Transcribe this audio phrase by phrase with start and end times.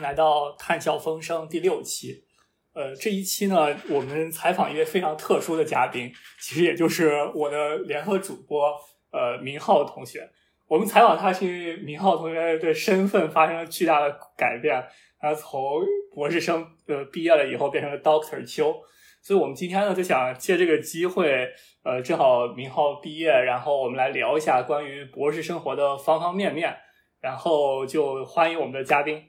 [0.00, 2.24] 来到《谈笑风生》第六期。
[2.72, 8.72] 呃，这一期呢，我们采访一位非常特殊的嘉宾，其实也就是我的联合主播，
[9.12, 10.28] 呃，明浩同学。
[10.66, 14.84] 我们采访他是因为明浩同学的身份发生了巨大的改变，
[15.20, 15.82] 他从
[16.14, 18.74] 博士生呃毕业了以后变成了 Doctor 邱，
[19.22, 21.48] 所以我们今天呢就想借这个机会，
[21.84, 26.76] 呃，正好明浩毕业，然后我们来聊一下关于博士生活的方方面面。
[27.20, 29.22] 然后就欢迎我们的嘉宾，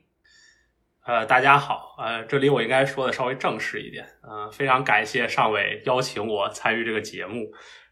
[1.06, 7.48] 呃，大家好，呃，这里我应该说的稍微正式一点，嗯，非常感谢尚伟邀请我参与这个节目，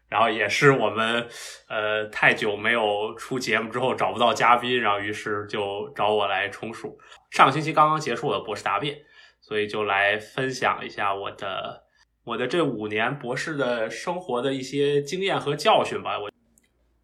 [0.09, 1.25] 然后也是我们
[1.69, 6.99] 呃太久没有出节目之后找不到嘉宾，然后于是就找我来充数。
[7.31, 8.97] 上个星期刚刚结束我的博士答辩，
[9.39, 11.83] 所以就来分享一下我的
[12.25, 16.19] 我的这五年博士的生活的一些经验和教训吧。
[16.19, 16.29] 我，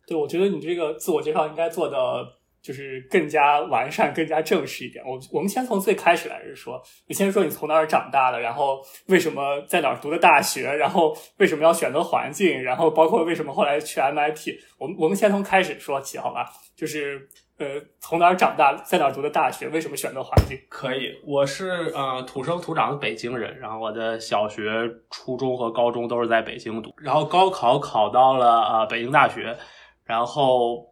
[0.06, 2.41] 对，我觉得你这个自我介绍应该做的。
[2.62, 5.04] 就是更加完善、更加正式一点。
[5.06, 14.60] 我我们先从最开始来说，你先说你从哪儿长大的，然后为什么在哪儿读的大学，然后为什么要选择环境，然后包括为什么后来去 MIT。
[14.78, 16.46] 我们我们先从开始说起，好吧？
[16.76, 20.58] 就是呃，从哪儿长大，在哪儿读的大学，为什么选择环境？
[20.70, 29.58] 可以，我是呃土生土长的北京人，然后我的小学、初中和高中都是在北京读，然后高考考到了呃北京大学，
[30.06, 30.91] 然后。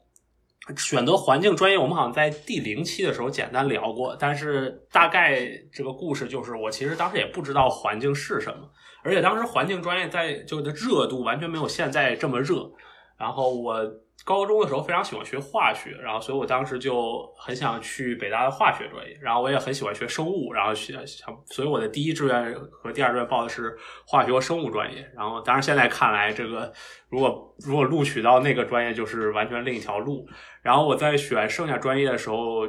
[0.77, 8.69] 选择环境专业，我们好像在第零期的时候简单聊过，但是大概这个故事就是，我其实当时也不知道环境是什么，
[9.03, 12.71] 而且当时环境专业在就的热度完全没有现在这么热，
[13.17, 13.85] 然后我。
[14.25, 25.09] 高中的时候非常喜欢学化学，然后所以我当时就很想去北大的化学专业，然后我也很喜欢学生物，然后学想，所以我的第一志愿和第二志愿报的是化学和生物专业。
[25.15, 26.71] 然后当然现在看来，这个
[27.09, 30.27] 如果如果录取到那个专业，就是完全另一条路。
[30.61, 32.65] 然后我在选剩下专业的时候，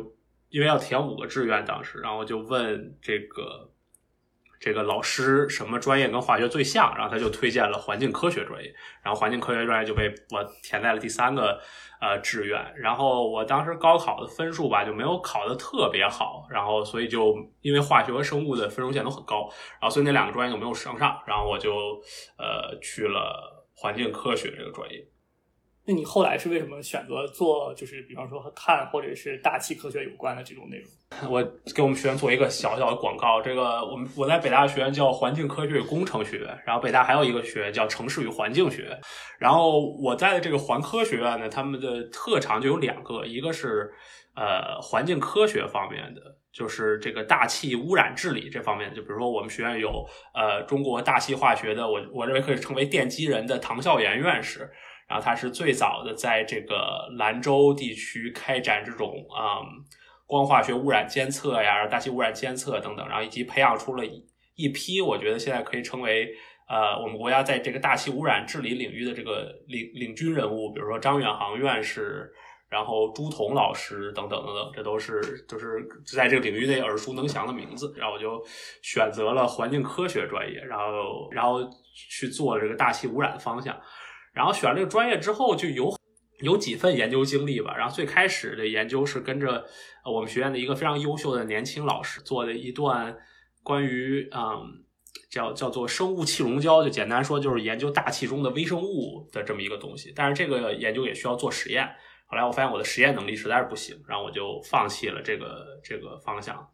[0.48, 3.69] 因为要填五个志愿，当时然后就问这个。
[4.60, 6.94] 这个老师什么专业跟化学最像？
[6.94, 8.70] 然后他就推荐了环境科学专业，
[9.02, 11.58] 然后环境科学专业就被我填在了第三个
[11.98, 12.62] 呃志愿。
[12.76, 19.48] 然后我当时高考的分数吧就没有考的特别好，然后所以就因为化学和生物的分数线都很高，
[19.80, 21.72] 然后所以那两个专业就没有升上，然后我就
[22.36, 25.02] 呃去了环境科学这个专业。
[25.90, 30.86] 那你后来是为什么选择做，就是比方说和碳或者是大气科学有关的这种内容？
[31.28, 31.42] 我
[31.74, 33.42] 给我们学院做一个小小的广告。
[33.42, 38.96] 这个我们我在北大学院叫环境科学与工程学院，然后北大还有一个学院叫城市与环境学院。
[39.40, 43.92] 然后我在这个环科学院呢，他们的特长就有两个，一个是
[44.36, 46.20] 呃环境科学方面的，
[46.52, 48.94] 就是这个大气污染治理这方面。
[48.94, 54.70] 就比如说我们学院有呃中国大气化学的，我我认为可以称为奠基人的唐孝炎院士。
[55.10, 59.58] 然后他是最早的在这个兰州地区开展这种啊
[60.24, 66.32] 光化学污染监测呀、大气污染监测等等，然后以及培养出了一一批我觉得现在可以称为
[66.68, 72.30] 呃我们国家在这个大气污染治理领域的这个领领军人物，比如说张远航院士，
[72.68, 77.92] 然后朱彤老师等等等等，这都是就是在这个领域内耳熟能详的名字。
[77.96, 78.40] 然后我就
[78.80, 83.76] 选择了环境科学专业，然后然后去做这个大气污染的方向。
[84.32, 85.92] 然后选了这个专业之后，就有
[86.40, 87.76] 有几份研究经历吧。
[87.76, 89.64] 然后最开始的研究是跟着
[90.04, 93.16] 我们学院的一个非常优秀的年轻老师做的一段
[93.62, 94.84] 关于嗯
[95.30, 100.12] 叫叫做生物气溶胶，就简单说就是研究大气中的微生物的这么一个东西。
[100.14, 101.88] 但是这个研究也需要做实验。
[102.26, 106.68] 后来我发现我的实验能力实在是不行，然后我就放弃了这个这个方向。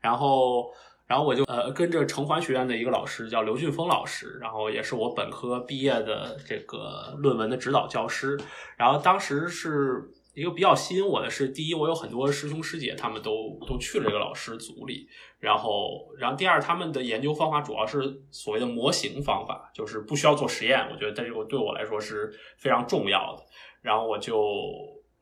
[0.00, 0.72] 然后。
[1.10, 8.38] 然后我就呃跟着城环学院的一个老师叫刘俊峰老师，然后也是我本科毕业的这个论文的指导教师。
[8.76, 15.08] 然后当时是一个比较吸引我的是，第一我有很多师兄师姐，他们都都去了这个老师组里。
[15.40, 20.78] 然后，然后第二他们的研究方法主要是所谓的模型方法，就是不需要做实验。
[20.92, 23.42] 我觉得这个对我来说是非常重要的。
[23.82, 24.40] 然后我就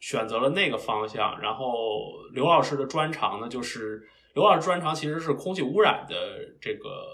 [0.01, 1.41] 选择了那个方向。
[1.41, 1.65] 然后
[2.35, 4.07] 刘老师的专长呢就是。
[4.38, 6.14] 刘老师专长其实是空气污染的
[6.61, 7.05] 这个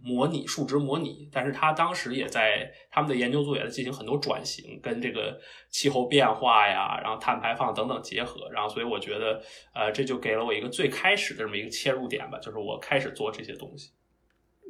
[0.00, 5.36] 模拟数值模拟，但是他当时也在他们的研究组也在进行很多转型，跟这个
[5.70, 9.42] 气候变化呀，然后碳排放等等结合，然后所以我觉得，
[9.74, 13.90] 呃，这就给了我一个最开始的这么一个切入点吧，就是我开始做这些东西。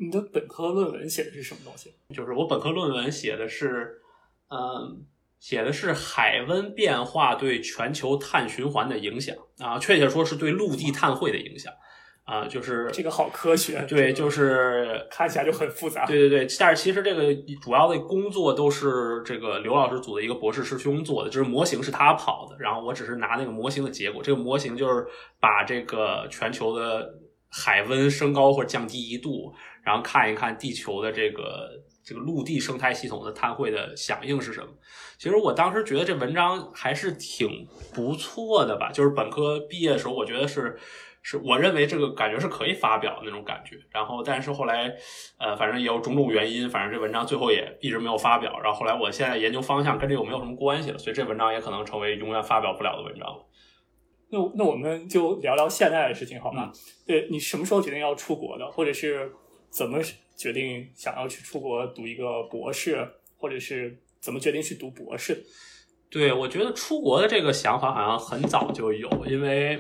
[0.00, 1.94] 你的本科论文写的是什么东西？
[2.14, 4.00] 就是我本科论文写的是，
[4.49, 5.05] 嗯。
[5.40, 11.72] 写的是海温变化对全球碳循环的影响啊，确切说是对陆地碳汇的影响
[12.29, 16.05] 啊，就是这个好科学，对，就是看起来就很复杂。
[16.05, 24.23] 对对对，但是其实这个主要的工作都是这个刘老师组的一个博士师兄做的，就是模型是他跑的，然后我只是拿那个模型的结果。
[24.23, 25.07] 这个模型就是
[25.41, 27.09] 把这个全球的
[27.49, 29.51] 海温升高或者降低一度，
[29.83, 31.71] 然后看一看地球的这个
[32.05, 34.69] 这个陆地生态系统的碳汇的响应是什么。
[35.17, 40.79] 其实我当时觉得这文章还是挺不错的吧，就是本科毕业的时候，我觉得是。
[41.31, 44.91] 是我认为这个感觉是可以发表的那种感觉，然后但是后来，
[45.39, 48.59] 呃，反正也有种种原因，反正这文章最后也一直没有发表。
[48.61, 53.45] 然后后来我现在研究方向跟这个没有什么关系了，所以这文章也可能成为永远发表不了的文章了。
[54.31, 56.73] 那那我们就聊聊现在的事情好吗？
[57.07, 59.31] 对你什么时候决定要出国的，或者是
[59.69, 59.99] 怎么
[60.35, 65.45] 决定想要去出国读一个博士，或者是怎么决定去读博士？
[66.11, 69.79] 对我觉得出国的这个想法好像很早就有，因为。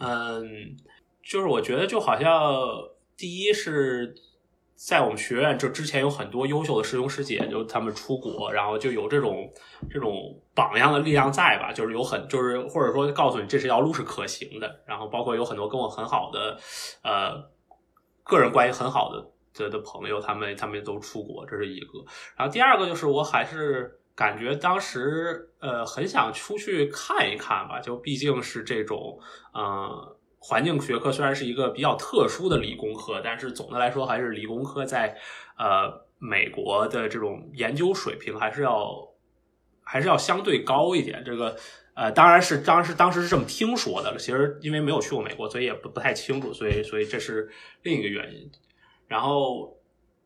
[0.00, 0.76] 嗯，
[1.22, 2.32] 就是我觉得就好像
[3.16, 4.14] 第一是
[4.74, 9.48] 在我们学院，就之前有很多优秀的师兄师姐，就他们出国，然后就有这种
[9.90, 10.10] 这种
[10.54, 11.72] 榜样的力量在吧？
[11.72, 16.58] 就是有很就是或者说告诉你这是条路是可行的，然后包括有很多跟我很好的
[17.04, 17.50] 呃
[18.24, 21.98] 个人关系很好的的的朋友，他们他们都出国，这是一个。
[22.36, 23.99] 然后第二个就是我还是。
[24.20, 29.18] 感觉当时呃很想出去看一看吧，就毕竟是这种
[29.54, 35.16] 呃环境学科，虽然是一个比较特殊的理工科，但是总的来说还是理工科在
[35.56, 39.08] 呃美国的这种研究水平还是要
[39.82, 41.24] 还是要相对高一点。
[41.24, 41.56] 这个
[41.94, 47.48] 呃当然是当时当时是这么听说的了，其实因为没有去过美国，所以也不不太清楚，所以所以这是
[47.82, 48.50] 另一个原因。
[49.08, 49.79] 然后。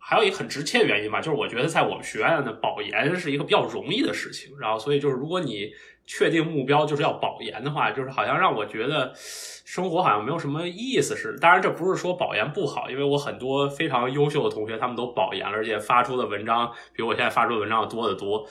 [0.06, 5.70] 还有一个很直切的原因吧，就是我觉得在我们学院的保研是一个比较容易的事情，然后所以就是如果你
[6.06, 11.38] 确定目标就是要保研的话，就是好像让我觉得生活好像没有什么意思似的。
[11.38, 18.46] 当然这不是说保研不好，因为我很多非常优秀的同学他们都保研了，而且发出的文章比我现在发出的文章要多得多。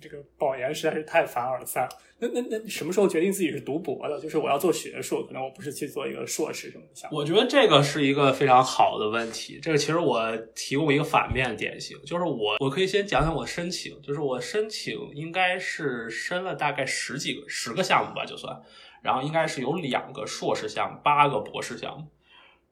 [0.00, 1.88] 这个保研实在是太凡尔赛了。
[2.20, 4.20] 那那那什么时候决定自己是读博的？
[4.20, 7.16] 就是我要做学术，可能我不是去做一个硕士什么的项目。
[7.16, 9.60] 我觉得这个是一个非常好的问题。
[9.62, 18.60] 这个其实我提供一个反面典型，就是我我可以先讲讲我申请，就是我申请应该是申了大概十几个十个项目吧，就算，
[19.00, 22.06] 然后应该是有两个硕士项目，八个博士项目。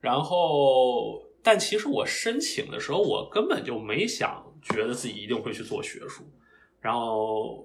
[0.01, 6.25] 然后，但其实我申请的时候，我根本就没想觉得自己一定会去做学术，
[6.87, 7.65] 然后。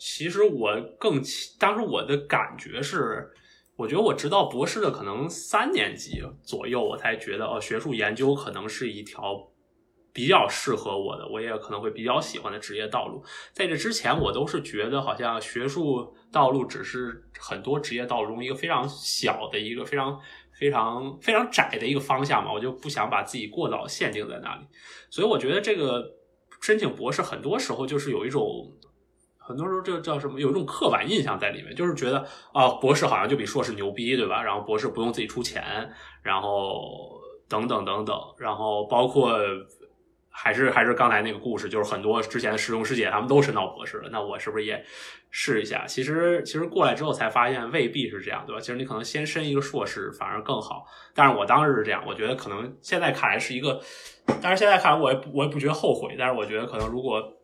[0.00, 1.20] 其实我更
[1.58, 3.28] 当时我的感觉是，
[3.74, 9.50] 我觉得我直到博士的可能三年级左右，我才觉得哦，学术研究可能是一条
[10.12, 13.20] 比较适合我的，我也可能会比较喜欢的职业道路。
[13.52, 20.16] 在这之前，我都是觉得好像学术道路只是很多职业道路中一个非常小的一个非常
[20.52, 24.62] 非常非常窄的一个方向嘛，我就不想把自己过早限定在那里。
[25.10, 26.08] 所以我觉得这个
[26.60, 28.44] 申请博士很多时候就是有一种。
[29.40, 30.38] 很多时候，这个叫什么？
[30.38, 32.22] 有一种刻板印象在里面，就是觉得
[32.52, 34.42] 啊，博士好像就比硕士牛逼，对吧？
[34.42, 35.90] 然后博士不用自己出钱，
[36.22, 37.18] 然后
[37.48, 39.32] 等等等等，然后包括
[40.40, 44.84] 还是还是刚才那个故事，就是很多之前的师兄师姐他们都申到博士了，那我是不是也
[45.30, 45.84] 试一下？
[45.86, 48.60] 其实其实过来之后才发现未必是这样，对吧？
[48.60, 50.86] 其实你可能先申一个硕士反而更好。
[51.14, 53.80] 但是我当时是这样，我觉得可能现在看来是一个，
[54.40, 56.14] 但是现在看来我也我也不觉得后悔。
[56.18, 57.34] 但是我觉得可能如果。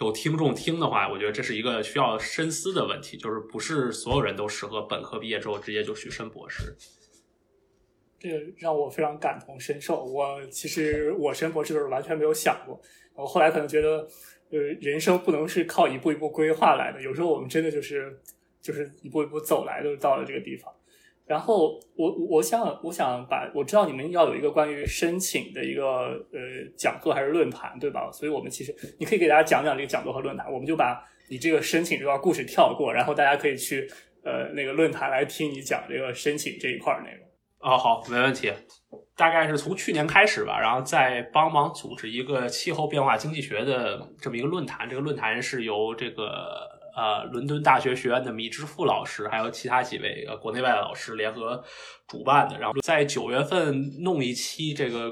[0.00, 6.74] 有听众听的话，我觉得这是一个需要深思的问题，就是不是所有人都适合本科毕业之后直接就去申博士。
[8.22, 10.04] 这个让我非常感同身受。
[10.04, 12.80] 我其实我申博士的时候完全没有想过，
[13.14, 14.06] 我后来可能觉得，
[14.50, 18.16] 呃，人生不能是靠一步一步规划来的，有时候我们真的就是
[18.60, 20.72] 就是一步一步走来就，到了这个地方。
[21.24, 25.82] 然后我我想我想把我知道你们要有一个关于申请的一个
[26.32, 26.40] 呃
[26.76, 28.10] 讲座还是论坛对吧？
[28.12, 33.88] 所以我们其实你可以给大家讲讲这个讲座和论坛，我们就把你这个申请这段故事跳过，然后大家可以去
[34.22, 37.31] 呃那个论坛来听你讲这个申请这一块内容。
[37.62, 38.52] 哦，好，没问题。
[39.16, 46.70] 大概是从去年开始吧，然后再帮忙组织一个气候变化经济学的这么一个论坛，这个论坛是由这个。
[46.94, 51.64] 呃，伦敦大学学院的米之富老师，还有其他几位呃国内外的老师联合
[52.06, 55.10] 主办的，然后在九月份弄一期这个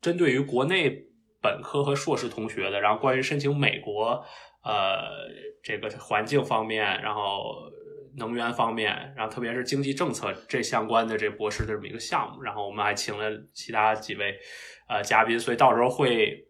[0.00, 1.04] 针对于国内
[1.42, 4.24] 本科和硕士同学的，然后关于申请美国
[4.64, 5.28] 呃
[5.62, 7.70] 这个环境方面，然后
[8.18, 14.36] 能源方面，然后特别是经济政策这相关的这博士的这么一个项目，然后我们还请了其他几位
[14.88, 16.44] 呃嘉宾，所以到时候会。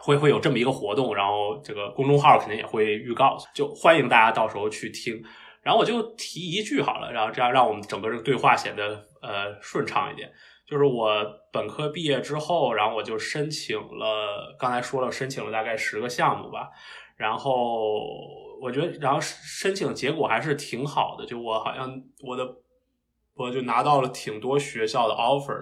[0.00, 5.22] 会会有这么一个活动，然后这个公众号肯定也会预告，就欢迎大家到时候去听。
[5.62, 10.28] 然后我就提一句好了，然后这样让我们整个这个对话显得呃顺畅一点。
[10.66, 16.68] 就是我本科毕业之后，然后我就申请了，刚才说了，申请了大概十个项目吧。
[17.16, 18.00] 然后
[18.60, 22.44] 我觉得，然后申请结果还是挺好的，就我好像我的
[23.34, 25.58] 我就拿到了挺多学校的 offer。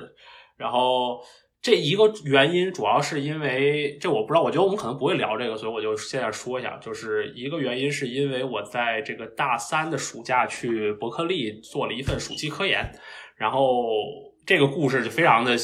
[0.57, 1.21] 然后
[1.61, 12.93] 这一个原因主要是因为这我不知道，我觉得我们可能不会聊这个，所以我就现在说一下，就是一个原因是因为我在这个大三的暑假去伯克利做了一份暑期科研，
[13.37, 14.31] 然后。
[14.45, 15.57] 这个故事就非常的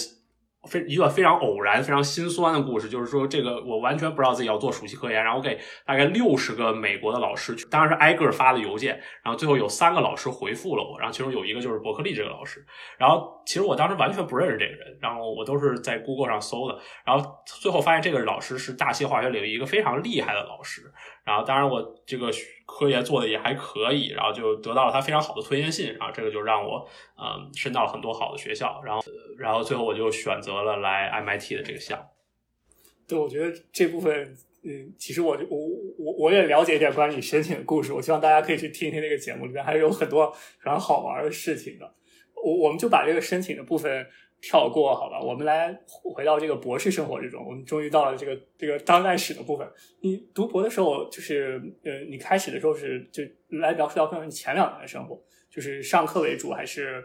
[0.69, 12.65] 非一段非常偶然、非常心酸的故事，就是说这个我完全不知道自己要做暑期科研，然后给大概六十个美国的老师，当然是挨个发的邮件，然后最后有三个老师回复了我，然后其中有一个就是伯克利这个老师，
[12.99, 20.83] 然后其实我当时完全不认识这个人，然后我都是在 Google 上搜的，然后最后发现这个老师是大气化学领域一个非常厉害的老师，
[21.29, 22.31] 然后当然我这个。
[22.71, 29.03] 科研做的也还可以，然后就得到了他非常好的推荐信，然后这个就让我嗯申到了很多好的学校，然后
[29.39, 32.05] 然后最后我就选择了来 MIT 的这个项目。
[33.09, 35.59] 对，我觉得这部分嗯，其实我我
[35.99, 41.91] 我我也了解一点关于你申请的故事，我希望大家可以去听一听那个节目里面还是有很多非常好玩的事情的。
[42.45, 44.07] 我我们就把这个申请的部分。
[44.41, 47.45] 跳过好吧，我们来回到这个博士生活之中。
[47.45, 49.69] 我们终于到了这个这个当代史的部分。
[50.01, 53.25] 你读博的时候，就是呃，你开始的时候是就
[53.59, 57.03] 来描述到可能你前两年的生活，就是上课为主，还是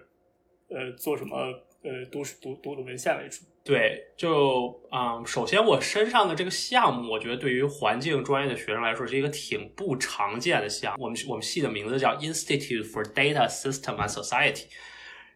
[0.70, 1.36] 呃做什么
[1.82, 3.42] 呃读读读的文献为主？
[3.64, 11.06] 对，就嗯，首先我身上的这个项目，我觉得对于环境专业的学生来说是一个挺不常见的项目。
[11.06, 14.66] 我们我们系的名字叫 Institute for Data System and Society，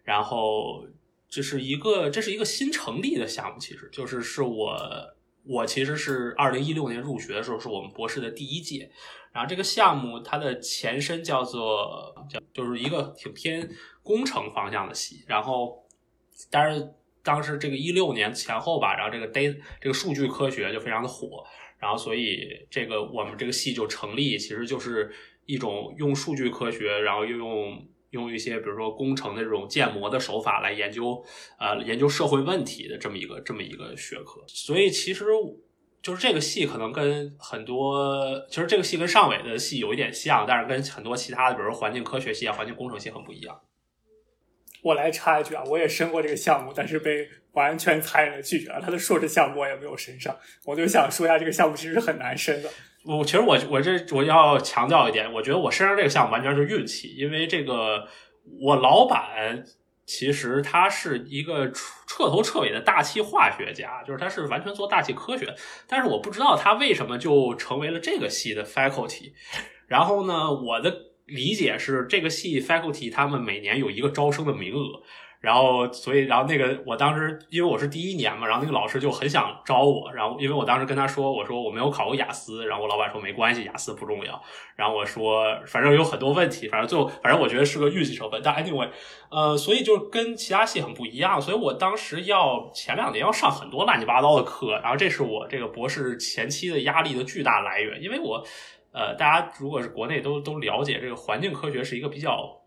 [0.04, 0.86] 然后。
[1.30, 4.78] 这是一个，这是一个新成立的项目，其实就是是我，
[5.44, 8.90] 我其实是二零一六年入学的时候，是我们博士的第一届。
[9.34, 13.70] 然后这个项目它的前身叫做叫，就是一个挺偏
[14.02, 15.24] 工程方向的系。
[15.28, 15.86] 然后，
[16.50, 16.88] 但是
[17.22, 21.44] 当时这个一六年前后吧，然后这个 data 这个数据科学就非常的火，
[21.78, 25.14] 然后所以这个我们这个系就成立，其实就是
[25.46, 27.86] 一种用数据科学，然后又用。
[28.12, 31.24] 用一些比如说工程的这种建模的手法来研究，
[31.60, 35.26] 呃，研究社会问题的这么一个这么一个学科，所以其实
[36.02, 43.60] 就是这个系可能跟很多，其实这个系跟上尾的系有一点像，但是跟很多其他的，比如说环境科学系啊、环境工程系很不一样。
[44.84, 48.80] 我来插一句啊，我也申过这个项目，但是被完全残忍的拒绝了。
[48.80, 52.70] 他的硕士项目我也没有申上，我就想说一下，这个项目其实是很难申的。
[53.08, 58.08] 我其实我我这我要强调一点，我觉得我身上这个项目完全是运气，因为这个
[58.62, 59.64] 我老板
[60.06, 65.56] 其实他是一个彻头彻尾的大气化学家，就是他是完全做大气科学，
[65.88, 69.32] 但是我不知道他为什么就成为了这个系的 faculty。
[69.88, 70.94] 然后呢，我的
[71.26, 75.02] 理解是这个系 faculty 他们每年有一个招生的名额。
[75.40, 84.42] 然后，所以，然后那个，我当时因为我是第一年嘛，然后那个老师就很想招我，然后因为我当时跟他说，我说我没有考过雅思，然后我老板说没关系，雅思不重要。
[84.76, 88.42] 然后我说，反正有很多问题，反正最后，反正我觉得是个运气成分。
[88.44, 88.90] 但 anyway，
[89.30, 98.44] 呃，所以就是跟其他系很不一样，所以我当时要前两年要上很多乱七八糟的课，然后这是我这个博士前期的压力的巨大来源，因为我，
[98.92, 102.60] 呃，大家如果是国内都都了解，这个环境科学是一个比较。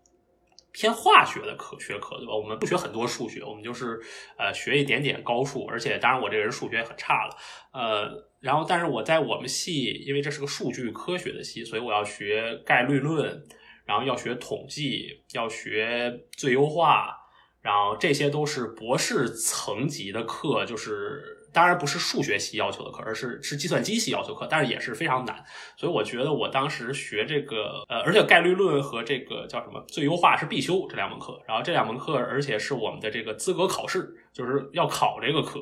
[0.72, 2.34] 偏化学的科学科，对吧？
[2.34, 4.00] 我们不学很多数学，我们就是
[4.36, 7.36] 呃学一点点高数，而且当然我这个人数学也很差了，
[7.72, 8.10] 呃，
[8.40, 13.42] 然后但是我在我们系，因为这是个数据科学的系，所以我要学概率论，
[13.84, 17.16] 然后要学统计，要学最优化，
[17.60, 21.38] 然后这些都是博士层级的课，就是。
[21.52, 25.44] 当然不是数学系要求的课，而是是计算机系要求课，但是也是非常难。
[25.76, 35.60] 所以我觉得我当时学这个，呃，而且概率论和这个叫什么最优化是必修这两门课，然后这两门课而且是我们的这个资格考试，就是要考这个课。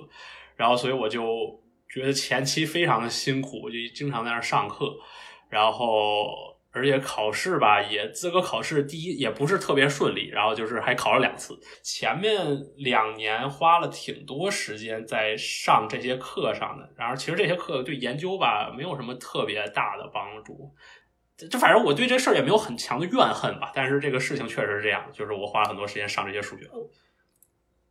[0.56, 1.24] 然后所以我就
[1.88, 4.94] 觉得前期非常的辛苦，就经常在那上课，
[5.48, 6.57] 然后。
[6.78, 11.58] 而且考试吧，也资格考试第一也不是特别顺利，然后就是还考了两次。
[11.82, 12.34] 前面
[12.76, 20.72] 两年花了挺多时间在上这些课上的，然后其实这些课对研究吧没有什么特别大的帮助。
[21.50, 26.68] 就反正我对这事儿也没有很强的怨恨吧，但是这个事情确实是这样，就是我花了很多时间上这些数学。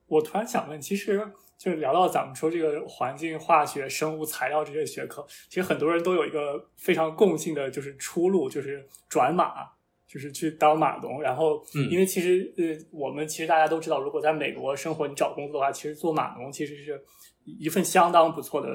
[0.08, 1.32] 我突然想问，其实。
[1.58, 9.68] 就是聊到咱们说这个环境化学、生物材料这些学科，其实很多人都有一个非常共性的，就是出路，就是转码，
[10.08, 11.22] 就是去当码农。
[11.22, 11.60] 然后，
[11.90, 17.04] 因为其实呃，我们其实大家都知道，如果在美国生活，你找工作的话，其实做码农其实是
[17.44, 18.68] 一份相当不错的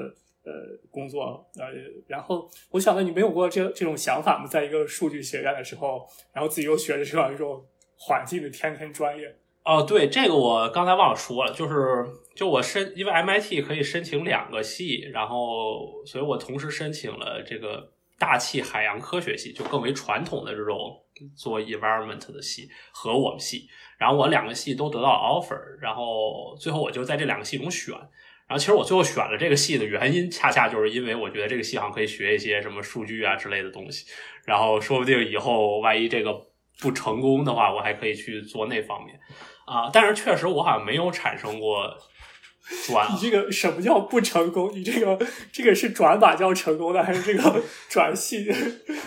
[0.43, 0.51] 呃
[0.91, 1.65] 工作，呃，
[2.07, 4.45] 然后我想问你，没有过这这种想法吗？
[4.45, 7.65] 在一个数据学院的时候，然后自己又学的这样一种
[7.97, 9.33] 环境的天天专业。
[9.63, 20.99] 哦，对，这个我刚才忘了说了，就是就我申，因为 MIT 可以申请两个系，然后所以我同时申请了这个大气海洋科学系，就更为传统的这种
[21.35, 27.93] 做 environment 的系和我们系，然后我两个系都得到 offer，然后最后我就在这两个系中选，
[28.47, 34.07] 然后其实我最后选了这个系的原因，恰恰就是因为我觉得这个系好像可以学一些什么数据啊之类的东西，
[34.45, 36.33] 然后说不定以后万一这个
[36.79, 39.19] 不成功的话，我还可以去做那方面。
[39.65, 41.95] 啊，但是确实我好像没有产生过
[42.85, 43.11] 转。
[43.11, 44.71] 你这个什么叫不成功？
[44.73, 45.19] 你这个
[45.51, 48.51] 这个是转把叫成功的，还是这个 转系，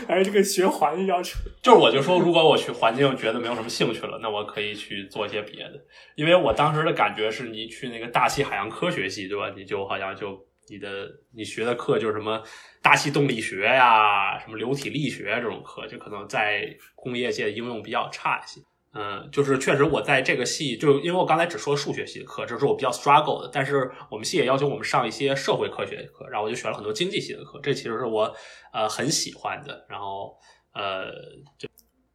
[0.06, 1.40] 还是这个学环境要成？
[1.62, 5.72] 就是我就说，如果我去环境觉得没有什么兴趣了，那我可以去做一些别的。
[6.14, 9.52] 因为我当时的感觉是，你去那个大气海洋科学系，对吧？
[9.56, 12.42] 你就好像就你的你学的课就是什么
[12.82, 18.60] 大气动力学呀，什么流体力学这种课，就可能在工业界应用比较差一些。
[18.98, 23.50] 嗯，就是确实，我在这个系，就因为我刚才只说数学系的课，这是我比较 struggle 的。
[23.52, 28.34] 但是我们系也要求我们上一些社会科学的课，然后我就选了很多经济系的课，这其实是我
[28.72, 29.84] 呃很喜欢的。
[29.88, 30.34] 然后
[30.72, 31.10] 呃，
[31.58, 31.68] 就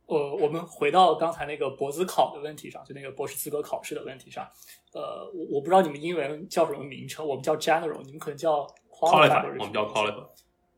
[0.07, 4.47] 我我们回到刚才那个博子考的问题上，就那个博士资格考试的问题上。
[4.93, 10.27] 呃，我我不知道你们英文叫什么名称，我们叫 general，你们可能叫 qualified，我们叫 qualified。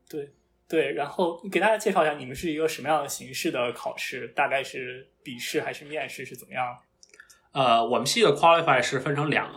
[0.08, 0.30] 对。
[0.68, 4.28] 对，然后给大家介绍一下，你们是一个什么样的形式的考试？
[4.28, 6.24] 大概是笔试还是面试？
[6.24, 6.76] 是怎么样？
[7.52, 9.52] 呃，我们系的 qualify 是分成两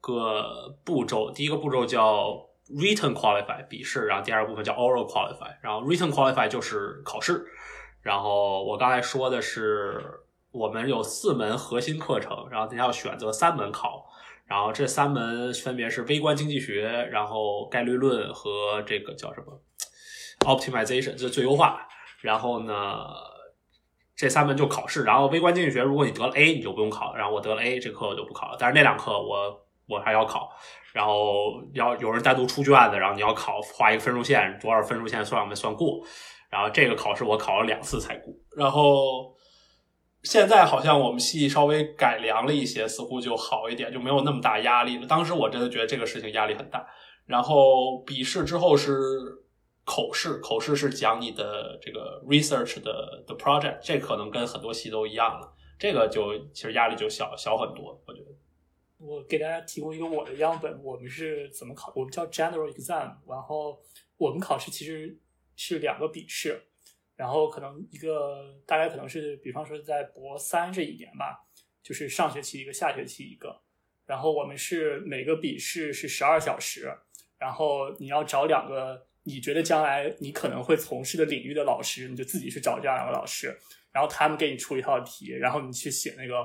[0.00, 5.52] 个步骤，第一个步骤叫 written qualify 笔试，然后第二个部分叫 oral qualify。
[5.60, 7.44] 然后 written qualify 就是考试。
[8.02, 10.00] 然后我刚才说的是，
[10.50, 14.06] 我们有四门核心课程，然后你要选择三门考，
[14.44, 19.60] 然后这三门分别是微观经济学，然后概率论和这个叫什么
[20.44, 21.86] ？Optimization 就最优化，
[22.20, 22.74] 然后呢，
[24.14, 25.04] 这三门就考试。
[25.04, 27.14] 然后微观经济学，如果你得了 A，你就不用考。
[27.14, 28.56] 然后我得了 A，这课我就不考了。
[28.58, 30.50] 但是那两课我我还要考，
[30.92, 36.00] 然后要有人单独出卷子，然后你要考，画一个分数线，多少分数线算我们算过。
[36.50, 38.32] 然后这个考试我考了两次才过。
[38.56, 39.34] 然后
[40.22, 45.06] 现在好像我们系稍微改良了一些，似乎就好一点，就没有那么大压力了。
[45.06, 46.86] 当时我真的觉得这个事情压力很大。
[47.26, 48.90] 然后笔试之后是。
[49.84, 58.26] 口试，口试是讲你的这个 research 的的 project，这可能跟很多系都一样了，这个就其实压力就小小很多，我觉得。
[58.98, 61.92] 我给大家提供一个我的样本，我们是怎么考？
[61.96, 63.76] 我们叫 general exam，然后
[64.16, 65.18] 我们考试其实
[65.56, 66.62] 是两个笔试，
[67.16, 71.44] 然后可能一个大概可能是，比方说在博三这一年吧，
[71.82, 73.60] 就是上学期一个，下学期一个，
[74.06, 76.88] 然后我们是每个笔试是十二小时，
[77.36, 79.08] 然后你要找两个。
[79.24, 83.56] 你觉得将来你可能会从事的领域的老师，你就自己去找这样两个老师，
[83.92, 86.44] 然后他们给你出一套题，然后你去写那个，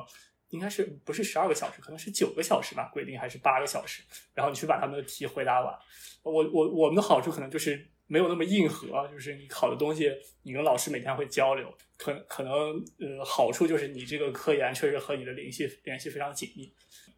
[0.50, 4.04] 应该是不是十二个小时，可能是九个小时吧，规定还是八个小时，
[4.36, 5.74] 然后你去把他们的题回答完。
[6.22, 10.12] 我我我们的好处可能就是没有那么硬核，就是你考的东西，
[10.44, 12.52] 你跟老师每天会交流，可可能
[13.00, 16.72] 呃好处就是你这个科研确实和你的联系联系非常紧密。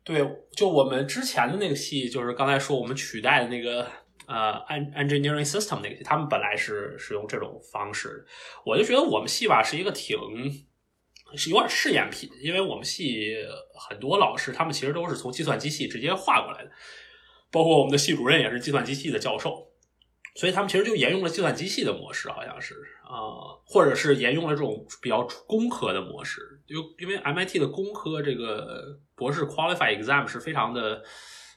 [0.05, 3.85] 对，就我们之前的那个系，就是刚才说我们取代的那个。
[4.29, 8.23] 呃，an，engineering system 那个，他们本来是是用这种方式，
[8.63, 10.15] 我就觉得我们系吧是一个挺
[11.35, 13.35] 是有点试验品，因为我们系
[13.73, 16.69] 很多老师他们其实都是从计算机系直接划过来的，
[17.49, 19.67] 包括我们的系主任也是计算机系的教授，
[20.35, 31.03] 所以他们其实就沿用了计算机系的模式，好像是啊，或者是沿用了这种比较工科的模式，就因为 MIT 的工科这个博士 qualify exam 是非常的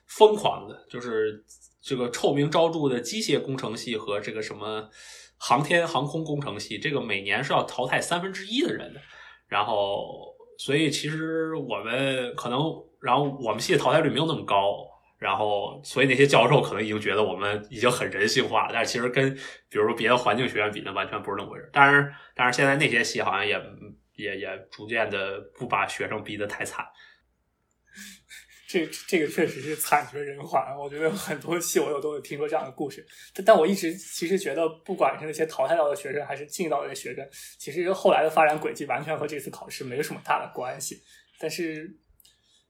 [0.06, 1.44] 疯狂的，就是。
[1.82, 4.88] 这个臭名昭著的机械工程系和这个什么
[5.36, 9.00] 航天航空工程系，这个每年是要淘汰三分之一的人的。
[9.48, 12.60] 然后，所以其实我们可能，
[13.00, 14.88] 然后我们系淘汰率没有那么高。
[15.18, 19.32] 然后，所以那些教授可能已经觉得我们已经很人性化，但是其实跟
[19.68, 21.70] 比如说别的环境学院比，那完全不是那么回事。
[21.72, 23.56] 但是，但是现在那些系好像也
[24.16, 26.84] 也也逐渐的不把学生逼得太惨。
[28.72, 41.02] 这这个确实是惨绝人寰，我觉得很多戏我有都有听说这样的故事，但但我一直其实觉得，不管是那些淘汰掉的学生，还是进到的学生，其实后来的发展轨迹完全和这次考试没有什么大的关系。
[41.38, 41.94] 但是，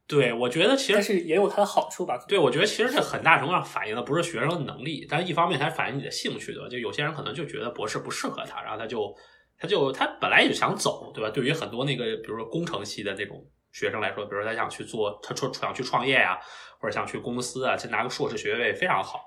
[0.09, 2.19] 对我觉得其实但是也有它的好处吧。
[2.27, 6.69] 对，我觉得其实这很大程度上反映的不是学生的能力，但是一方面它反映你的兴趣，对吧？
[6.69, 9.15] 就有些人可能就觉得博士不适合他，然后他就
[9.57, 11.31] 他就他本来也就想走，对吧？
[11.31, 13.41] 对于很多那个比如说工程系的那种。
[13.73, 16.39] 学生来说，比如说他想去做，他说想去创业呀，
[16.79, 19.25] 或者想去公司啊，去拿个硕士学位非常好。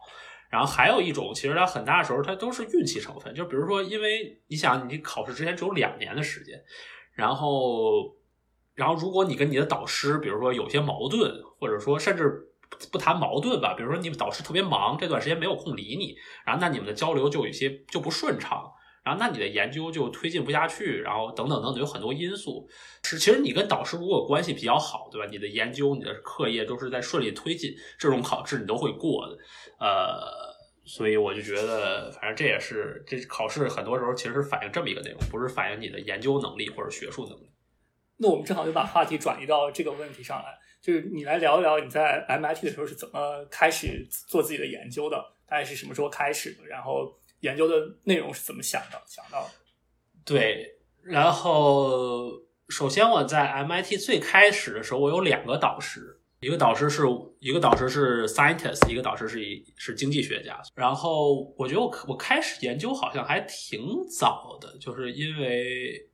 [0.47, 6.63] 然后还有一种，其实它很大的时候它都是运气成分，就比如说，因为你想，你考试之前只有两年的时间，
[7.13, 8.15] 然后，
[8.75, 12.47] 然后如果你跟你的导师，比如说有些矛盾，或者说甚至
[12.91, 18.71] 不谈矛盾吧，比如说你导师特别忙，这段时间没有空理你，然后那你们的交流就有些就不顺畅。
[19.05, 22.67] 然后，那你的研究就推进不下去，然后等等等等，有很多因素。
[23.03, 25.27] 是，其实你跟导师如果关系比较好，对吧？
[25.29, 29.37] 你的研究、你的课业都是在顺利推进，这种考试你都会过的。
[29.79, 30.25] 呃，
[30.85, 37.51] 所以我就觉得，反正这也是这考试很多时候其实是反映这么一个内容，不是反映你的研究能力或者学术能力。
[38.17, 40.45] 那我们正好就把话题转移到这个问题上来，
[40.81, 47.15] 就是你来聊一聊你在 MIT 的时候是怎么开始做自己的研究的，大概是什么时候开始的，然后。
[47.45, 49.01] 研究的内容是怎么想的？
[49.05, 49.49] 想到的
[50.25, 52.31] 对，然后
[52.69, 57.03] 首先我在 MIT 最开始的时候，我有两个导师，一个导师是
[57.39, 60.59] 一个导师是 scientist，一个导师是一是经济学家。
[60.73, 66.09] 然后我觉得我我开始研究好像还挺早的，就是因为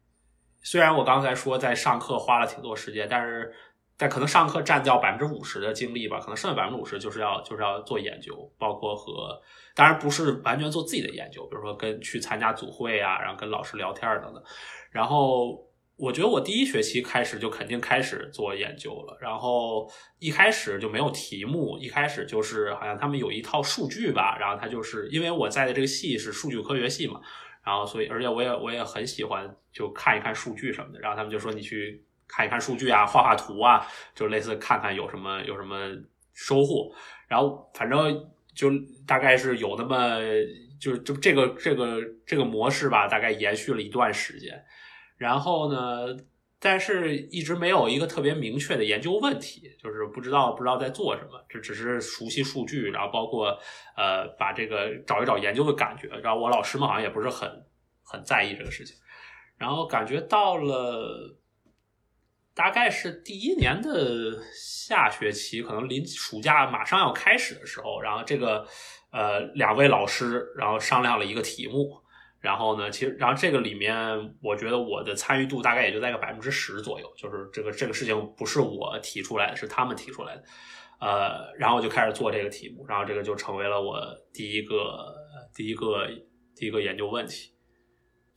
[0.62, 3.54] 虽然我刚才说在上课花了挺多时间，但是。
[3.98, 9.40] 但可能上课占掉百分之五十的精力吧，可能剩下百分之五十就是要就是要做研究，包括和
[9.76, 14.44] 当然不是完全做自己的研究，比如说跟去参加组会啊，然后跟老师聊天等等。
[14.92, 15.66] 然后
[15.98, 27.22] 我觉得我第一学期开始就肯定开始做研究了，然后一开始就没有题目，一开始就是好像他们有一套数据吧，然后他就是因为我在的这个系是数据科学系嘛，
[27.64, 32.04] 然后所以而且我也我也很喜欢就看一看数据什么的，然后他们就说你去。
[32.34, 35.76] 看一看数据啊，画画图啊，就类似看看有什么有什么
[36.32, 36.90] 收获，
[37.28, 38.70] 然后反正就
[39.08, 40.20] 大概是有那么
[40.80, 44.64] 就就这个这个这个模式吧，大概延续了一段时间。
[45.18, 46.18] 然后呢，
[46.60, 53.58] 但是一直没有一个特别明确的研究问题，就是不知道不知道在做什么，这只是熟悉数据，然后包括
[53.96, 56.08] 呃把这个找一找研究的感觉。
[56.24, 57.50] 然后我老师们好像也不是很
[58.04, 58.96] 很在意这个事情，
[59.58, 61.38] 然后感觉到了。
[62.54, 68.68] 大概是第一年的下学期，可能临暑假马上要开始的时候，然后这个
[69.12, 71.98] 呃两位老师，然后商量了一个题目，
[72.40, 73.96] 然后呢，其实然后这个里面，
[74.42, 80.44] 我觉得我的参与度大概也就在个百分之十左右，就是这个这个事情不是我提出来的，是他们提出来的，
[81.00, 83.98] 呃，然后我就开始做这个题目，然后这个就成为了我
[84.34, 85.16] 第一个
[85.56, 86.06] 第一个
[86.56, 87.54] 第一个研究问题。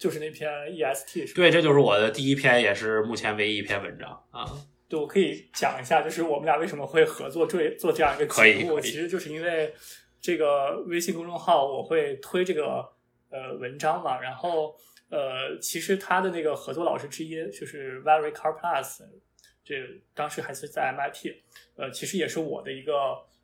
[0.04, 4.44] 就是那篇 EST 是对，这就是我的第一篇，也是目前唯一一篇文章啊。
[4.86, 9.72] 对，我可以讲一下，就是我们俩为什么会合作做做这样一个节目，其实就是因为
[10.20, 12.86] 这个微信公众号我会推这个
[13.30, 14.76] 呃文章嘛，然后
[15.08, 18.98] 呃，其实他的那个合作老师之一就是 Valerie Carplus，
[19.64, 19.74] 这
[20.14, 21.32] 当时还是在 MIT，
[21.76, 22.92] 呃，其实也是我的一个，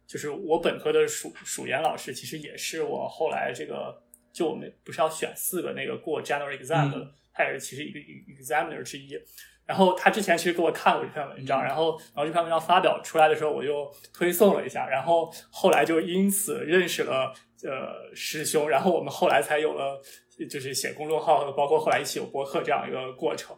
[0.06, 4.02] 就是我本科的属属研老师，其实也是我后来这个。
[4.32, 9.18] 就我们不是要选四个那个过 general exam 的，他也是其实一个 examiner 之一。
[9.66, 14.88] 然后他之前其实给我看过一篇文章，然后然后这篇文章发表出来的时候，我就推送了一下。
[14.88, 20.00] 然后后来就因此认识了呃师兄，然后我们后来才有了
[20.48, 23.56] 就是写公众号，包括后来一起有博客这样一个过程。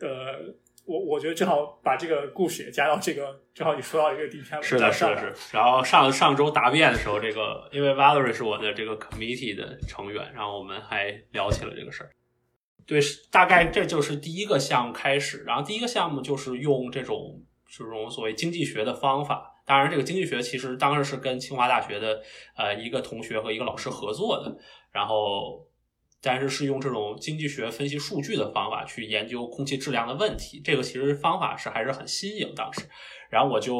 [0.00, 0.54] 呃。
[0.86, 5.56] 我我觉得正好把这个故事也加到这个，正好你说到一个第一篇是的，是的，是。
[5.56, 12.10] 然后上上周答辩的时候，这个因为 Valerie 是我的这个 committee 的成员，然后我们还聊起了这个事儿。
[12.86, 15.42] 对，大概这就是第一个项目开始。
[15.44, 19.52] 然后第一个项目就是用这种这种所谓经济学的方法。
[19.64, 22.22] 当然，这个经济学其实当时是跟清华大学的
[22.56, 24.56] 呃一个同学和一个老师合作的。
[24.92, 25.66] 然后。
[26.26, 32.80] 但是是用这种经济学分析数据的方法去研究空气质量的问题，这个其实方法是还是很新颖当时，
[33.30, 33.76] 然后我就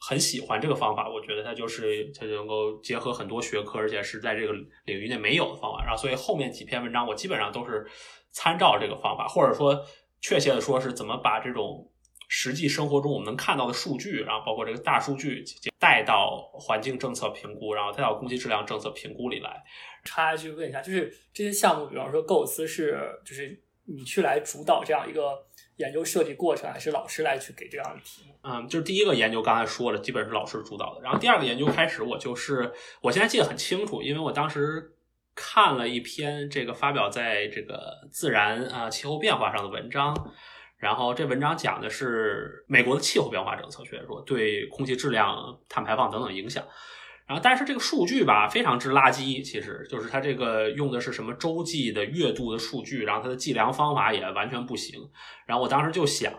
[0.00, 4.52] 很喜欢这个方法，我觉得它就是它就能够结合很多学科，而且是在这个
[4.84, 7.86] 领域内没有的方法，然后所以后面几篇文章我基本上都是
[8.32, 9.80] 参照这个方法，或者说
[10.20, 11.88] 确切的说是怎么把这种
[12.34, 15.44] 实际生活中我们能看到的数据，然后包括这个大数据
[15.78, 19.62] 带到环境政策评估，然后带到空气质量政策评估里来。
[20.02, 25.44] 插一句问一下，就是这些项目，比方说构思是，就是你去来主导这样一个
[25.76, 28.34] 研究设计过程，还是老师来去给这样的题目？
[28.44, 31.02] 嗯，就是第一个研究刚才说了，基本是老师主导的。
[31.02, 34.94] 然后第二个研究开始，我就是我现在记得很清楚，因为我当时
[35.34, 40.16] 看了一篇这个发表在这个《自然》啊气候变化上的文章，
[40.82, 46.64] 然后这文章讲的是美国的气候变化政策，学说对空气质量、碳排放等等影响。
[47.24, 49.44] 然后，但是这个数据吧，非常之垃圾。
[49.44, 55.00] 其实就是它这个用的是什么洲际的月度的数据，然后它的计量方法也完全不行。
[55.46, 56.34] 然后我当时就想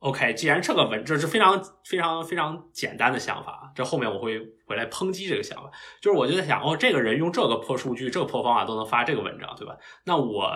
[0.00, 5.70] ，OK，既然这个文这是非常非常非常简单的想法，这后面我会回来抨击这个想法。
[6.02, 9.74] 就是我就在想，哦，这个人用这个破数据、这个破方法都能发这个文章，对吧？
[10.04, 10.52] 那我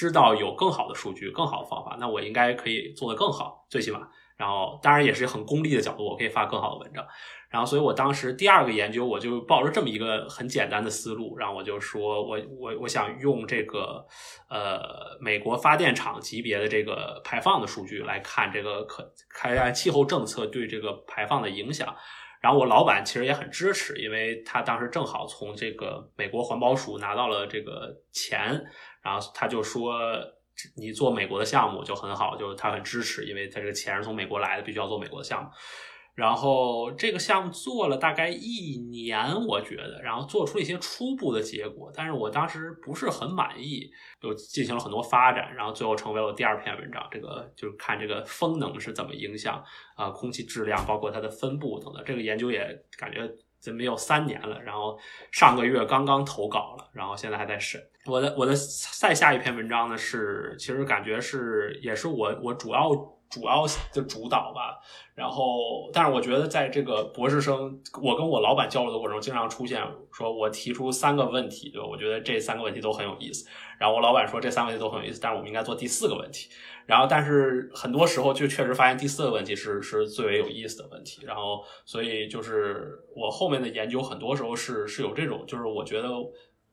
[0.00, 4.08] 知道有更好的数据、更好的方法，那我应该可以做得更好，最起码。
[4.38, 7.06] 然后，当然也是很功利的角度，我可以发更好的文章。
[7.50, 14.02] 然后，所以我当时第二个研究，我就抱着这么一个很简单的思路，然后我就说我我我想用这个
[14.48, 14.80] 呃
[15.20, 21.94] 美国发电厂级别的这个排放的数据来看这个可看气候政策对这个排放的影响。
[22.40, 28.58] 然后我老板其实也很支持，因为他当时正好从这个美国环保署拿到了这个钱，
[29.02, 29.94] 然后他就说。
[30.76, 35.48] 你做美国的项目就很好，就是他很支持，因为他这个钱是从美国来的，必须要做美国的项目。
[36.14, 47.08] 然后这个项目做了大概一年，我觉得，然后做出了一些初步的结果，但是我当时不是很满意，又进行了很多发展，然后最后成为了第二篇文章。
[47.10, 49.64] 这个就是看这个风能是怎么影响
[49.96, 52.04] 啊空气质量，包括它的分布等等。
[52.04, 52.60] 这个研究也
[52.98, 53.26] 感觉
[53.60, 54.98] 怎么有三年了，然后
[55.30, 57.80] 上个月刚刚投稿了，然后现在还在审。
[58.06, 58.54] 我的我的
[58.98, 62.88] 再下一篇文章呢是，其实感觉是也是我我主要
[63.30, 64.78] 主要的主导吧。
[65.14, 71.86] 然后，但是我觉得在这个博士生，我跟我老板交流的过程中，经常出现说我提出三个问题，对吧？
[71.86, 73.46] 我觉得这三个问题都很有意思。
[73.78, 76.48] 然后我老板说这三个问题都很有意思，但是我们应该做第四个问题。
[76.86, 81.24] 然后，但是很多时候就确实发现第四个问题是是最为有意思的问题。
[81.24, 86.08] 然后，所以就是我后面的研究很多时候是是有这种，就是我觉得。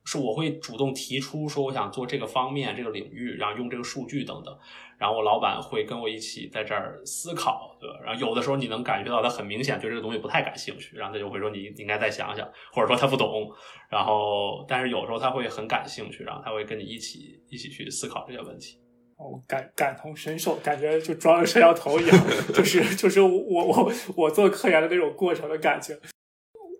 [0.10, 4.58] 是我会主动提出说我想做这个方面这个领域，然后用这个数据等等，
[4.98, 8.00] 然后我老板会跟我一起在这儿思考，对吧？
[8.04, 13.50] 然后有的时候你能感觉到他很明显对这个东西不太感兴趣，然后他就会说你应该再想想，或者说他不懂，
[13.90, 18.80] 然后但是有时候他会很感兴趣，然后他会跟你一起一起去思考这些问题。
[19.18, 22.18] 哦，感感同身受，感觉就装着摄像头一样，
[22.54, 26.00] 就是就是我我我做科研的那种过程的感觉。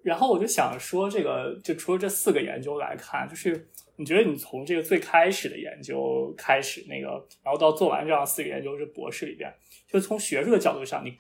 [0.04, 3.68] 然后我就想说，这个就除了这四个研究来看，就是
[4.00, 7.08] 你觉得你从这个最开始的研究开始，那个，
[7.44, 9.52] 然后到做完这样四个研究，这博士里边，
[9.88, 11.18] 就从学术的角度上，你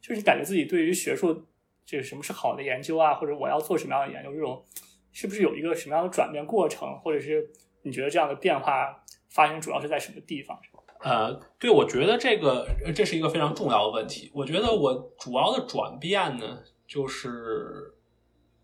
[0.00, 1.44] 就是感觉自己对于学术
[1.84, 4.64] 这个什么是好的研究啊，或者我要做什么样的研究，这种
[5.12, 7.50] 是不是有一个什么样的转变过程，或者是
[7.82, 10.56] 你觉得这样的变化发生主要是在什么地方？
[11.00, 14.30] 呃，对，我觉得这个这是一个非常重要的问题。
[14.32, 17.94] 我觉得我主要的转变呢，就是。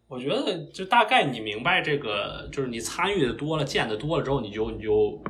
[0.09, 5.23] 我觉得就大概你明白这个，就是你参与的多了，见的多了之后，你就你就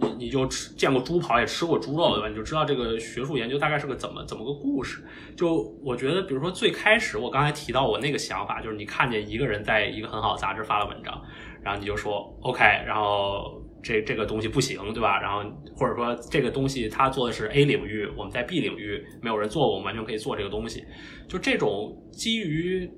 [0.00, 2.28] 你你就吃见过猪跑，也吃过猪肉，对吧？
[2.30, 5.04] 你就知道这个学术研究大概是个怎么怎么个故事。
[5.36, 11.22] 就我觉得，比如说最开始我刚才提到我那个想法，就是你看见一个人在一个很好的杂志发了文章，
[11.62, 15.20] 然后你就说 OK，然后这这个东西不行，对吧？
[15.20, 15.42] 然后
[15.76, 20.82] 或者说这个东西他做的是 A 领域，我们在 B 领域没有人做，我们完全可以做这个东西。
[21.28, 22.90] 就这种基于。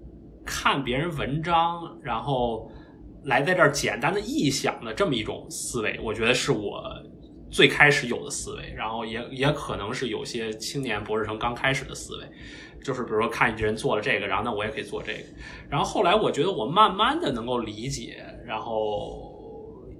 [0.47, 2.71] 看别人文章，然后
[3.25, 6.83] 来在这儿简单的臆想的这么一种思维，我觉得是我
[7.51, 12.25] 最开始有的思维，然后也也可能是有些青年博士生刚开始的思维，
[12.85, 15.25] 就是比如说看一人做了这个，然后那我也可以做这个。
[15.69, 19.35] 然后后来我觉得我慢慢的能够理解，然后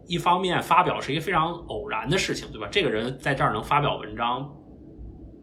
[0.07, 2.69] 一方面发表是一个非常偶然的事情，对吧？
[2.71, 4.49] 这个人在这儿能发表文章。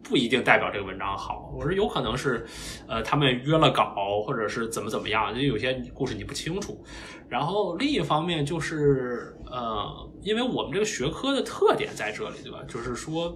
[0.04, 2.46] 不一定代表这个文章好，我说有可能是，
[2.86, 6.84] 呃，他们约了稿，或者是怎么怎么样，就有些故事你不清楚。
[7.26, 12.62] 然后另一方面就是，呃，因为我们这个学科的特点在这里，对吧？
[12.68, 13.34] 就是说，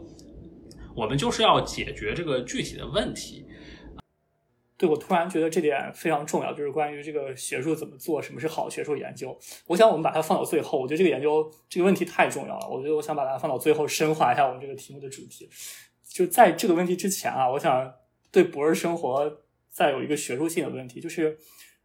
[0.95, 3.47] 我们就是要解决这个具体的问题。
[4.77, 9.37] 对我突然觉得这点非常重要，就是关于这个学术怎么做，什么是好学术研究。
[9.67, 15.49] 我想我们把它放到最后，我觉得这个研究这个问题太重要了，我觉得我想把它放到最后，深化一下我们这个题目的主题。
[16.09, 17.94] 就在这个问题之前啊，我想
[18.33, 19.40] 对博士生活
[19.71, 21.37] 再有一个学术性的问题，就是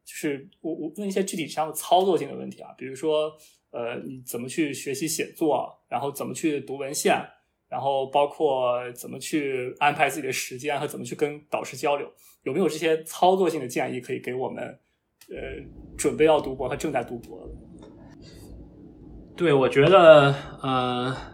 [0.04, 3.32] 就是我我问一些具体上的操作性的问题啊，比如说
[3.72, 7.22] 呃，你怎么去学习写作，然后怎么去读文献，
[7.68, 12.12] 然后包括怎么去安排自己的时间和怎么去跟导师交流，
[12.44, 14.64] 有没有这些操作性的建议可以给我们
[15.30, 15.36] 呃
[15.98, 17.54] 准备要读博和正在读博的？
[19.36, 21.33] 对，我觉得呃。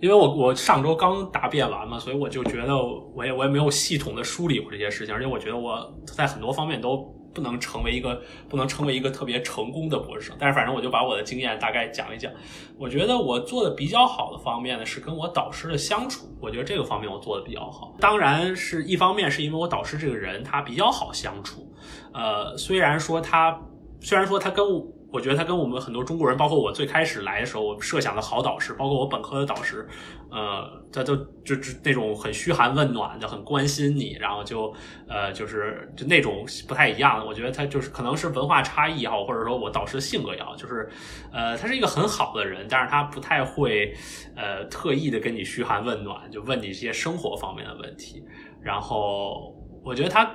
[0.00, 2.74] 因为我我上周刚答辩完嘛，所以我就觉得
[3.14, 6.96] 我也我也没有系统的梳理过这些事情，而且我觉得我在很多方面都
[7.34, 10.36] 不能成为一个不能成为一个特别成功的博士生。
[10.38, 12.32] 但是反正我就把我的经验大概讲一讲。
[12.78, 16.26] 我觉得我做的比较好的方面呢，是跟我导师的相处。
[16.40, 17.94] 我觉得这个方面我做的比较好。
[18.00, 21.70] 当然是一方面是因为我导师这个人他比较好相处。
[22.14, 23.60] 呃，虽然说他
[24.00, 29.86] 虽然说他跟我我觉得他跟我们很多中国人，包括我最开始来的时候，我设想的好导师，包括我本科的导师，
[30.30, 34.72] 呃，他都就就那种很嘘寒问暖的，很关心你，然后就
[35.08, 37.26] 呃，就是就那种不太一样。
[37.26, 40.88] 我觉得他就是可能是文化差异也好，或者说我导师的性格也好，就是
[41.32, 43.92] 呃，他是一个很好的人，但是他不太会
[44.36, 48.22] 呃特意的跟你嘘寒问暖，就问你一些生活方面的问题。
[48.62, 50.30] 然后我觉得他。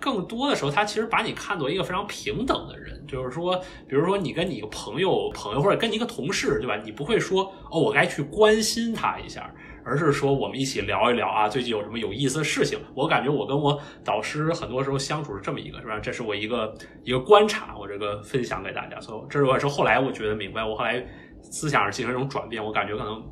[0.00, 3.54] 更多的时候，他其实把你看作一个非常平等的人，就是说，
[3.86, 6.76] 比如说你跟你一个朋友、朋友或者跟你一个同事，对吧？
[6.82, 9.52] 你不会说哦，我该去关心他一下，
[9.84, 12.78] 而是说我们一起聊一聊啊，最近有什么有意思的事情。
[12.94, 15.98] 我感觉我跟我导师很多时候相处是这么一个，是吧？
[16.00, 18.98] 这是我一个一个观察，我这个分享给大家。
[19.00, 21.04] 所以这是我是后来我觉得明白，我后来
[21.42, 23.22] 思想上进行一种转变，我感觉可能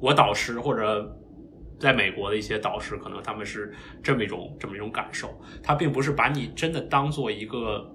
[0.00, 1.16] 我导师或者。
[1.80, 7.90] 在美国的一些导师，可能他们是这么一种这么一种感受，他并不是把你真的当做一个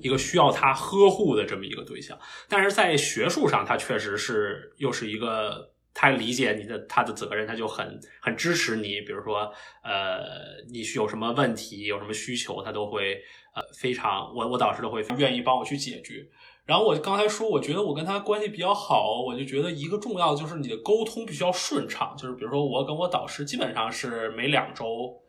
[0.00, 9.52] 一个需要他呵护的这么一个对象，但是在学术上，他确实是又是一个他理解你的他的责任，他就很很支持你，比如说
[9.84, 10.22] 呃，
[10.72, 13.20] 你有什么问题，有什么需求，他都会
[13.54, 16.26] 呃非常我我导师都会愿意帮我去解决。
[16.70, 22.14] 然后我刚才说，我觉得我跟他关系比较好，我就觉得一个重要的就是你的沟通必须要顺畅。
[22.16, 25.20] 就是比如说，我跟我导师基本上是每两周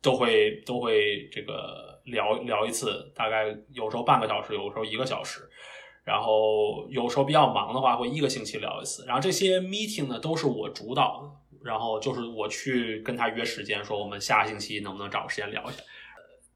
[0.00, 5.42] 都会都会这个聊聊一次，大概有时候半个小时，有时候一个小时。
[6.02, 9.04] 然后有时候比较忙的话，会一个星期聊一次。
[9.04, 15.82] 然后这些 meeting 呢都是我主导的，然后就是我去跟他约时间，说我们下个星期能不能找个时间聊一下。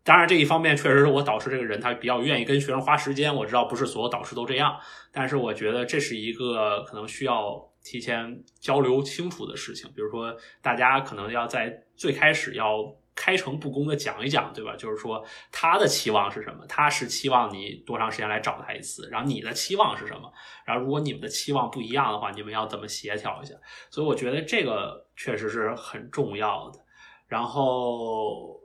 [0.09, 3.35] 当然，这一方面确实是我导师这个人，他比较愿意跟学生花时间。
[3.35, 4.75] 我知道不是所有导师都这样，
[5.13, 9.87] 但是我觉得这是一个可能需要提前交流清楚的事情。
[9.95, 14.75] 比如说，大家可能要在最开始要开诚布公的讲一讲，对吧？
[14.77, 20.33] 就是说他的期望是什么，他是期望你多长时间来找他一次，然后你的期望是什么？
[20.65, 23.55] 然后如果你们的期望不一样的话，你们要怎么协调一下？
[23.91, 26.81] 所以我觉得这个确实是很重要的。
[27.27, 28.58] 然后。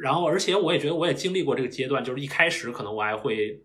[0.00, 3.60] 然后，而且我也觉得，我也经历过这个阶段，就是一开始可能我还会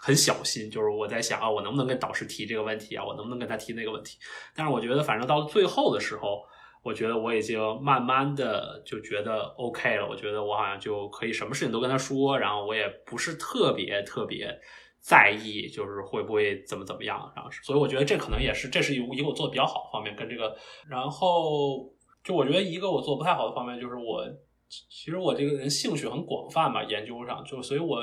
[0.00, 4.18] 很小心，就是我在想啊，我能不能跟导师提这个问题啊，我能不能跟他提那个问题？
[4.52, 6.42] 但是我觉得，反正到最后的时候，
[6.82, 10.08] 我觉得我已经慢慢的就觉得 OK 了。
[10.08, 14.52] 我觉得我好像就可以什么事情都跟他说，然后我也不是特别特别
[14.98, 17.32] 在意，就是会不会怎么怎么样。
[17.36, 20.56] 然后，所以我觉得这可能也是，这是一个我做的比较好的方面，跟这个。
[20.88, 21.88] 然后，
[22.24, 24.26] 就我觉得一个我做不太好的方面就是我。
[24.70, 28.00] 其实我这个人兴趣很广泛嘛，研究上就，所以我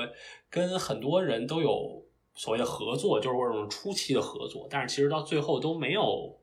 [0.50, 2.04] 跟很多人都有
[2.34, 6.38] 所谓的合作，就是这种初期的合作，但是其实到最后都没有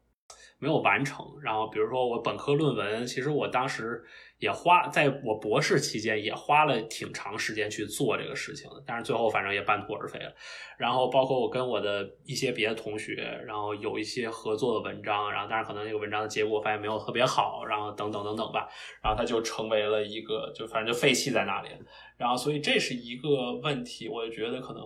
[0.57, 1.25] 没有完成。
[1.41, 4.03] 然后比如说我本科论文，其实我当时。
[4.39, 10.35] 也花在我博士期间也花了挺长时间去做这个事情的，但是最后反正也半途而废了。
[10.77, 18.67] 然后包括我跟我的一些别的同学，然后有一些合作的文章，然后但是可能那个文章的结果发现没有特别好，然后等等等等吧，
[19.01, 21.69] 然后它就成为了一个就反正就废弃在那里。
[22.17, 24.83] 然后所以这是一个问题，我就觉得可能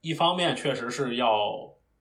[0.00, 1.28] 一方面确实是要。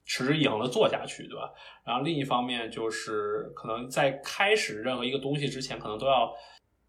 [0.09, 1.53] 持之以恒的做下去，对吧？
[1.85, 6.33] 然后另一方面就是可能在开始任何一个东西之前，可能都要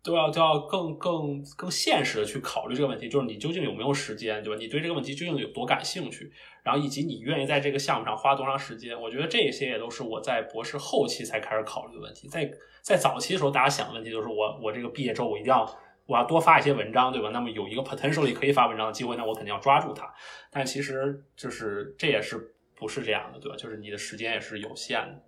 [0.02, 4.59] 都要都要更更更现实的去考虑这个问题，就是你究竟有没有时间，对吧？
[4.59, 6.33] 你对这个问题究竟有多感兴趣？
[6.64, 8.98] 然后以及你愿意在这个项目上花多长时间？
[8.98, 12.26] 我觉得这些也都是我在博士后期才开始考虑的问题。
[12.26, 15.70] 在在早期的时候，大家想的问题就是我我这个毕业之后我一定要
[16.06, 17.28] 我要多发一些文章，对吧？
[17.35, 20.11] 那么有一个 potentially 可以发文章的机会，那我肯定要抓住它。
[20.50, 22.54] 但其实就是这也是。
[22.80, 23.56] 不是这样的，对吧？
[23.56, 25.22] 就是你的时间也是有限的。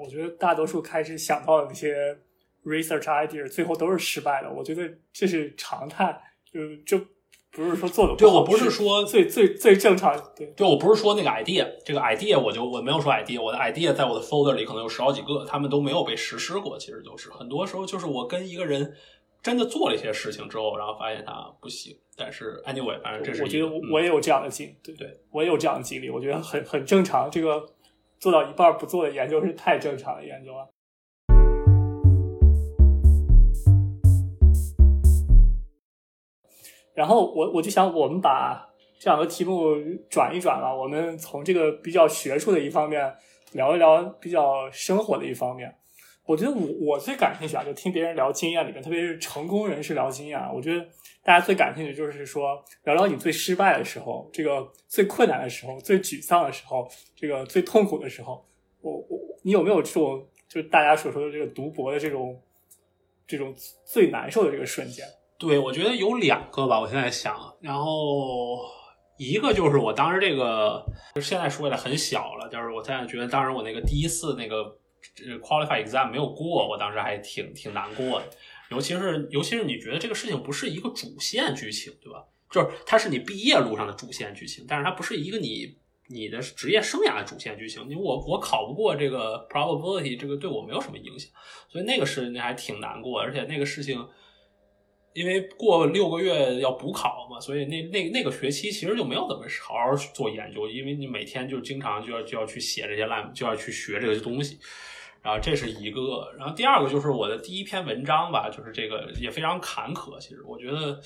[0.00, 2.16] 我觉得大多数开始想到的那些
[2.64, 4.52] research idea，最后都是失败的。
[4.52, 7.04] 我觉得这是常态，就就
[7.50, 10.14] 不是说做的对我不是说最最最正常。
[10.36, 16.78] 对，对我不是说那个 idea，这个 idea 我就我没有说 idea，我的 idea 在我的 folder 里可能有十好几个，他们都没有被实施过。
[16.78, 18.94] 其实就是很多时候就是我跟一个人
[19.42, 21.96] 真的做了一些事情之后，然后发现它不行。
[22.14, 27.30] 但是 anyway，反正这是我觉得我也有这样的经，对对，我也有这样的经历，我觉得很很正常。
[27.32, 27.66] 这个
[28.18, 30.68] 做到一半不做的研究是太正常的研究了。
[36.92, 39.74] 然后我我就想，我们把这两个题目
[40.10, 43.10] 转一转了，我们从这个比较学术的一方面
[43.52, 45.79] 聊一聊比较生活的一方面。
[46.30, 50.48] 我觉得我我最感兴趣啊，就听别人聊经验里面，特别是成功人士聊经验啊。
[50.54, 50.86] 我觉得
[51.24, 58.46] 大家最感兴趣就是说，聊聊你最失败的时候，这个最困难的时候，最沮丧的时候，这个最痛苦的时候。
[58.80, 62.40] 我我你有没有这种，就是大家所说的这个读博的这种
[63.26, 63.52] 这种
[63.84, 65.04] 最难受的这个瞬间？
[65.36, 68.60] 对，我觉得有两个吧，我现在想，然后
[69.18, 70.80] 一个就是我当时这个，
[71.12, 74.78] 就是现在说起来很小了，就是我现在觉得当时我那个第一次那个
[75.14, 78.26] 这 qualify exam 没有过，我当时还挺挺难过的，
[78.70, 82.24] 尤其是尤其是你觉得这个事情不是一个主线剧情，对吧？
[82.50, 85.76] 就是它是你毕业路上的主线剧情，但是它不是一个你
[86.08, 87.88] 你的职业生涯的主线剧情。
[87.88, 91.30] 你我我考不过这个 probability，这个对我没有什么影响，
[91.68, 94.06] 所以那个事情还挺难过，而且那个事情。
[95.12, 104.60] 因为过六个月要补考嘛，所以那那那个学期其实就没有怎么好好去做研究，因为你每天就经常就要就要去写这些烂，就要去学这个东西。
[105.22, 110.18] 然后这是一个，然后第二个就是我的第一篇文章吧，就是这个也非常坎坷。
[110.18, 111.00] 其实我觉得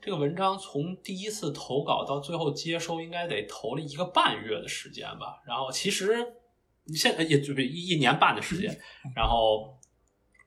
[0.00, 5.42] 这个文章从第一次投稿到最后接收，应该得投了一个半月的时间吧。
[5.46, 6.16] 然后其实
[6.84, 8.78] 你现在也就一一年半的时间，
[9.14, 9.78] 然后。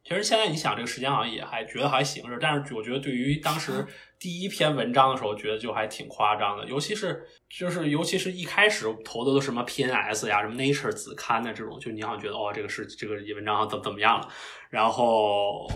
[0.08, 3.86] 其实现在你想这个时间好像也还觉得还行是，但是我觉得对于当时
[4.18, 14.30] 第一篇文章的时候，觉得就还挺夸张的，尤其是就是尤其是一开始投的都什么 PNS 呀、什么 Nature 子刊的这种，就你好像觉得哦，这个是这个文章怎么怎么样了，
[14.70, 15.68] 然后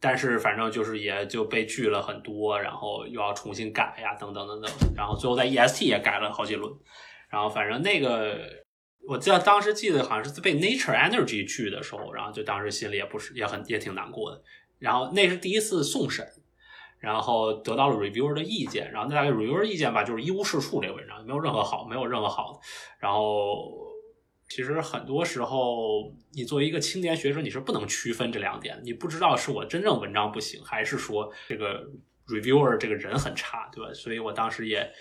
[0.00, 6.68] 但是反正就是也就被拒了很多，然后又要重新改呀，等等等等，然后最后在 EST 也改了好几轮，
[7.30, 8.60] 然后反正那个。
[9.04, 14.40] 我记得当时记得好像是被 Nature Energy 拒的时候，然后就当时心里也不是也很也挺难过的。
[14.78, 16.26] 然后那是第一次送审，
[16.98, 22.60] 然后得到了 reviewer 的意见，然后那大概 reviewer 意见吧，就是一无是处，这个文章没有任何好，没有任何好。
[23.00, 23.72] 然后
[24.48, 31.84] 其实很多时候，你作为一个青年学者，你是不能区分这两点，你不知道是我真正文章不行，还是说这个
[32.28, 33.92] reviewer 这个人很差，对吧？
[33.92, 34.92] 所以我当时也。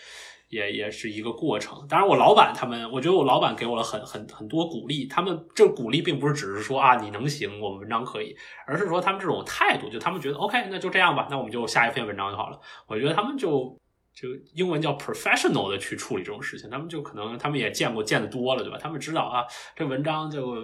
[0.51, 5.07] 也也是一个过程，当然我老板他们，我觉得我老板给我了很很很多鼓励。
[5.07, 8.35] 他们这鼓励并不是只是说啊你能行，我们文章可以，
[8.67, 12.59] 而是说他们这种态度，就他们觉得 OK，那就这样吧，那我们就下一篇文章就好了。
[12.85, 13.79] 我觉得他们就
[14.13, 18.77] 就英文叫 professional 的去处理这种事情，他们就可能他们也见过见得多了，对吧？
[18.77, 20.57] 他们知道啊，这文章就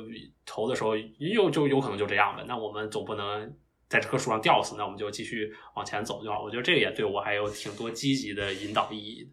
[0.45, 3.49] 投的时候又就有可能就这样了，那我们总不能
[3.87, 6.43] 在这棵树上吊死，那我们就继续往前走就好。
[6.43, 9.31] 我觉得这也对我还有挺多积极的引导意义。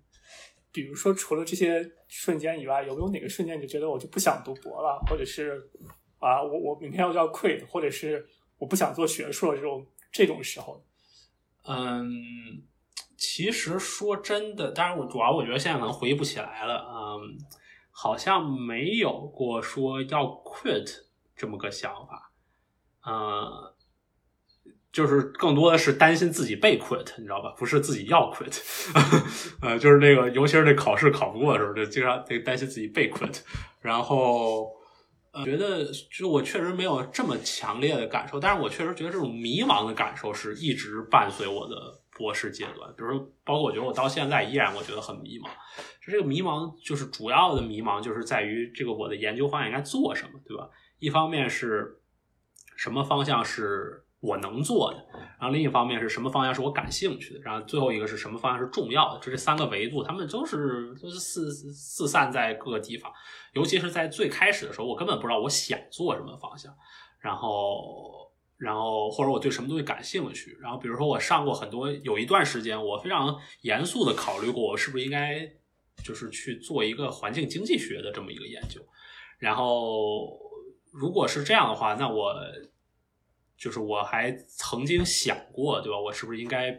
[0.75, 5.71] 比如说，除了这些瞬间以外，有没有哪个瞬间你觉得我就不想读博了，或者是
[6.19, 8.27] 啊，我我明天要要 quit，或者是
[8.59, 10.85] 我不想做学术了这种这种时候？
[11.69, 12.11] 嗯，
[13.17, 17.39] 其实说真的，当然我主要我觉得现在可能回忆不起来了，嗯，
[17.93, 21.05] 好像没有过说要 quit
[21.37, 22.33] 这么个想法，
[23.07, 23.74] 嗯。
[24.95, 27.53] 就是更多的是担心自己被 quit，你知道吧？
[27.59, 28.61] 不是自己要 quit，
[29.61, 33.41] 呃，就是那个，尤其是那考试考不过的时候，就经常得担心自己被 quit。
[33.83, 34.71] 然后，
[35.33, 35.85] 呃，觉得
[36.17, 41.75] 就我确实没有这么强烈的感受，但是我确实觉得这种迷茫的感受是一直伴随我的
[42.17, 42.89] 博士阶段。
[42.97, 45.49] 比如说，包括我觉得我到现在依然我觉得很迷茫。
[46.01, 50.71] 就这个迷茫，就是主要的迷茫就是在于这个我的研究方向应该做什么，对吧？
[51.01, 51.99] 一方面是
[52.77, 54.04] 什么方向是。
[54.25, 54.97] 我能做的，
[55.39, 63.13] 然后另一方面是什么方向是我感兴趣的，然后最后一个是什么方向是重要的，就这三个维度，他们都是都是四四散在各个地方，
[63.53, 66.75] 尤其是在最开始的时候，我根本不知道我想做什么方向，
[67.21, 75.47] 然后然后或者我对什么东西感兴趣，然后比如说我上过很多，有一段时间我非常严肃的考虑过，我是不是应该
[76.03, 78.81] 就是去做一个环境经济学的这么一个研究，
[79.39, 80.41] 然后
[80.95, 82.35] 如果是这样的话，那我。
[83.65, 85.99] 就是我还曾经想过，对吧？
[85.99, 86.79] 我是不是应该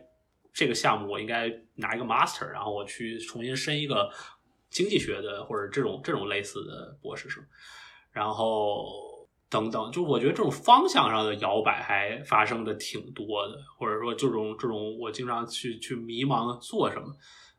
[0.54, 4.08] 这个项目我应该拿一个 master，然后我去重新申一个
[4.70, 7.44] 经济学的或者这种这种类似的博士生，
[8.12, 9.92] 然后等等。
[9.92, 17.16] 就我觉得这种方向上的摇摆还发生的挺多的，或者说这种这种我经常去去迷茫做什么，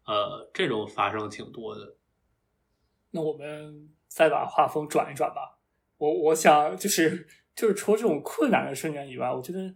[0.06, 1.96] 呃，这种发生挺多的。
[3.10, 5.58] 那我们再把画风转一转吧。
[5.96, 7.26] 我我想就是。
[7.56, 9.74] 就是除了这种困难的瞬间以外，我觉得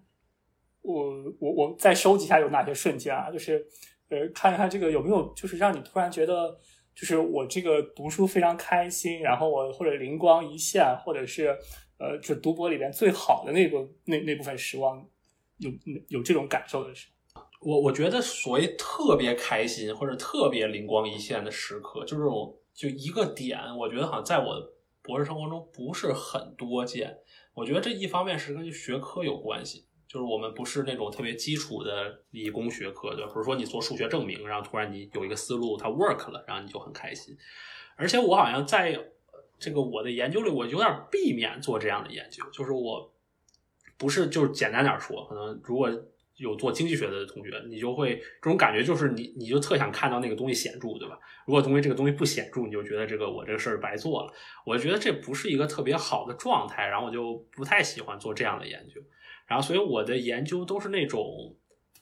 [0.83, 1.11] 我
[1.41, 3.31] 我我再收集一下有哪些瞬间啊？
[3.31, 3.67] 就是
[4.11, 6.59] 呃，看一看这个有没有就是让你突然觉得，
[6.95, 11.57] 就是我这个读书非常开心，然后我或者灵光一现，或者是
[11.99, 15.07] 呃，就读博里边最好的那个那那部分时光，
[15.59, 15.71] 有
[16.09, 22.25] 有这种感受的时候，我我觉得所谓特别开心或者特别灵光一现的时刻，就是
[22.75, 24.55] 就一个点，我觉得好像在我
[25.03, 27.17] 博士生活中不是很多见。
[27.55, 33.31] 我觉得这一方面是跟学科有关系，就是我们不是那种特别基础的理工学科，对吧？
[33.31, 37.37] 比如说你做数学证明，然后突然你有一个思路它 work 了，然后你就很开心。
[37.97, 38.99] 而且我好像在
[39.59, 43.13] 这个我的研究里，我有点避免做这样的研究，就是我
[43.99, 45.91] 不是就是简单点说，可能如果
[46.41, 51.19] 有做经济学的同学，你就会这种感觉，就是你你就特想看到那个东西显著，对吧？
[51.47, 54.33] 如果东西这个东西不显著，你就觉得这个我这个事儿白做了。
[54.65, 59.01] 我觉得这不是一个特别好的状态，然后我就不太喜欢做这样的研究。
[59.47, 61.25] 然后，所以我的研究都是那种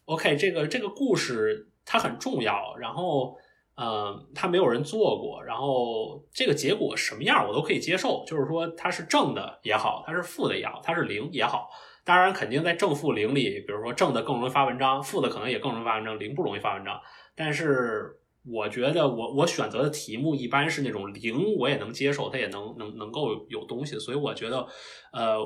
[0.06, 3.36] ，OK，这个这个故事它很重要，然后。
[3.80, 11.70] 嗯，它没有人做过，然后这个结果什么样我都可以接受，就是说它是正的也好，它是负的也好，它是零也好。
[12.08, 16.98] 当然，肯定在正负零里，比如说正的更容易发文章，负的可能也更容易发文章，零不容易发文章。
[17.36, 24.66] 但是我觉得我我选择的题目一般是那种零我也能接受，它也能能能够有东西，所以我觉得，
[25.12, 25.38] 呃。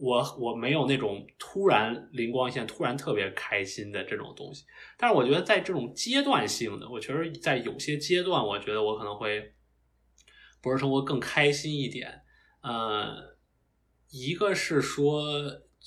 [0.00, 4.64] 我我没有那种突然灵光一现、突然特别开心的这种东西，
[4.96, 9.54] 但是我觉得在这种阶段性的，我确实在有些阶段，我觉得我可能会
[10.62, 12.22] 博士生活更开心一点。
[12.62, 13.12] 呃，
[14.10, 15.32] 一个是说，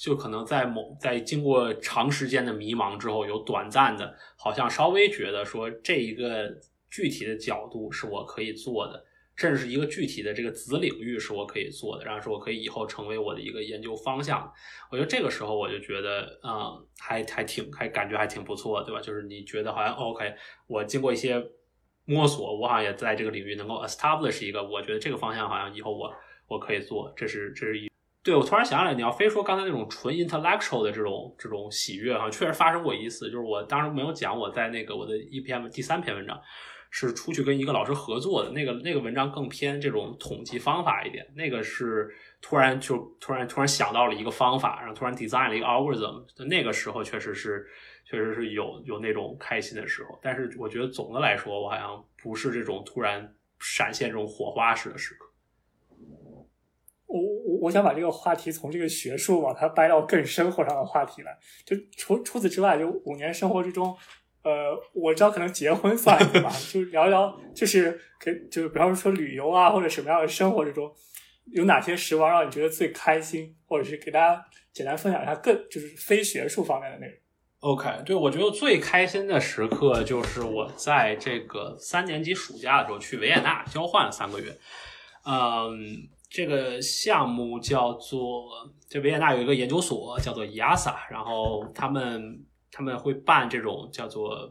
[0.01, 6.51] 就可能在某在经过长时间的迷茫之后，有短暂的，好像稍微觉得说这一个
[6.89, 9.05] 具体的角度是我可以做的。
[9.37, 14.51] 甚至是一个具体的这个子领域是我可以做的，然后是我可以以后成为我的一个研究方向。
[14.91, 19.01] 我觉得这个时候我就觉得，嗯，还还挺还感觉还挺不错，对吧？
[19.01, 20.31] 就是你觉得好像 OK，
[20.67, 21.41] 我经过一些
[22.05, 26.13] 摸索，我好像也在这个领域能够 establish 一个，我觉得这个方向好像以后我
[26.47, 27.11] 我可以做。
[27.15, 27.89] 这是这是一
[28.23, 36.39] 对我突然想起来，你要非说刚才那种纯 intellectual 的这种这种喜悦哈，确实发生过一次，就是我当时没有讲我在那个我的一篇第三篇文章。
[36.93, 47.65] 是出去跟一个老师合作的那个那个文章更偏这种统计方法一点，那个是突然就突然突然想到了一个方法，然后突然 design 了一个 algorithm，那个时候确实是
[48.03, 55.30] 确实是有有那种开心的时候，但是我觉得总的来说，我好像不是这种突然闪现这种火花式的时刻。
[57.11, 63.95] 我我我想把这个话题从这个学术往它掰到更生活上的话题来，就除除此之外，就五年生活之中。
[64.43, 70.91] 呃，我知道可能结婚算一个吧，就聊聊，就是可就是比方说旅游啊，或者什么样的生活之中，
[71.51, 74.43] 有哪些时光让你觉得最开心，或者是给大家
[74.73, 77.15] 简单分享一下更就是非学术方面的内容。
[77.59, 84.51] OK，对我觉得最开心的时刻就是我在这个三年级暑假的时候去维也纳交换了三个月。
[85.23, 85.77] 嗯，
[86.31, 88.45] 这个项目叫做，
[88.89, 92.43] 这维也纳有一个研究所叫做 IASA，然后他们。
[92.73, 94.49] 他们会办这种叫做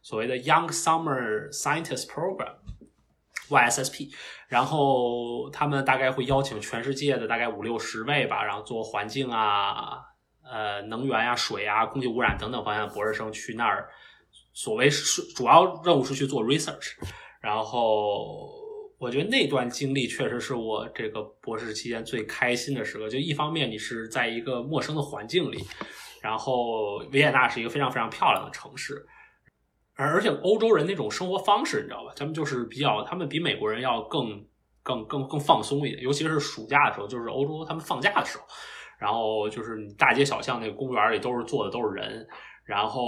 [0.00, 4.10] 所谓的 Young Summer Scientist Program（YSSP），
[4.48, 9.98] 然后他们大概会邀请全世界的大概五六十位吧，然后做环境啊、
[10.42, 13.90] 呃能源呀、水啊、空气污染等等方向的博士生去那儿，
[14.54, 16.92] 所谓是主要任务是去做 research。
[17.42, 18.57] 然后
[18.98, 23.08] 我觉得那段经历确实是我这个博士期间最开心的时刻。
[23.08, 25.58] 就一方面你是在一个陌生的环境里。
[26.20, 29.06] 然后维也纳是一个非常非常漂亮的城市，
[29.94, 32.12] 而而且欧洲人那种生活方式，你知道吧？
[32.16, 34.44] 他们就是比较，他们比美国人要更
[34.82, 38.44] 更更更放松一点，尤其是暑假的时候，就是欧洲他们放假的时候，
[38.98, 42.26] 然后就是大街小巷那个公园里都是坐的都是人，
[42.64, 43.00] 然后。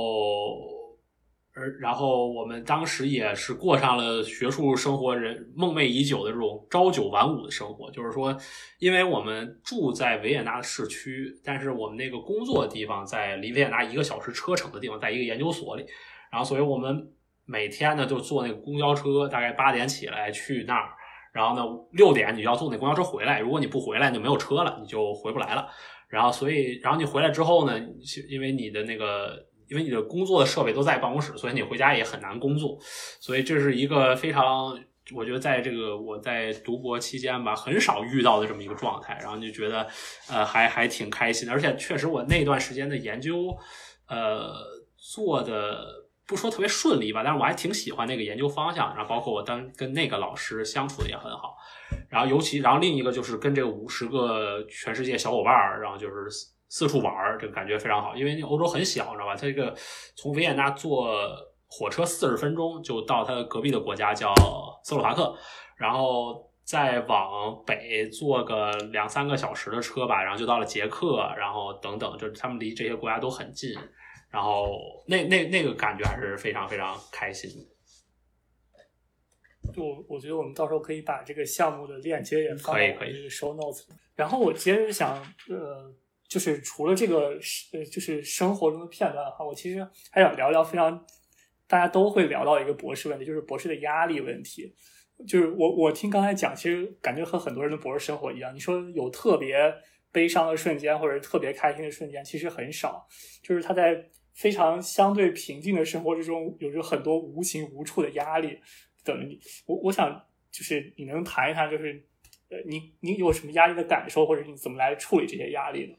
[1.52, 8.36] 而然后我们当时也是过上了学术生活人梦寐已久的这种朝九晚五的生活，就是说，
[8.78, 15.84] 因为我们住在维也纳的市区，但是我们那个工作的地方在离维也纳一个小时车程的地方，在一个研究所里，
[16.30, 17.10] 然后所以我们
[17.44, 20.90] 每天呢就坐那个公交车，大概八点起来去那儿，
[21.32, 25.66] 然后呢六点你要坐那公交车回来，如果你不回来就没有车了，你就回不来了，
[26.08, 27.76] 然后所以然后你回来之后呢，
[28.30, 29.49] 因为你的那个。
[29.70, 32.76] 因为你的工作的设备都在办公室，所以你回家也很难工作，
[33.20, 34.76] 所以这是一个非常，
[35.14, 39.86] 我觉得在这个我在读博期间吧，很少遇到的这么一个状态，然后就觉得，
[40.28, 43.56] 呃，还还挺开心的，而且确实我那段时间的研究，
[44.08, 44.52] 呃，
[44.96, 45.86] 做的
[46.26, 51.54] 不说特别顺利吧，但是我还挺喜欢那个研究方向，然后包括我当跟那个老师相处的也很好，
[52.08, 56.14] 然后尤其然后另一个就是跟这个五十个全世界小伙伴儿，然后就是。
[56.70, 59.34] 四处玩儿，这个感觉非常好，因为欧洲很小，你知道吧？
[59.34, 59.74] 它这个
[60.14, 61.28] 从维也纳坐
[61.66, 64.32] 火车四十分钟就到它隔壁的国家叫
[64.84, 65.36] 斯洛伐克，
[65.76, 73.76] 然后再往北坐个两三个小时的车吧，然后就到了捷克，然后等等，就是他们离这些国家都很近，
[74.30, 74.70] 然后
[75.08, 77.50] 那那那个感觉还是非常非常开心。
[79.76, 83.88] 我我觉得我们到时候可以把这个项目的链接也放在这个 show notes。
[84.14, 85.16] 然后我接着想，
[85.48, 85.92] 呃。
[86.30, 87.36] 就是除了这个
[87.72, 91.04] 呃，就是生活中的片段的话，我其实还想聊聊非常
[91.66, 94.72] 大家都会聊到一个博士问题，就是博士的压力问题。
[95.26, 98.54] 就是我我听刚才讲，其实感觉和很多人的博士生活一样。
[98.54, 99.56] 你说有特别
[100.12, 103.06] 悲伤的瞬间，或者特别开心的瞬间，其实很少。
[103.42, 108.56] 就是他在非常相对平静的生活之中，有着很多无形无处的压力
[109.04, 109.40] 等你。
[109.66, 112.02] 我我想就是你能谈一谈，就是
[112.50, 115.96] 呃，你你有什么压力的感受，或者你怎么来处理这些压力呢？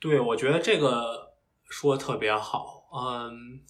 [0.00, 1.34] 对，我觉得这个
[1.68, 2.88] 说特别好。
[2.92, 3.60] 嗯，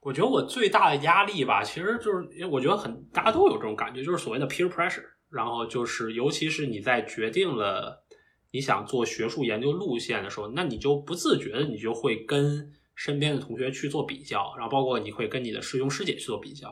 [0.00, 5.04] 我觉得我最大的压力吧，其实就是因为我觉得很大家都有这种感觉，就是所谓的 peer pressure。
[5.28, 8.04] 然后就是，尤其是你在决定了
[8.52, 16.68] 你想做学术研究路线的时候，那你就不自觉的，你就会跟身边的同学去做比较，然后包括你会跟你的师兄师姐去做比较，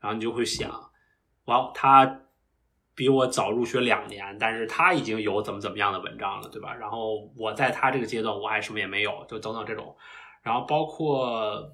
[0.00, 0.68] 然后你就会想，
[1.44, 2.22] 哇，他
[2.94, 6.74] 比我早入学两年，但是他已经有怎么怎么样的文章了，对吧？
[6.74, 9.96] 然后我在他这个阶段，我还什么也没有，就等等这种，
[10.42, 11.70] 然后包括。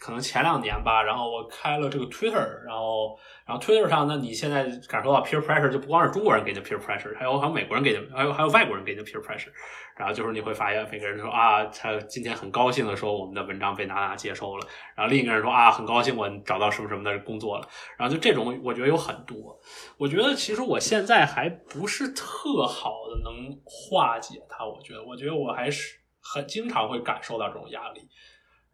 [0.00, 9.50] 可能前两年吧，然后我开了这个 Twitter，然后，然后 Twitter 上，那你现在感受到 peer pressure，就不光是中国人给的 peer pressure，还有还有美国人给的，还有还有外国人给的 peer pressure，
[9.96, 17.68] 然后就是你会发现每个人说啊，他今天很高兴的说我们的文章被哪哪接收了，然后另一个人说啊，很高兴我找到什么什么的工作了，
[17.98, 19.58] 然后就这种我觉得有很多，
[19.98, 28.08] 我觉得其实我现在还不是特好的能化解它，我觉得，我觉得我还是很经常会感受到这种压力。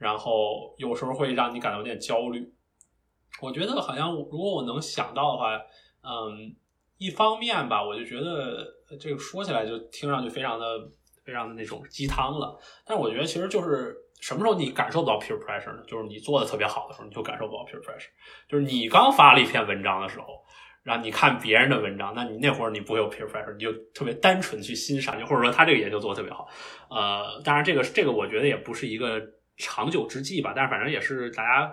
[0.01, 2.51] 然后有时候会让你感到有点焦虑。
[3.43, 5.57] 我觉得好像如果我能想到的话，
[6.03, 6.57] 嗯，
[6.97, 8.67] 一方面吧，我就觉得
[8.99, 10.67] 这个说起来就听上去非常的
[11.23, 12.59] 非常的那种鸡汤了。
[12.85, 15.83] 但是我觉得其实就是什么时候你感受不到 peer pressure 呢？
[15.87, 18.09] 就是你做的特别好的时候，你就感受不到 peer pressure。
[18.49, 20.43] 就是你刚发了一篇文章的时候，
[20.83, 26.49] 然后你看别人的文章，那你那会儿你不会有 peer pressure，你就特别单纯去欣赏，或者说他这个研究做的特别好。
[26.91, 29.21] 呃，当然这个这个我觉得也不是一个。
[29.61, 31.73] 长久之计吧，但是反正也是大家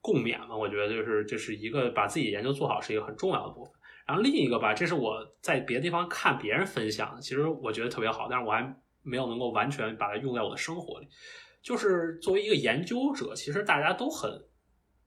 [0.00, 0.56] 共勉嘛。
[0.56, 3.72] 我觉得就是就是一个把自己研究做好是一个很重要的部分。
[4.06, 8.62] 然后另一个吧，这是我在别的地方看别人分享，其实我觉得特别好，但是我还
[9.02, 11.06] 没有能够完全把它用在我的生活里。
[11.62, 14.30] 就是作为一个研究者，其实大家都很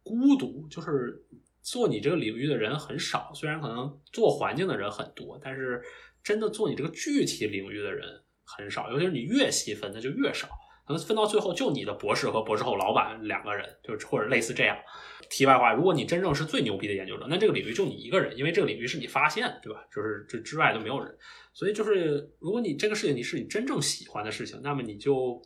[0.03, 1.19] 孤独，就是
[1.63, 3.31] 做你这个领域的人很少。
[3.33, 5.81] 虽然可能做环境的人很多，但是
[6.23, 8.07] 真的做你这个具体领域的人
[8.43, 8.91] 很少。
[8.91, 10.47] 尤其是你越细分，那就越少。
[10.91, 14.77] 可能分到最后，就你的博士和博士后老板两个人，就是或者类似这样。
[15.29, 19.85] 题外话，如果你真正是最牛逼的研究者，那这个领域就你一个人，因为这个领域是你发现，对吧？
[19.89, 21.17] 就是这之外都没有人。
[21.53, 25.41] 所以就是，如果你这个事情你是你真正喜欢的事情，那么你就，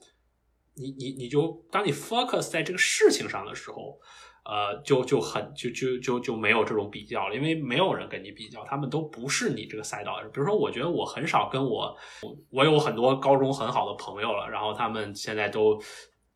[0.76, 4.00] 你你你就当你 focus 在这个事情上的时候。
[4.46, 10.30] 呃，就就很就就就就没有这种比较了，因为没有人跟你比较，他们都不是你这个赛道的。
[10.30, 11.98] 比如说，我觉得我很少跟我，
[12.52, 15.82] 我有很多高中很好的朋友了，然后他们现在都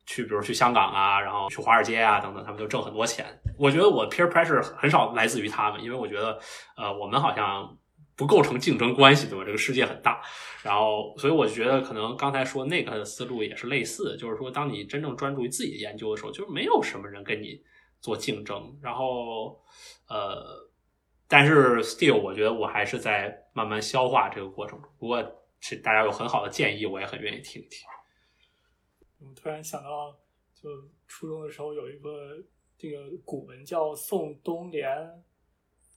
[0.07, 3.27] 去，比如去香港啊，然后去华尔街啊等等，他们就挣很多钱。
[3.59, 6.39] 我觉得我 peer pressure 很少来自于他们，因为我觉得，
[6.77, 7.77] 呃，我们好像
[8.17, 9.45] 不构成竞争关系，对吧？
[9.45, 10.19] 这个世界很大，
[10.63, 17.61] 然后所以我觉得，可能刚才说那个思路也是类似，就是说，当你真正专注于自己的研究的时候，就没有什么人跟你。
[18.01, 19.61] 做竞争，然后，
[20.07, 20.69] 呃，
[21.27, 24.91] 但是 still，我觉得我还是在慢慢消化这个过程中。
[24.99, 25.21] 如果
[25.59, 27.87] 是大家有很好的建议，我也很愿意听一听。
[29.19, 30.17] 我突然想到，
[30.53, 30.69] 就
[31.07, 32.37] 初中的时候有一个
[32.77, 34.89] 这个古文叫《宋东莲》。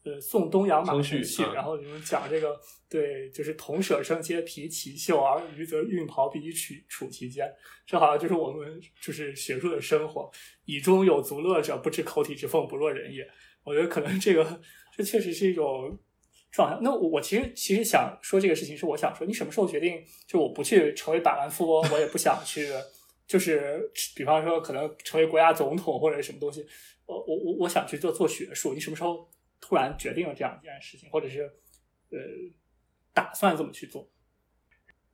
[0.05, 1.23] 呃，送东阳马去，
[1.55, 2.59] 然后你们讲这个，
[2.91, 7.49] 对，就是同舍生皆披绮绣，而余则运袍必以处处其间。
[7.87, 10.29] 这好像就是我们就是学术的生活。
[10.65, 13.25] 以中有足乐者，不知口体之奉，不若人也。
[13.63, 14.61] 我觉得可能这个
[14.97, 15.97] 这确实是一种
[16.51, 16.77] 状态。
[16.83, 22.69] 那我其实其实想说这个事情，是我想说，你什么时候决定就我不去成为百万富翁，我也不想去，
[23.25, 26.67] 就是比方说可能成为国家总统或者什么东西，
[27.07, 28.75] 我我我我想去做做学术。
[28.75, 29.31] 你什么时候？
[29.63, 31.45] 突然决定了这样一件事情，或者是
[32.11, 32.19] 呃
[33.15, 34.11] 打算这么去做。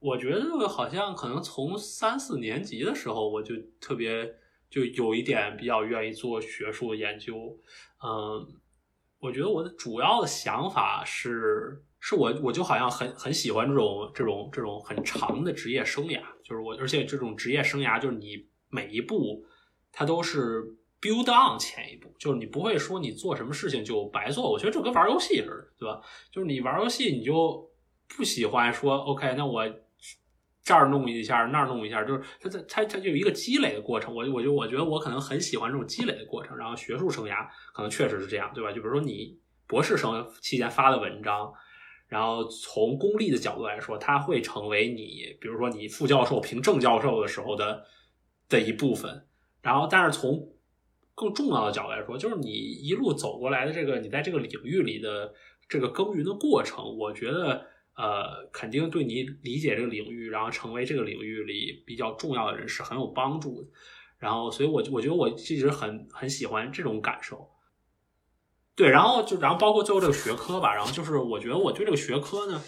[0.00, 4.34] 我觉得好像可能从三四年级的时候，我就特别
[4.70, 7.60] 就有一点比较愿意做学术研究。
[8.02, 8.60] 嗯，
[9.18, 19.44] 我觉得我的主要的想法是，是我我就好像很很喜欢这种这种这种很长的职业生涯，就是我而且这种职业生涯就是你每一步
[19.92, 20.74] 它都是。
[21.00, 24.50] Build on 前一步，就是你不会说你做什么事情就白做。
[24.50, 26.00] 我觉得这跟玩游戏似的，对吧？
[26.32, 27.70] 就是你玩游戏，你就
[28.08, 29.64] 不喜欢说 OK，那我
[30.62, 34.12] 这儿弄一下，那儿弄一下，就是它它它它就有一个积累的过程。
[34.12, 36.56] 我我就我觉得我可能很喜欢这种积累的过程。
[36.56, 38.72] 然后学术生涯可能确实是这样，对吧？
[38.72, 39.38] 就比如说你
[39.68, 41.52] 博士生期间发的文章，
[42.08, 47.84] 然后从功利的角度来说，它会成为你，比如说你副教授评正教授的时候的
[48.48, 49.24] 的一部分。
[49.62, 50.48] 然后，但是从
[51.18, 55.34] 更重要的角度来说，就是你一路走过来的这个，你在这个领域里的
[55.68, 57.66] 这个耕耘的过程，我觉得
[57.96, 63.68] 呃，肯定对你理解这个领域，然后成为这个领域里比较重要的人是很有帮助的。
[64.16, 67.50] 然后，所以我我觉得我一直很很喜欢这种感受。
[68.76, 72.62] 对，然后就然后包括最后这个学科吧，然后就是我觉得我对这个学科呢，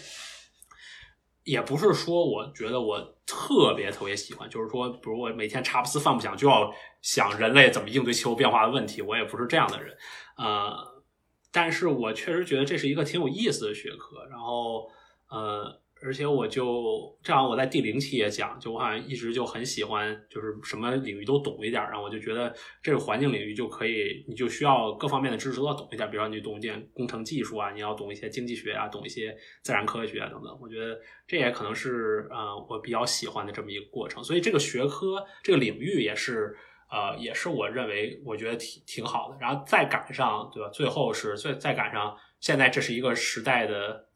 [1.45, 6.69] 也不是说我觉得我特别特别喜欢，就是说，比如我每天茶不思饭不想就要
[7.01, 9.97] 想人类怎么应对气候变化的问题，我也不是这样的人，
[10.37, 11.03] 呃，
[11.51, 14.89] 但是我确实觉得这是一个挺有意思的学科，然后
[15.29, 15.81] 呃。
[16.03, 30.57] 而且我就这样，我在第零期也讲，就我好像一直就很喜欢，就是什么领域都懂一点然后我就觉得这个环境领域就可以，你就需要各方面的知识都要懂一点，比如说你懂一点工程技术啊，你要懂一些经济学啊，懂一些自然科学啊等等。
[30.59, 34.23] 我觉得这也可能是呃我比较喜欢的这么一个过程。
[34.23, 36.57] 所以这个学科这个领域也是
[36.91, 39.37] 呃也是我认为我觉得挺挺好的。
[39.39, 40.69] 然后再赶上对吧？
[40.69, 44.07] 最后是再再赶上现在这是一个时代的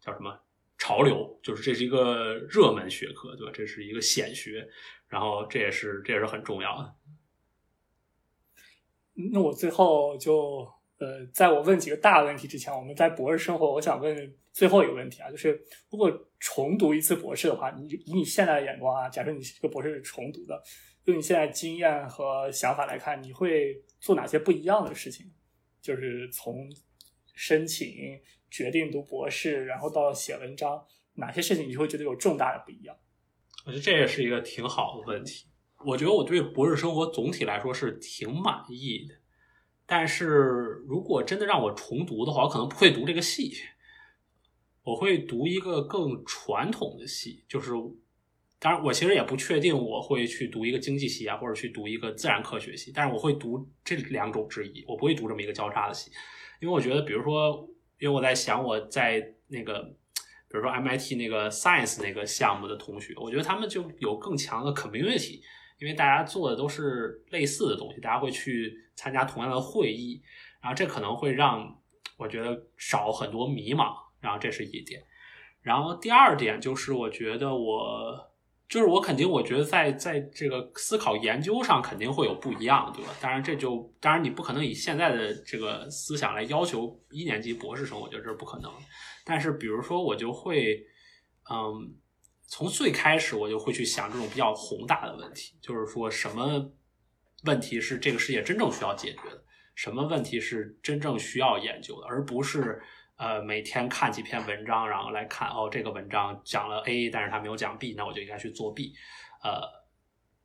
[0.00, 0.40] 叫什么？
[0.82, 3.52] 潮流就是这是一个热门学科，对吧？
[3.54, 4.66] 这是一个显学，
[5.08, 6.94] 然后这也是这也是很重要的。
[9.30, 20.62] 那我最后就呃，在我问几个大问题之前，我们在博士生活，我想问最后一个问题啊，就是如果重读一次博士的话，你以你现在的眼光啊，假设你这个博士是重读的，
[21.10, 25.30] 就你现在经验和想法来看，你会做哪些不一样的事情？
[25.82, 26.70] 就是从
[27.34, 28.20] 申请。
[28.52, 30.84] 决定读博士，然后到写文章，
[31.14, 32.96] 哪些事情你会觉得有重大的不一样？
[33.64, 35.46] 我觉得这也是一个挺好的问题。
[35.86, 39.14] 我觉得我对博士生活总体来说是挺满意的，
[39.86, 40.26] 但是
[40.88, 43.52] 如果真的让我重读的话，我可能不会读这个系，
[44.82, 47.44] 我会读一个更传统的系。
[47.48, 47.70] 就是，
[48.60, 56.12] 当然我其实也不确定我会去读一个经济系啊，或者去读一个自然科学系，但是我会读这两种之一，我不会读这么一个交叉的系，
[56.60, 57.68] 因为我觉得，比如说。
[58.02, 59.82] 因为我在想，我在那个，
[60.48, 65.38] 比如说 MIT 那个 Science 那个项目的同学，我觉得他们就有更强的 community，
[65.78, 70.22] 因为大家做的都是类似的东西，大家会去参加同样的会议，
[70.62, 71.78] 然后这可能会让
[72.16, 75.04] 我觉得少很多迷茫，然后这是一点。
[75.60, 78.29] 然后第二点就是，我觉得我。
[78.70, 83.10] 就是我肯定，我觉得在在这个思考研究上肯定会有不一样，对吧？
[83.20, 88.72] 当然这就当然你不可能以现在的这个思想来要求一年级博士生，我觉得这是不可能。
[89.24, 90.80] 但是比如说我就会，
[91.50, 91.92] 嗯，
[92.46, 96.70] 从最开始我就会去想这种比较宏大的问题，就是说什么
[97.42, 99.44] 问题是这个世界真正需要解决的，
[99.74, 102.80] 什么问题是真正需要研究的，而不是。
[103.20, 108.94] 呃，每天看几篇文章，然后来看哦，这个文章讲了 A，但是他没有讲 B，那我就应该去做 B。
[109.44, 109.60] 呃，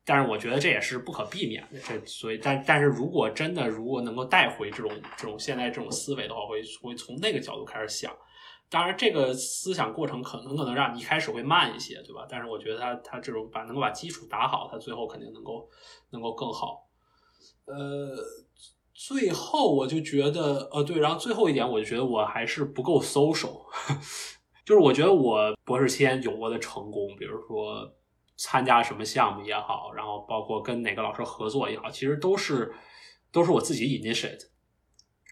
[0.04, 1.80] 但是我觉得这也是不可避免的。
[1.80, 8.14] 这所以，但但是如果真的如果能够带回这种这种现在这种思维的话，会会从那个角度开始想。
[8.70, 12.28] 当然，这个思想过程可能可能让你一开始会慢一些，对吧？
[12.30, 15.66] 但是我觉得他他这种把能够把基础打好，他最后肯定能够
[16.10, 16.90] 能够更好。
[17.68, 18.18] 呃。
[18.98, 23.66] 最后我就觉得，呃，对，然后最后一点，我就觉得我还是不够 social，
[24.66, 27.94] 就是我觉得我博士期间有过的成功，比如说
[28.38, 32.74] 参加什么项目也好，然后包括跟哪个老师合作也好，其实都是
[33.34, 34.40] 都是我自己 initiate，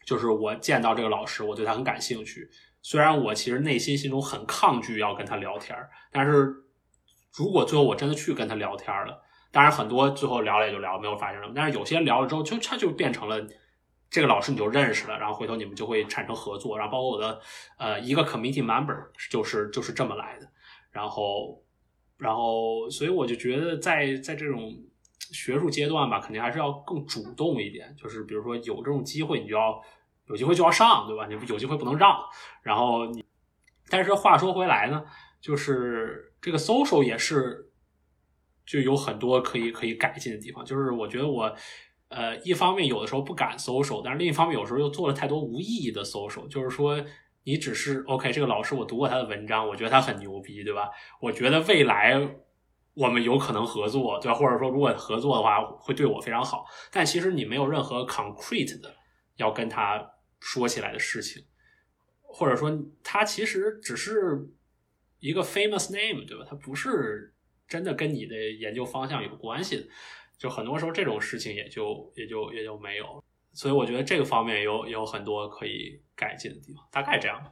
[0.06, 2.50] 就是我见到这个老师，我对他很感兴趣，
[2.82, 5.74] 虽然我其实内心心中很抗拒要跟他聊天，
[6.12, 6.54] 但是
[7.34, 9.23] 如果最后我真的去跟他聊天了。
[9.54, 11.54] 当然，很多最后聊了也就聊，没有发生什么。
[11.56, 13.40] 但是有些聊了之后，就他就变成了
[14.10, 16.76] 这个老师，你就认识了，然后回头你们就会产生合作。
[16.76, 17.40] 然后包括我的
[17.78, 18.98] 呃一个 committee member
[19.30, 20.50] 就是就是这么来的。
[20.90, 21.64] 然后
[22.18, 24.76] 然后所以我就觉得在在这种
[25.20, 27.96] 学术阶段吧，肯定还是要更主动一点。
[27.96, 29.80] 就是比如说有这种机会，你就要
[30.30, 31.28] 有机会就要上，对吧？
[31.28, 32.18] 你有机会不能让。
[32.64, 33.24] 然后你，
[33.88, 35.06] 但是话说回来呢，
[35.40, 37.70] 就是这个 social 也是。
[38.66, 41.54] 就有很多可以可以改进的地方，就是我觉得我，
[42.08, 46.48] 呃，一方面有的时候不敢搜手，但是另一方面有时候又做了太多无意义的搜手。
[46.48, 47.04] 就是说，
[47.44, 50.90] 你只是 OK，这个老师我读过他的文章，我觉得他很牛逼，对吧？
[51.20, 52.18] 我觉得未来
[52.94, 54.38] 我们有可能合作，对吧？
[54.38, 56.66] 或者说如果合作的话会对我非常好。
[56.90, 58.96] 但其实你没有任何 concrete 的
[59.36, 61.44] 要跟他说起来的事情，
[62.22, 62.72] 或者说
[63.04, 64.48] 他其实只是
[65.20, 66.46] 一个 famous name，对吧？
[66.50, 67.32] 他不是。
[67.68, 69.84] 真的跟你的研究方向有关系的，
[70.38, 77.52] 就很多时候这种事情也就也就也就没有，所以我觉得这个方面有有很多可以改进的地方，大概这样。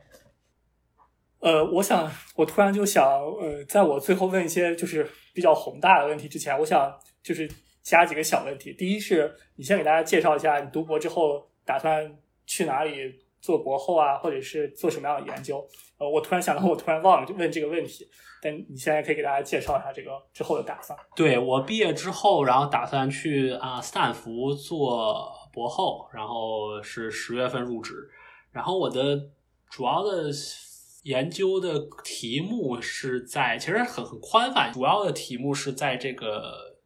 [1.40, 7.50] 呃，我想我突然就想，呃，在我最后问一些就是比较宏大的问题之前，我想就是
[7.82, 8.72] 加几个小问题。
[8.74, 12.92] 第一是你先给大家介绍一下你读博之后打算去哪里
[13.42, 15.68] 做博后啊，或者是做什么样的研究？
[15.98, 18.08] 呃，我突然想到，我突然忘了就问这个问题。
[18.44, 20.98] 但你现在可以给大家介绍一下这个之后的打算。
[21.16, 27.94] 对我毕业之后，然后打算去啊斯坦福做博后，然后是十月份入职。
[28.52, 29.30] 然后我的
[29.70, 30.32] 主要的
[31.04, 36.80] 研究的题目是在，其实很很宽泛，主要的题目是在这个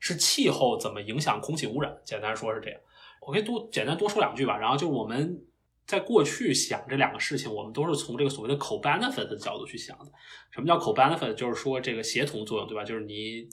[0.00, 1.96] 是气候怎么影响空气污染。
[2.04, 2.80] 简单说是这样。
[3.20, 4.58] 我可以多简单多说两句吧。
[4.58, 5.40] 然后就我们
[5.86, 10.06] 在过去想这两个事情，我们都是从这个所谓的 co-benefit 的角度去想的。
[10.50, 11.32] 什么叫 co-benefit？
[11.34, 12.82] 就是说这个协同作用，对吧？
[12.82, 13.48] 就是你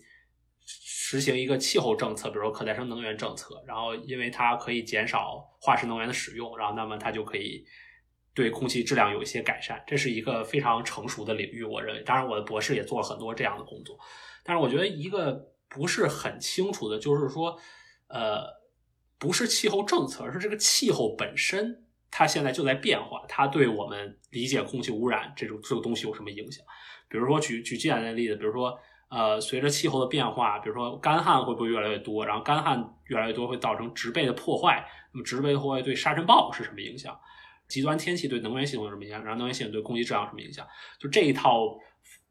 [0.66, 7.64] 实行一个气候政策，比如说可再生能源政策，然后因为它可以减少化石能源的使用，然后那么它就可以
[8.34, 9.84] 对空气质量有一些改善。
[9.86, 12.02] 这是一个非常成熟的领域，我认为。
[12.02, 13.96] 当然，我的博士也做了很多这样的工作。
[14.44, 17.56] 但是我觉得一个不是很清楚的，就是说，
[18.08, 18.64] 呃。
[19.20, 23.24] 不是气候政策，而是这个气候本身，它现在就在变化。
[23.28, 26.64] 它对我们理解空气污染这种这个东西有什么影响？
[27.10, 28.78] 比如说，举举简单的例子，比如说，
[29.10, 32.24] 呃，随着气候的变化，比如说干旱会不会越来越多？
[32.24, 34.88] 然后干旱越来越多会造成植被的破坏。
[35.12, 37.20] 那么植被破坏对沙尘暴是什么影响？
[37.68, 39.24] 极端天气对能源系统有什么影响？
[39.24, 40.68] 然后能源系统对空气质量有什么影响？
[41.00, 41.80] 就这一套，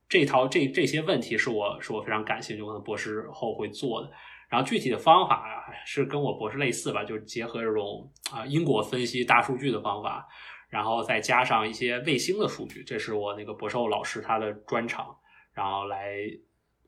[0.08, 4.10] 这一套这这些问题是我是我非常感兴趣，可能博士后会做的。
[4.52, 10.28] 然后具体的方法是跟我博士类似吧，就是结合这种啊因果分析大数据的方法，
[10.68, 15.16] 然后再加上一些卫星的数据，这是我那个博士后老师他的专长，
[15.54, 16.18] 然后来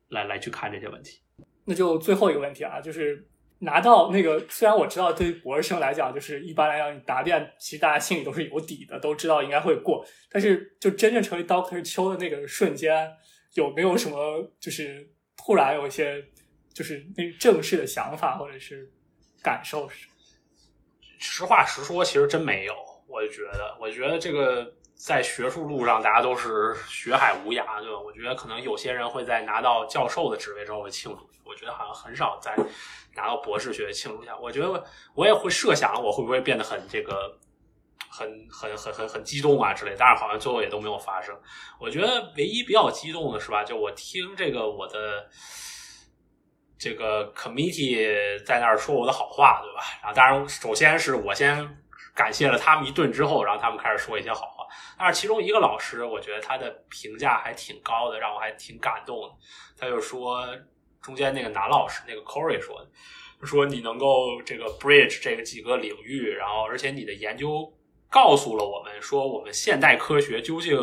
[0.08, 1.20] 来来去看这些问题。
[1.64, 3.26] 那就最后一个问题啊，就是
[3.60, 13.10] 拿到那个，虽然我知道对于博士生来讲，就是一般来讲你答辩，其实大家心里都是有底的，都知道应该会过，但是就真正成为 Doctor 邱的那个瞬间，
[13.54, 16.22] 有没有什么就是突然有一些？
[16.74, 18.90] 就是那正式的想法或者是
[19.40, 20.08] 感受是，
[21.18, 22.74] 实话实说，其实真没有。
[23.06, 28.00] 我就觉得，我觉得这个在学术路上，大家都是学海无涯，对吧？
[28.00, 32.56] 我觉得可能有些人会在拿到教授的职位之后会庆祝，我觉得好像很少在
[33.14, 34.36] 拿到博士学位庆祝一下。
[34.36, 37.38] 我觉得我也会设想我会不会变得很这个
[38.10, 41.32] 很很很很很激动啊之类，但是好像最后也都没有发生。
[41.78, 45.30] 我觉得唯一比较激动的是吧，就我听这个我的。
[46.84, 49.80] 这个 committee 在那儿说我的好话，对吧？
[50.02, 51.66] 然后当然，首先是我先
[52.14, 54.66] 感谢了他们一顿之后，然后他们开始说一些好话。
[54.98, 59.34] 但是其中一个老师，我觉得他的评价还挺高的，让我还挺感动的。
[59.78, 60.46] 他就说，
[61.00, 67.72] 中间那个男老师，那个 Corey 说的，说你能够这个 bridge 这个几个领域，然后而且你的研究
[68.10, 70.78] 告诉了我们，说我们现代科学究竟。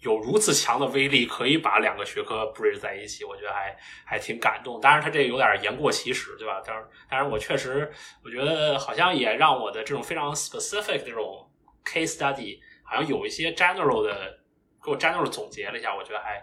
[0.00, 4.80] 有如此强的威力，可以把两个学科 bridge 在一起，我觉得还还挺感动。
[4.80, 6.60] 当然，他这有点言过其实，对吧？
[6.64, 7.92] 当然，当然，我确实，
[8.24, 11.50] 我觉得好像也让我的这种非常 specific 这种
[11.84, 14.38] case study，好像有一些 general 的，
[14.82, 16.42] 给我 general 总结了一下，我觉得还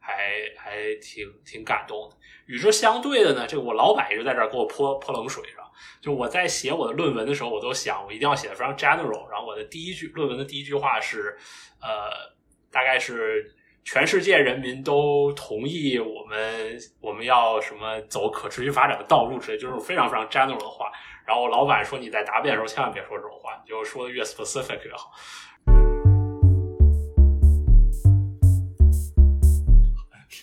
[0.00, 2.16] 还还挺挺感动的。
[2.46, 5.62] 与之相对的呢，这个我老板一直在这儿给我泼泼冷水，是吧？
[6.00, 9.28] 就我在写我的论文的时候，我都想我一定要写的非常 general。
[9.30, 11.38] 然后我的第一句论文的第一句话是，
[11.80, 12.34] 呃。
[12.76, 13.50] 大概是
[13.84, 20.92] 全世界人民都同意我们我们要什么走可持续发展的道路之类，就是非常非常 general 的话。
[21.26, 25.10] 然后老板说你在答辩的时候千万别说这种话，你就说的越 specific 越好。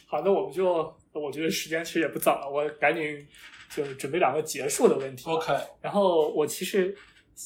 [0.10, 3.24] 好，那我们就我觉得时间其实也不早了，我赶紧
[3.70, 5.30] 就准备两个结束的问题。
[5.30, 5.54] OK。
[5.84, 6.96] 然后我其实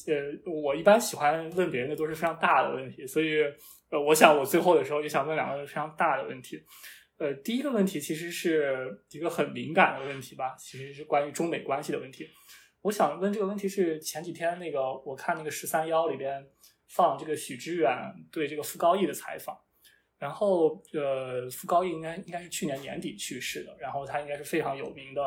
[0.06, 0.14] 呃，
[0.50, 3.44] 我一般喜欢问别人的都是非常大的问题，所以。
[3.90, 6.62] 呃，我想我最后的时候也想问两个非常大的问题。
[7.16, 12.28] 呃，第一个问题其实是一个很敏感的问题吧，其实是关于中美关系的问题。
[12.82, 16.46] 我想问这个问题是前几天那个我看那个十三幺里边
[16.86, 19.58] 放这个许知远对这个傅高义的采访，
[20.18, 25.22] 然后呃，傅高义应该应该是去年年底去世的，然后他应该是非常有名的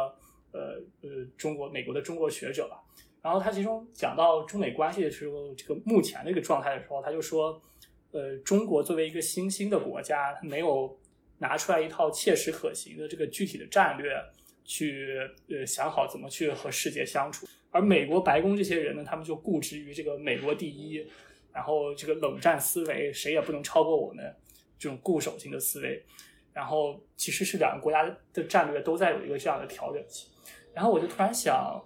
[0.53, 2.79] 呃呃中国美国的中国学者吧。
[3.21, 7.61] 然后他其中讲到中美关系的时候，这个目前的一个状态的时候，他就说。
[8.11, 10.99] 呃，中国作为一个新兴的国家，没有
[11.37, 14.13] 拿出来一套切实可行的这个具体的战略，
[14.65, 15.17] 去
[15.49, 17.47] 呃想好怎么去和世界相处。
[17.69, 21.05] 而美国白宫这些人呢，他们就固执于这个美国第一，
[21.53, 24.35] 然后这个冷战思维，谁也不能超过我们
[24.77, 26.03] 这种固守性的思维。
[26.53, 28.03] 然后其实是两个国家
[28.33, 30.27] 的战略都在有一个这样的调整期。
[30.73, 31.81] 然后我就突然想。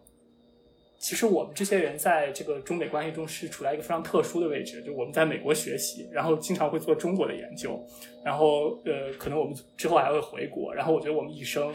[1.05, 7.79] 其实我们这些人在这个中美关系中是处在一个非常特殊的位置，就我们在美国学习，然后经常会做中国的研究，
[8.23, 11.71] 然后呃，可能我们之后还会回国，然后我觉得我们一生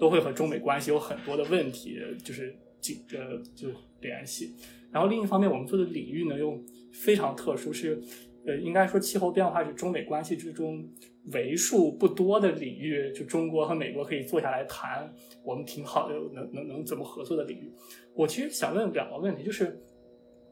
[0.00, 3.68] 都会和中美关系有很多的问题，就是紧呃就
[4.00, 4.52] 联系。
[4.90, 6.60] 然后另一方面，我们做的领域呢又
[6.92, 8.02] 非常特殊，是
[8.44, 10.84] 呃，应该说气候变化是中美关系之中
[11.26, 15.08] 为数不多的领域，就中国和美国可以坐下来谈，
[15.44, 17.72] 我们挺好的，能能能怎么合作的领域。
[18.14, 19.80] 我其实想问两个问题，就是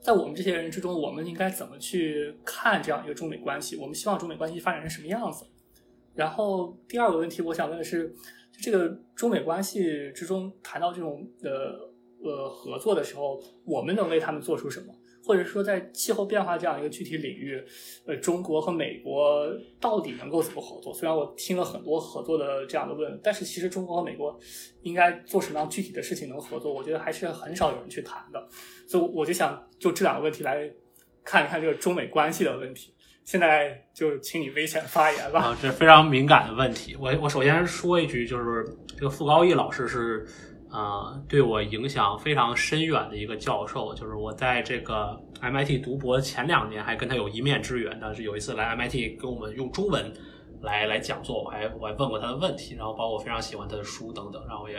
[0.01, 3.77] 在我们这些人之中，我们应该怎么去看这样一个中美关系？
[3.77, 5.45] 我们希望中美关系发展成什么样子？
[6.15, 8.09] 然后第二个问题，我想问的是，
[8.53, 11.51] 就这个中美关系之中谈到这种呃
[12.23, 14.95] 呃合作的时候，我们能为他们做出什么？
[15.31, 17.65] 或者说，在气候变化这样一个具体领域，
[18.05, 19.47] 呃，中国和美国
[19.81, 20.93] 到底能够怎么合作？
[20.93, 24.37] 虽然我听了很多合作的这样的问，但是其实中国和美国
[24.83, 26.75] 应该做什么样具体的事情能合作？
[26.75, 28.45] 我觉得还是很少有人去谈的。
[28.89, 30.69] 所以我就想就这两个问题来
[31.23, 32.93] 看一看这个中美关系的问题。
[33.25, 35.41] 现在就请你危险发言吧。
[35.41, 36.97] 啊，这非常敏感的问题。
[36.99, 38.67] 我我首先说一句，就是
[38.97, 40.27] 这个傅高义老师是。
[40.71, 47.99] 啊，对我影响非常深远的一个教授，就是我在这个 MIT 读博前两年还跟他有一面之缘。
[48.01, 50.13] 但是有一次来 MIT 跟我们用中文
[50.61, 54.77] 来来讲座，我还我还问过他的问题，然后包括我非常喜欢他的书等等，然后也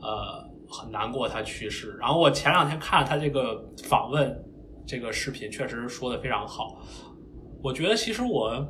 [0.00, 1.94] 呃很难过他去世。
[2.00, 4.34] 然后我前两天看了他这个访问
[4.86, 6.80] 这个视频，确实说的非常好。
[7.62, 8.66] 我觉得其实我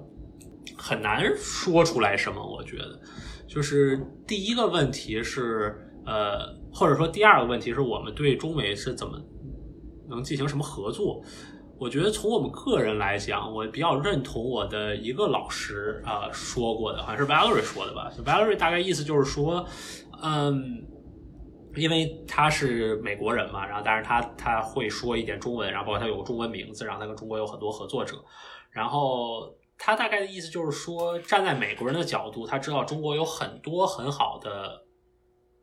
[0.76, 2.44] 很难说出来什么。
[2.44, 3.00] 我觉得
[3.46, 5.86] 就是第一个问题是。
[6.06, 6.38] 呃，
[6.72, 9.20] 或者说第二个问题是我们对中美是怎么
[10.08, 11.22] 能进行什么合作？
[11.78, 18.12] 我觉得从我们个人来讲，我比较认同我的一个老师啊说过的，好像是 Valerie 说的吧。
[18.22, 19.64] Valerie 大概意思就是说，
[20.22, 20.84] 嗯，
[21.74, 28.16] 因为他是美国人嘛，然后但是他他会说一点中文，然后包括他有个中文名字，然后他跟中国有很多合作者。
[28.70, 34.84] 然后他大概的意思就是说，站在美国人的角度，他知道中国有很多很好的。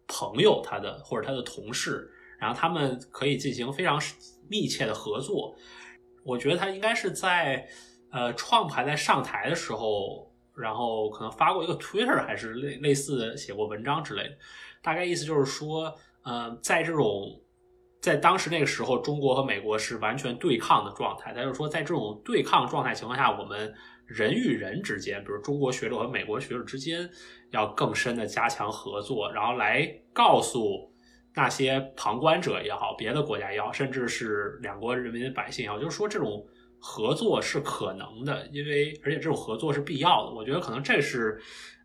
[0.07, 4.01] 朋友，他的或者他的同事，然后他们可以进行非常
[4.49, 5.55] 密切的合作。
[6.23, 7.67] 我觉得他应该是在
[8.11, 14.37] 呃创牌在上台的时候，然后可能发过一个 Twitter，还是类类似写过文章之类的。
[14.81, 15.93] 大概意思就是说，
[16.23, 17.41] 呃，在这种
[18.01, 21.33] 在当时那个时候，中国和美国是完全对抗的状态。
[21.33, 23.73] 他就说，在这种对抗状态情况下，我们
[24.05, 27.09] 人与人之间，比如中国学者和美国学者之间。
[27.51, 30.91] 要更深的加强合作，然后来告诉
[31.33, 36.45] 那些旁观者也好，别的国家也好，甚至是两国人民的百姓也好，就是说这种
[36.79, 40.33] 合作是可能的，因为而且这种合作是必要的。
[40.33, 41.39] 我觉得可能这是，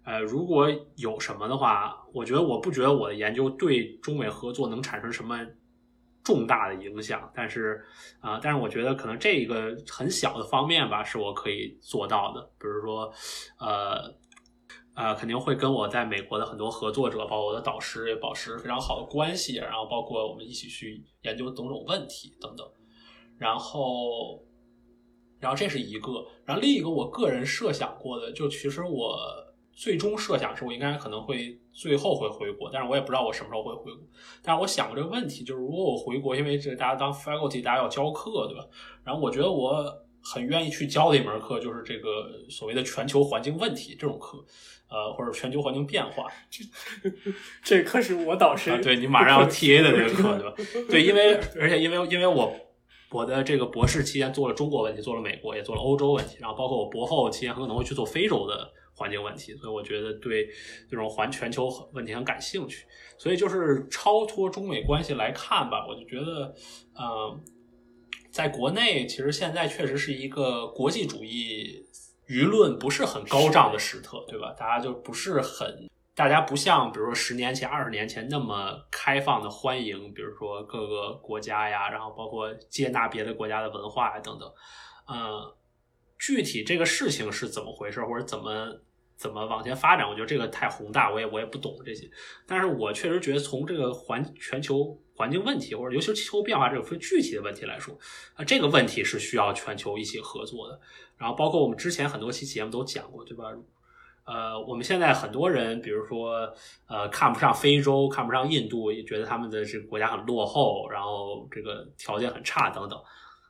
[0.04, 5.38] 呃，如果有什么的话，我觉得我不觉得我的研究对中美合作能产生什么
[6.24, 7.84] 重大的影响，但是
[8.20, 13.12] 啊，但是我觉得可能这一个很小的方面吧，是我可以做到的，比如说，
[13.60, 14.21] 呃。
[14.94, 19.56] 啊，肯定会跟我在美国的很多合作者，包括我的导师，也保持非常好的关系。
[19.56, 22.66] 然后，包括我们一起去研究种种问题等等。
[23.38, 24.42] 然后，
[25.40, 26.24] 然后这是一个。
[26.44, 29.18] 然后另一个，我个人设想过的，就其实我
[29.72, 34.06] 最终设想是我应该可能会最后会回国，但是我也不知道我什么时候会回国。
[34.42, 38.64] 但是我想过这个问题，就是如果我回国，因为这大家当 faculty，大家要教课，对吧？
[39.02, 39.82] 然后我觉得我
[40.22, 44.44] 很愿意去教的一门课，就是这个所谓的全球环境问题这种课。
[44.94, 46.62] 呃，或者全球环境变化，这
[47.64, 50.84] 这课是我导师，对你马上要 T A 的这个课，对吧？
[50.90, 52.54] 对，因为而且因为因为我
[53.10, 60.46] 我的这个博士期间做了中国问题，做了美国，也做了欧洲问题，然后包括我博后期间很可能会去做非洲的环境问题，所以我觉得对
[60.90, 62.84] 这种环全球问题很感兴趣。
[63.16, 66.54] 所以就是超脱中美关系来看吧，我就觉得，
[66.94, 67.40] 呃，
[68.32, 71.86] 在国内其实现在确实是一个国际主义。
[72.28, 74.54] 舆论不是很高涨的时刻，对吧？
[74.58, 84.50] 大家就不是很，大家不像比如说十年前、二十年前那么开放的欢迎，比如说各个国家呀，然后包括接纳别的国家的文化呀等等。
[85.06, 85.54] 呃，
[86.18, 88.80] 具体这个事情是怎么回事，或者怎么
[89.16, 92.10] 怎么往前发展，我觉得这个太宏大，我也我也不懂这些。
[92.46, 97.96] 但是我确实觉得从这个环全球环境问题，或者尤其是气候变化这个具体的问题来说，
[98.34, 100.80] 啊，这个问题是需要全球一起合作的。
[101.16, 103.44] 然后包括我们之前很多期节目都讲过，对吧？
[104.24, 106.48] 呃，我们现在很多人，比如说，
[106.86, 113.00] 呃，看不上非洲，看不上印度，也觉得他们的这个国家很落后，然后这个条件很差等等。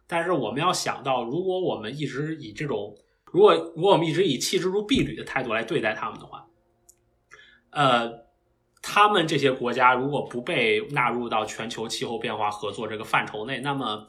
[0.07, 2.95] 但是我们要想到，如果我们一直以这种，
[3.33, 6.47] 如果如果我们一直以弃之如敝履的态度来对待他们的话，
[7.70, 8.26] 呃，
[8.80, 14.07] 他们这些国家如果不被纳入到全球气候变化合作这个范畴内，那么，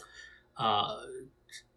[0.55, 1.11] 呃。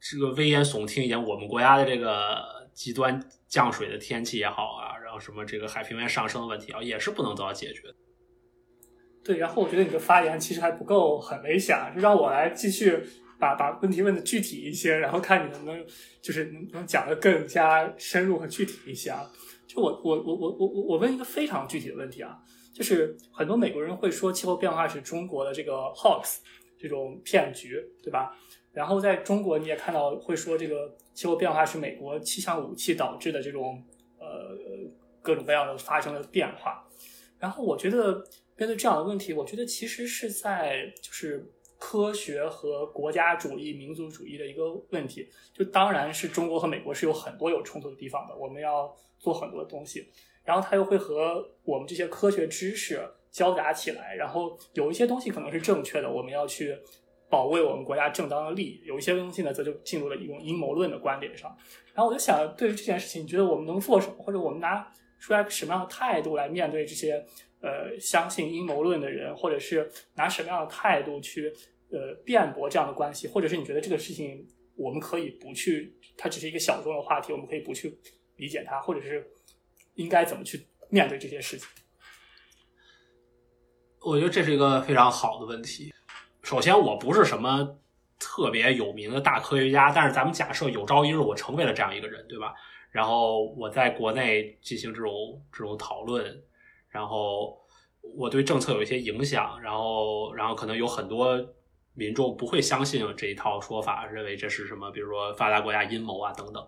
[0.08, 7.92] 这个危言耸听一点，我们国家的这个极端降水的天气也好啊，然后什么这个海平面上升的问题啊，也是不能得到解决。
[9.24, 13.02] 对，然后我觉得你的发言其实还不够很危险，就让我来继续
[13.38, 15.86] 把把问题问的具体一些，然后看你能不能
[16.20, 19.30] 就是能能讲的更加深入和具体一些啊。
[19.66, 22.38] 就我我我我我我我问一个非常具体的问题啊，
[22.72, 26.38] 就是很多美国人会说气候变化是中国的这个 hoax
[26.78, 28.36] 这种骗局，对吧？
[28.72, 33.82] 然后在中国你也看到会说这个气候变化是美国气象武器导致的这种
[34.18, 34.56] 呃
[35.22, 36.86] 各种各样的发生的变化。
[37.38, 38.24] 然后我觉得
[38.56, 45.28] 面对这样的问题，我觉得其实是在就是科学和国家主义、民族主义的一个问题。
[45.52, 50.08] 就当然是中国和美国是有很多有冲突的地方的，我们要做很多东西。
[50.44, 53.00] 然后它又会和我们这些科学知识
[53.30, 56.78] 交杂起来，然后有一些东西可能是正确的，我们要去
[57.28, 61.54] 保卫我们国家正当的利益；有一些东西呢，则就进入了一种阴谋论的观点上。
[61.92, 67.26] 然后我就想，对于这件事情，你觉得我们能做什么，或者我们拿出来什么样的态度来面对这些
[67.66, 71.52] 呃相信阴谋论的人，或者是拿什么样的态度去
[71.90, 74.46] 呃辩驳这样的关系，或者是你觉得这个事情
[74.76, 77.98] 我们可以不去，它只是一个小众的话题，我们可以不去
[78.36, 79.26] 理解它，或者是
[79.94, 81.66] 应该怎么去面对这些事情？
[84.02, 85.92] 我觉得这是一个非常好的问题。
[86.42, 87.76] 首先，我不是什么
[88.20, 92.54] 特别有名的大科学家，但是咱们假设有朝一日我成为了这样一个人，对吧？
[92.92, 96.24] 然后我在国内进行这种这种讨论，
[96.96, 97.58] 然后
[98.16, 101.38] 我对政策有一些影响，然后然后可能有很多
[101.92, 106.66] 民众不会相信这一套说法，认为这是什么，比如说发达国家阴谋啊等等。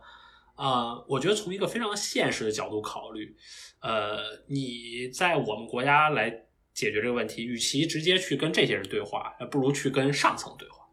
[0.56, 3.34] 呃，我觉得从一个非常现实的角度考虑，
[3.80, 4.18] 呃，
[4.48, 6.28] 你在我们国家来
[6.74, 10.84] 解决这个问题，与其直接去跟这些人对话，不如去跟上层对话，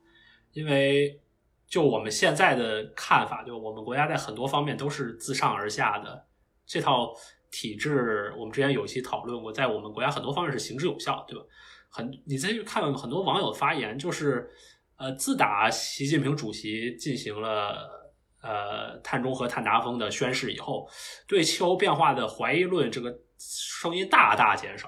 [0.53, 1.19] 因为
[1.67, 6.25] 就我们现在的看法，就我们国家在很多方面都是自上而下的
[6.65, 7.11] 这套
[7.56, 11.45] 体制，我们之前有一期讨论过，在我们国家很多方面是行之有效，对吧？
[11.89, 14.49] 很，你再去看很多网友的发言，就是
[14.97, 18.03] 呃，自打习近平主席进行了。
[18.47, 20.88] 呃，碳中和、碳达峰的宣誓以后，
[21.28, 24.88] 对气候变化的怀疑论这个声音大大减少。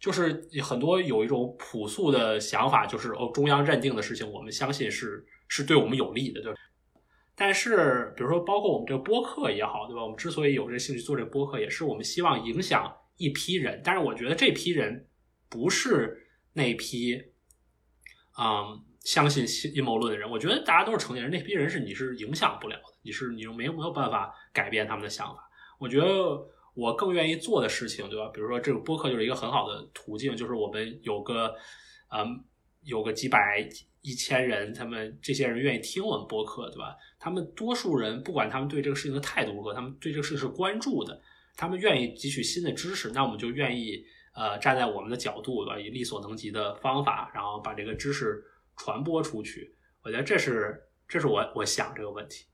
[0.00, 6.58] 就是很多有一种朴素的想法，就是哦，中央认定的事情，我们相信是是对我们有利的，对吧？
[7.36, 10.02] 但是，比如说，包括我们这个播客也好，对吧？
[10.02, 13.80] 我们之所以有这兴趣做这个播客，也是我们希望影响一批人。
[13.84, 15.08] 但是，我觉得这批人
[15.48, 17.20] 不是那批，
[18.38, 18.84] 嗯。
[19.04, 25.46] 相信阴谋论的人，我觉得大家都是成年人，那批人是你是影响不了的，你是你又没没有办法改变他们的想法。
[25.78, 28.30] 我觉得我更愿意做的事情，对吧？
[28.32, 31.54] 比如说这个播客就是一个很好的途径，就是我们有个
[32.08, 32.42] 嗯
[32.84, 33.68] 有个几百
[34.04, 36.96] 一千人，他们这些人愿意听我们播客，对吧？
[37.18, 41.20] 他们多数人不管他们对这个事情的态度如何，他们对这个事情是关注的，
[41.56, 44.04] 他们愿意汲取新的知识，那我们就愿意
[44.36, 45.80] 呃站在我们的角度，对吧？
[45.80, 48.40] 以力所能及的方法，然后把这个知识。
[48.76, 52.44] 传播出去，我觉得这是这是我我想这个问题。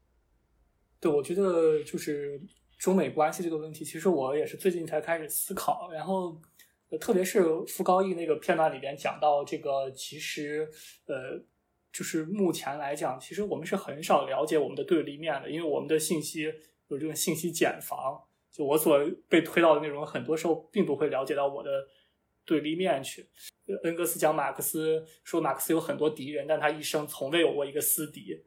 [1.01, 2.39] 对，我觉得就是
[2.79, 5.91] 中美关系这个问题，其实我也是最近才开始思考。
[5.91, 6.39] 然后，
[6.99, 10.69] 特别是傅高义那个片段里边讲到这个，其实
[11.07, 11.41] 呃，
[11.93, 16.53] 就是目前来讲，其实我们是很少了解我们的对立面的，因为我们的信息
[16.89, 18.23] 有这种信息茧房。
[18.51, 21.71] 就我所被推到的内容，很多时候并不会了解到我的。
[22.47, 23.29] 对立面去，
[23.85, 28.43] 恩格斯讲马克思说马克思有很多敌人，但他一生从未有过一个私敌。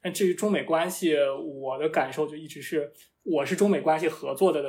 [0.00, 1.14] 但至于中美关系，
[1.44, 2.90] 我的感受就一直是，
[3.22, 4.62] 我是中美关系合作的，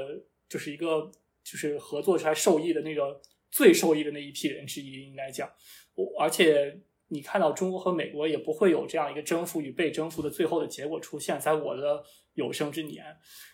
[0.50, 1.10] 就是一个
[1.46, 5.50] 就是合作出来受益的那个最受益的那一批人之一，应该讲。
[5.94, 13.06] 我而且你看到中国和美国也不会有这样一个征服与被征服的最后的结果出现在我的有生之年。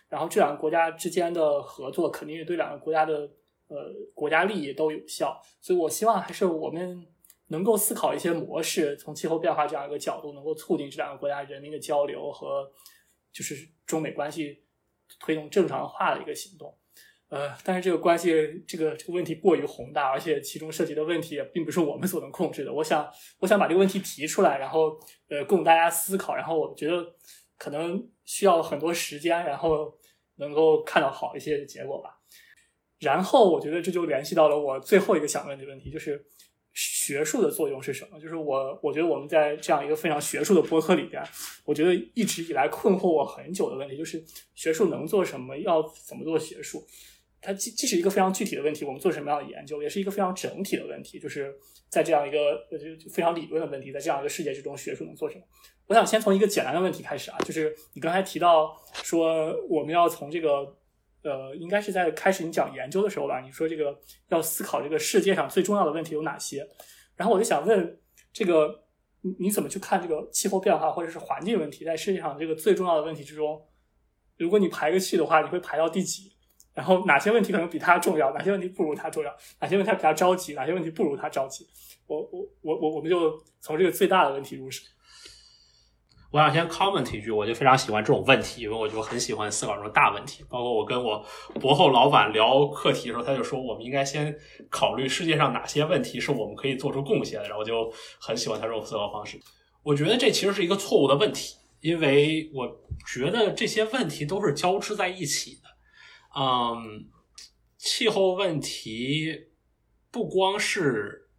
[0.08, 3.30] 然后这两个国家之间的合作肯定是对两个国家的。
[3.68, 7.06] 呃，国家利益都有效，所以我希望还是我们
[7.46, 12.70] 能够思考一些模式，从气候变化这样一个角度，能够促进这两个国家人民的交流和
[13.32, 14.64] 就是中美关系
[15.18, 16.76] 推动正常化的一个行动。
[17.32, 18.30] 呃，但是这个关系
[18.66, 22.70] 这个这个问题过于宏大，而且其中涉及的问题也并不是我们所能控制的。
[22.70, 25.00] 我想，我想把这个问题提出来，然后
[25.30, 27.02] 呃供大家思考，然后我觉得
[27.56, 29.94] 可能需要很多时间，然后
[30.36, 32.20] 能够看到好一些的结果吧。
[33.00, 36.22] 然后我觉得这就联系到了我最后一个想问的问题，就是
[36.74, 38.20] 学术的作用是什么？
[38.20, 41.22] 就是我我觉得我们在这样一个非常学术的播客里边，
[41.64, 44.22] 我觉得一直以来困惑我很久的问题，就是
[44.54, 45.56] 学术能做什么？
[45.56, 46.86] 要怎么做学术？
[47.42, 51.52] 它既既是一个非常具体的问题，我们做什么样的研究，也是一个非常整体的问题，就是
[51.90, 55.44] 在这样一个呃就非常理论的问题，在这样一个世界之中，学术能做什么？
[55.88, 60.78] 我想先从一个简单的问题开始啊，就是你刚才提到说我们要从这个。
[61.24, 63.38] 呃，应该是在开始你讲研究的时候吧？
[63.38, 63.96] 你说这个
[64.30, 66.66] 要思考这个世界上最重要的问题有哪些？
[67.14, 67.96] 然后我就想问，
[68.32, 68.82] 这个
[69.20, 73.64] 你你怎么去看这个气候变化或者是环境问题，在世界上这个最重要的问题之中，
[74.36, 76.31] 如果你排个序的话，你会排到第几？
[76.74, 81.66] 然后哪些问题可能比它重要，哪些问题不如它重要，哪些问题比它着急，哪些问题不如它着急？
[82.06, 84.82] 我我我我我们就从这个最大的问题入手。
[86.30, 90.42] 我想先 comment 一句，我就非常喜欢这种问题，因为我就很喜欢思考这种大问题。
[90.48, 91.22] 包括我跟我
[91.60, 94.34] 博后老板聊课题的时候，他就说我们应该先
[94.70, 99.38] 考虑世界上哪些问题是我们可以做出贡献的，然后我就很喜欢他这种思考方式。
[99.82, 102.66] 我觉得这其实是一个错误的问题，因为我
[103.06, 105.71] 觉得这些问题都是交织在一起的。
[106.36, 107.08] 嗯，
[107.76, 109.48] 气候问题
[110.10, 111.30] 不光是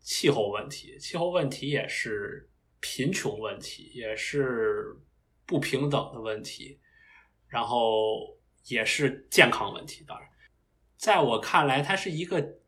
[0.00, 2.44] 气候问题，气候问题也是。
[2.80, 4.96] 贫穷问题也是
[5.44, 6.78] 不平等的问题，
[7.48, 8.38] 然后
[8.68, 10.04] 也是健康问题。
[10.06, 10.28] 当然，
[10.96, 12.60] 在我看来，它是一个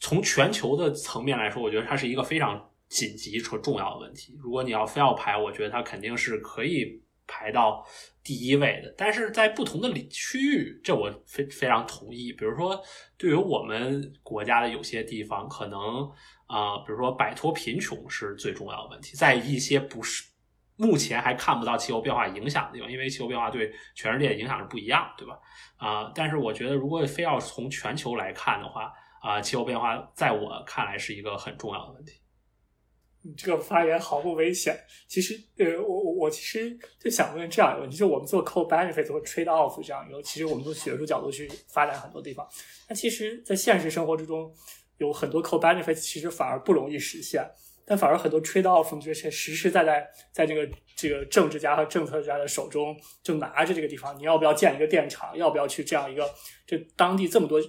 [0.00, 4.36] 从全球的层面来说，我觉得它是一个非常紧急和重要的问题。
[4.42, 7.00] 如果你要非要排，我觉得它肯定是可以
[7.32, 7.82] 排到
[8.22, 8.94] 第一位的。
[8.98, 12.32] 但是在不同的里区域，这我非非常同意。
[12.32, 12.78] 比如说，
[13.16, 15.80] 对于我们国家的有些地方，可能。
[16.52, 20.22] 啊，比如说摆脱贫穷是最重要的问题，在一些不是
[20.76, 25.38] 目前还看不到气候变化影响的地方，因为气候变化对全世界影响是不一样，对吧？
[25.78, 28.92] 啊，但是我觉得如果非要从全球来看的话，
[29.22, 32.20] 啊，气候变化在我看来是一个很重要的问题。
[33.22, 34.78] 你这个发言毫不危险。
[35.08, 42.48] 其实，呃，我我其实就想问这样一个问题：，就我们做 co-benefit 或 trade-off 这样一个，其实我们从学术角度去发展很多地方，
[42.88, 44.52] 那其实，在现实生活之中。
[44.98, 47.44] 有很多 co benefit 其实反而不容易实现，
[47.84, 55.36] 但反而很多 trade-off，就是实实在在在这个这个政治家和政策家的手中就拿着这个地方，你要不要建一个电厂？
[55.36, 56.30] 要不要去这样一个
[56.64, 57.60] 这当地这么多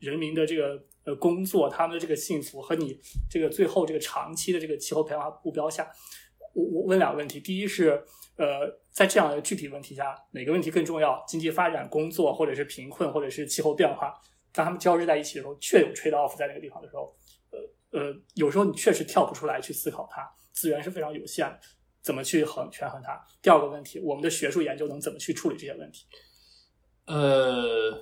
[0.00, 2.98] 人民的这个呃工作，他们的这个幸福和你
[3.30, 5.88] 这个最后这个长期的这个气候变化目标下，
[6.54, 8.02] 我我问两个问题：第一是
[8.36, 11.22] 呃，在这样的具体问题下，哪个问题更重要？
[11.26, 14.14] 经济发展、工作，或者是贫困，或者是气候变化？
[14.52, 17.14] 当他们交织在一起的时候，确有 trade off 在那个地方的时候，
[17.50, 21.56] 呃呃，有时候你确实跳不出来去思考它，资源是非常有限，
[22.02, 23.20] 怎么去衡权衡它？
[23.40, 26.06] 第二个问题，我们的学术研究能怎么去处理这些问题？
[27.06, 27.92] 呃，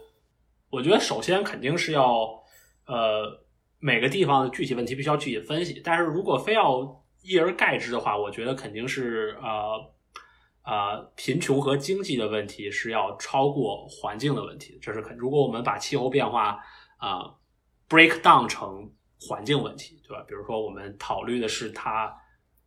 [0.70, 2.42] 我觉得首先肯定是要，
[2.86, 3.44] 呃，
[3.78, 9.94] 每个地方的具体问题必须要具体分析，但是如果非要一而概之的话，我觉得肯定是呃。
[10.62, 15.16] 啊，贫穷和经济的问题是要超过环境的问题，这是肯。
[15.16, 16.62] 如果我们把气候变化
[16.98, 17.24] 啊
[17.88, 20.22] break down 成环境问题，对吧？
[20.28, 22.14] 比如说我们考虑的是它，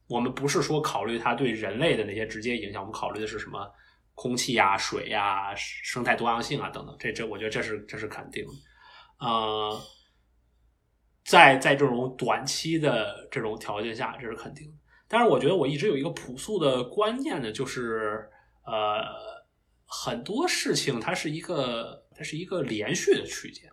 [0.07, 3.71] 我们不是说考虑它对人类的那些直接影响，我们考虑的是什么？
[4.15, 6.95] 空气呀、水呀、生态多样性啊等等。
[6.99, 8.51] 这这，我觉得这是这是肯定的。
[9.19, 9.79] 呃，
[11.23, 14.73] 在在这种短期的这种条件下，这是肯定的。
[15.07, 18.29] 但是我觉得我一直有一个朴素的观念呢，就是
[18.65, 19.03] 呃，
[19.85, 23.69] 很多事情它是一个它是一个连续的区间，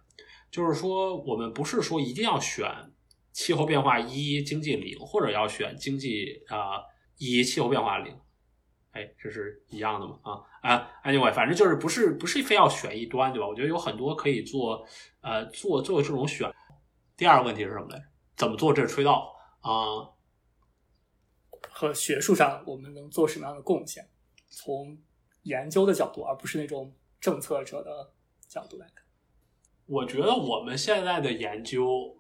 [0.51, 2.69] 就是说我们不是说一定要选
[3.33, 6.83] 气候变化一经济零，或者要选经济啊
[7.19, 8.12] 一气候变化零，
[8.91, 10.19] 哎，这是一样的嘛？
[10.23, 13.47] 啊啊，anyway，反正就是不是不是非要选一端，对吧？
[13.47, 14.85] 我觉得有很多可以做
[15.20, 16.53] 呃做做这种选。
[17.19, 18.05] 第二个问题是什么来着？
[18.36, 20.07] 怎么做这吹到啊？
[21.69, 24.09] 和学术上我们能做什么样的贡献？
[24.49, 24.97] 从
[25.43, 28.12] 研究的角度，而不是那种政策者的
[28.49, 29.05] 角度来看，
[29.86, 32.16] 我觉得我们现在的研究，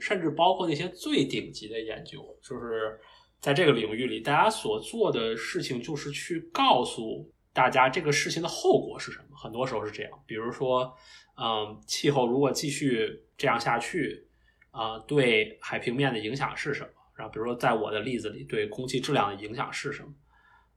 [0.00, 3.00] 甚至包括那些最顶级的研究，就是
[3.40, 9.36] 在这个领域里，大家所做的事情就是去告诉大家这个事情的后果是什么。
[9.36, 10.94] 很多时候是这样，比如说，
[11.36, 14.24] 嗯，气候如果继续这样下去，
[14.70, 16.90] 啊，对海平面的影响是什么？
[17.16, 20.12] 然后，比如说，在我的例子里，对空气质量的影响是什么？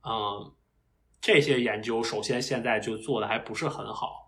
[0.04, 0.52] 嗯，
[1.22, 4.28] 这些研究首先现在就做的还不是很好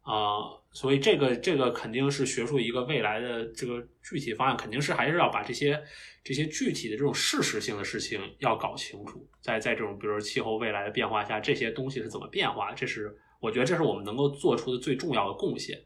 [0.00, 5.78] 啊，所以这个这个肯定是学术一个未来的这个具体方案，肯定是还是要把这些
[6.22, 9.28] 这些具体的这种事实性的事情要搞清楚。
[9.42, 12.72] 在在这种比如说气候未来的变化下，这些东西是怎么变化？
[12.72, 15.78] 这是我觉得这是我们能够做出的最重要的贡献。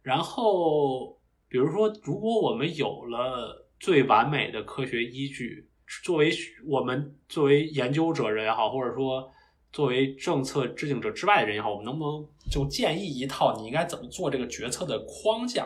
[0.00, 1.17] 然后，
[1.48, 3.64] 比如说，如果我们有了。
[3.80, 5.70] 最完美的科学依据，
[6.02, 6.32] 作为
[6.66, 9.30] 我们作为研究者人也好，或者说
[9.70, 15.64] 作为政策制定者之外的人也好，我们能不能就建议一套你应该怎么做这个决策的框架？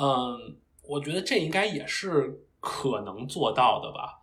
[0.00, 4.22] 嗯，我觉得这应该也是可能做到的吧。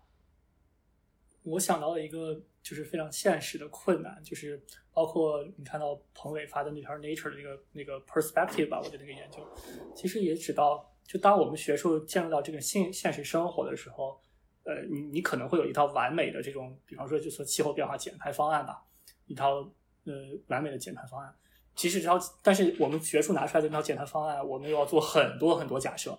[1.43, 4.59] 我想到了一个就是非常现实的困难，就是
[4.95, 9.45] 包括你看到彭伟发的那篇 Nature 的那个那个 Perspective 吧，我觉得那个研究
[9.93, 10.91] 其实也指到。
[11.07, 14.19] 就当我们学术进入到这个现现实生活的时候，
[14.63, 18.83] 呃，你你可能会有一套完美的这种，比方说就说气候变化减排方案吧，
[19.27, 19.57] 一套
[20.05, 20.13] 呃
[20.47, 21.31] 完美的减排方案。
[21.75, 26.17] 其实这套，但是我们学术拿出来的那套减排方案，我们又要做很多很多假设，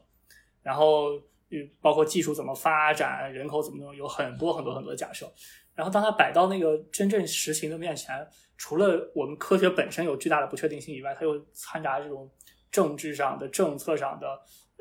[0.63, 1.21] 然后，
[1.51, 5.33] 嗯包括技术怎么发展，人口怎么弄，有很多很多很多的假设。
[5.75, 12.31] 然后当它摆到那个真正实行的面前，除了我们科学本身有巨大的不确定性以外，它又掺杂这种
[12.71, 14.27] 政治上的、政策上的。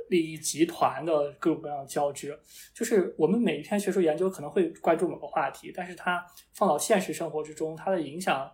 [0.07, 2.39] 利益集团的各种各样的交织，
[2.75, 6.23] 就是我们每一篇学术研究可能会关注某个话题，但是它
[6.53, 8.47] 放到现实生活之中，它的影响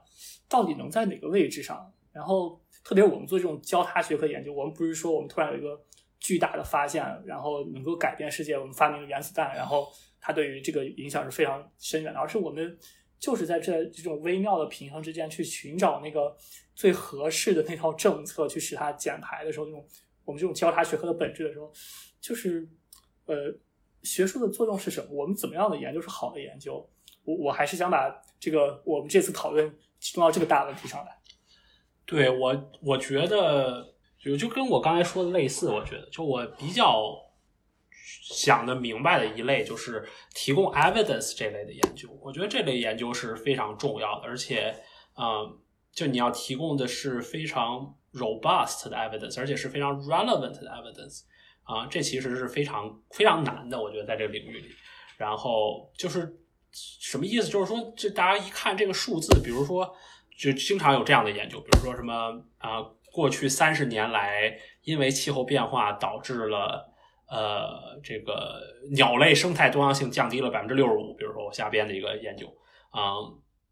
[0.48, 1.92] 到底能在哪个位置上？
[2.14, 5.78] 然后，特别我们做这种交叉学科研究，我们不是说我们突然有一个
[6.22, 9.91] 巨大的发现，然后能够改变世界，我们发明了原子弹，然后
[10.22, 12.80] 它对于这个影响是非常深远的，而是我们
[13.19, 16.34] 就是在这这种微妙的平衡之间去寻找那个
[16.73, 19.85] 最合适的那套政策，去使它减排的时候那种。
[20.23, 21.73] 我们这种交叉学科的本质的时候，
[22.22, 22.69] 就是，
[23.26, 23.52] 呃，
[24.03, 25.10] 学术的作用是什么？
[25.11, 26.88] 我们怎么样的研究是好的研究？
[27.23, 29.68] 我我还是想把这个我们这次讨论
[29.99, 31.18] 集中到这个大问题上来。
[32.06, 35.69] 对我，我觉得就就跟我刚才说的类似。
[35.69, 37.15] 我觉得，就我比较
[38.23, 42.10] 想的明白的一类，就是提供 evidence 这类的研究。
[42.22, 44.76] 我觉得这类研究是非常重要的，而且，
[45.18, 45.57] 嗯，
[45.93, 47.95] 就你要提供的是非常。
[48.11, 51.22] robust 的 evidence，而且是非常 relevant 的 evidence，
[51.64, 54.68] 啊，这其实是非常非常难的，我觉得在这个领域里。
[55.18, 56.38] 然后就是
[56.73, 57.48] 什么意思？
[57.48, 59.89] 就是说，这大家一看这个数字，比如说，
[60.38, 62.14] 就经常有这样的研究，比如说什么
[62.57, 66.92] 啊，过去三十年来，因为气候变化导致了
[67.28, 68.62] 呃这个
[68.94, 72.48] 鸟类生态多样性降低了百分之六十五，比如说我瞎编的一个研究
[72.90, 73.14] 啊，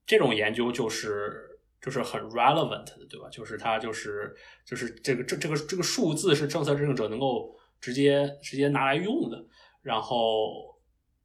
[0.06, 1.46] 这种研究就是。
[1.82, 3.30] 就是很 relevant 的，对吧？
[3.32, 4.36] 就是它就是
[4.66, 9.42] 就是这个这这个这个数字是政策制定者能够直接直接拿来用的，
[9.82, 10.78] 然后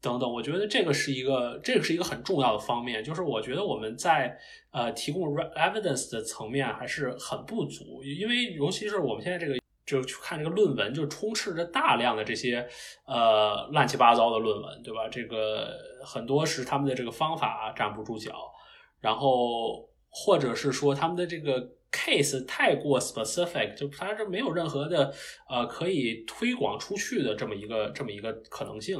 [0.04, 3.02] 等等，我觉得这个是一个这个是一个很重要的方面。
[3.02, 4.38] 就是我觉得我们在
[4.70, 12.68] 呃提供 evidence 的层面还是很不足，因为尤其是我们现在这个就去看这个论文，就充斥着大量的这些
[13.06, 15.08] 呃乱七八糟的论文，对吧？
[15.08, 15.74] 这个
[16.04, 18.52] 很多是他们的这个方法站不住脚，
[19.00, 19.88] 然后。
[20.16, 25.12] 或者是说他们的这个 case 太过 specific，就它是没有任何的
[25.50, 28.96] 呃可以推广出去的这么一个这么一个可能性，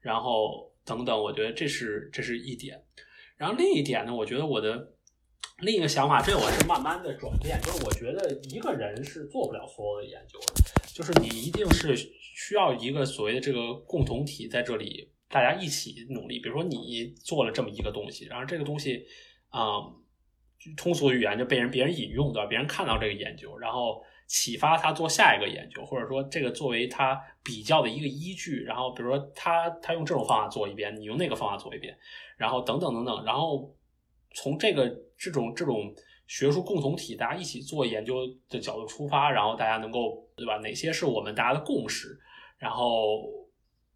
[0.00, 2.82] 然后等等，我觉得这是这是一点。
[3.36, 4.94] 然后另一点呢，我觉得我的
[5.58, 10.62] 另一个想法，这我是慢慢的转变，就是我觉得一个人是做不了所有的研究的，
[10.92, 16.38] 就是你一定是需要一个所谓的这个共同体在这里，大家一起努力。
[16.40, 19.04] 比如说你做了这么一个东西，然后这个东西
[19.48, 19.60] 啊。
[20.76, 22.46] 通俗语言就被人别人引用，对吧？
[22.46, 28.62] 别人看到这个研究，然后启发他做下一个研究，或者说这个作为他比较的一个依据。
[28.62, 31.98] 然后比如说他他用这种方法做一遍，你用那个方法做一遍，
[32.36, 33.24] 然后等等等等。
[33.24, 33.74] 然后
[34.32, 34.88] 从这个
[35.18, 35.92] 这种这种
[36.28, 40.58] 学术共同体，大家一起做研究的角度出发，然后大家能够对吧？
[40.58, 42.16] 哪些是我们大家的共识？
[42.56, 43.28] 然后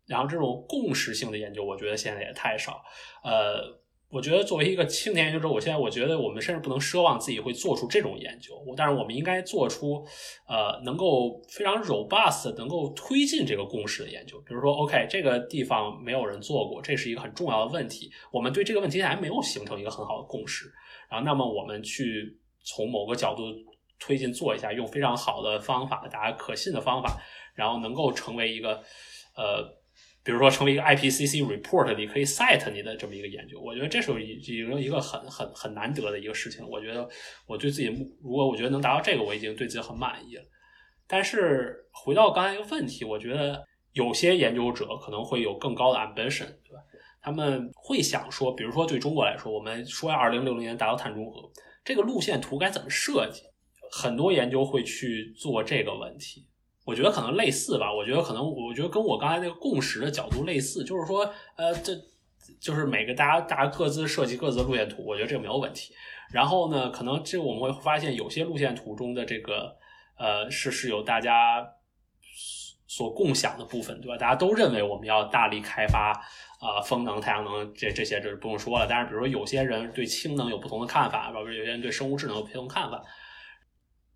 [0.05, 2.83] 然后这种共识性的研究，我觉得现在也太少，
[3.23, 3.84] 呃。
[4.15, 10.07] 我觉得作为一个青年研究者，我现在我觉得我们甚至不能奢望自己会做出这种研究，但是我们应该做出，
[10.47, 14.39] 呃，能够非常 robust、能够推进这个共识的研究。
[14.47, 20.73] 比如说，OK，这个地方没有人做过，这是一个很重要的问题，我们对这个问题还没有形成一个很好的共识。
[21.11, 23.43] 然后，那么我们去从某个角度
[23.99, 27.21] 推进做一下，用非常好的方法，大家可信的方法，
[27.57, 28.81] 然后能够成为一个，
[29.37, 29.83] 呃。
[30.25, 36.67] 比如说，成为一个 IPCC report 里可以 cite 你的这么一个研究，我觉得这是一一个一个很很很难得的一个事情。
[36.67, 37.07] 我觉得
[37.47, 40.43] 我对自己目，如果我觉得能达到这个，我已经对自己很满意了。
[41.07, 46.81] 但是回到刚才一个问题，我觉得有些研究者可能会有更高的 ambition，对吧？
[47.21, 51.43] 他们会想说，比如说对中国来说，我们说二零六零年达到碳中和，
[51.85, 53.43] 这个路线图该怎么设计？
[53.93, 56.47] 很多研究会去做这个问题。
[56.85, 61.95] 我觉得可能类似吧，我觉得可能，我觉得跟我刚才那个共识的角度类似，就是说，呃，这
[62.61, 65.95] 就是每个大家大家各自设计各自的路线图，我觉得这个没有问题。
[66.31, 69.75] 然后呢，可能这我们会发现有些路线图中的这个，
[70.19, 71.67] 呃，是是有大家
[72.87, 74.19] 所共享的部分，对吧？
[74.19, 76.13] 大家都认为我们要大力开发
[76.61, 78.87] 啊，风能、太阳能这这些，这不用说了。
[78.87, 83.03] 但是，比如说有些人对氢能有不同的看法，包括有些人对生物质能有不同看法。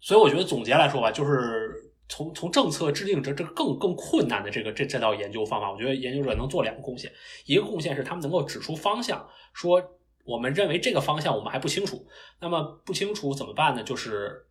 [0.00, 1.87] 所以，我觉得总结来说吧，就是。
[2.08, 7.12] 从从政策制定者这个更更困难的这个这这道研究方法，我觉得研究者能做两个贡献，
[7.44, 9.82] 一个贡献是他们能够指出方向，说
[10.24, 12.06] 我们认为这个方向我们还不清楚，
[12.40, 13.82] 那么不清楚怎么办呢？
[13.82, 14.46] 就是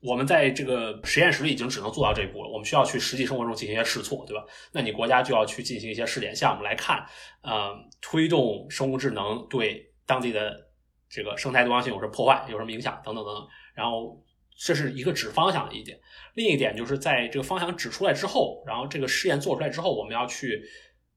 [0.00, 4.44] 我们在这个实验室里已经只能做到这一步了，我们需要去实际生活中进行一些试错，对吧？
[4.72, 7.06] 那你国家就要去进行一些试点项目来看，
[7.42, 10.54] 呃，推动生物智能对当地的
[11.08, 13.46] 这个生态多样性有什么破坏，有什么影响等等等等。
[13.74, 14.20] 然后
[14.56, 15.98] 这是一个指方向的一点，
[16.34, 20.62] 另一点就是在这个方向指出来之后，然后这个试验做出来之后，我们要去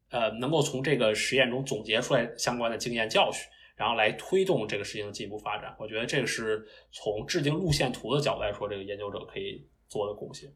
[0.09, 3.45] 呃，能够从这个实验中总结出来相关的经验教训。
[3.75, 10.51] 然后来推动这个事情的进一步发展，我觉得这个是从制定路线图的角度来说，这个研究者可以做的贡献。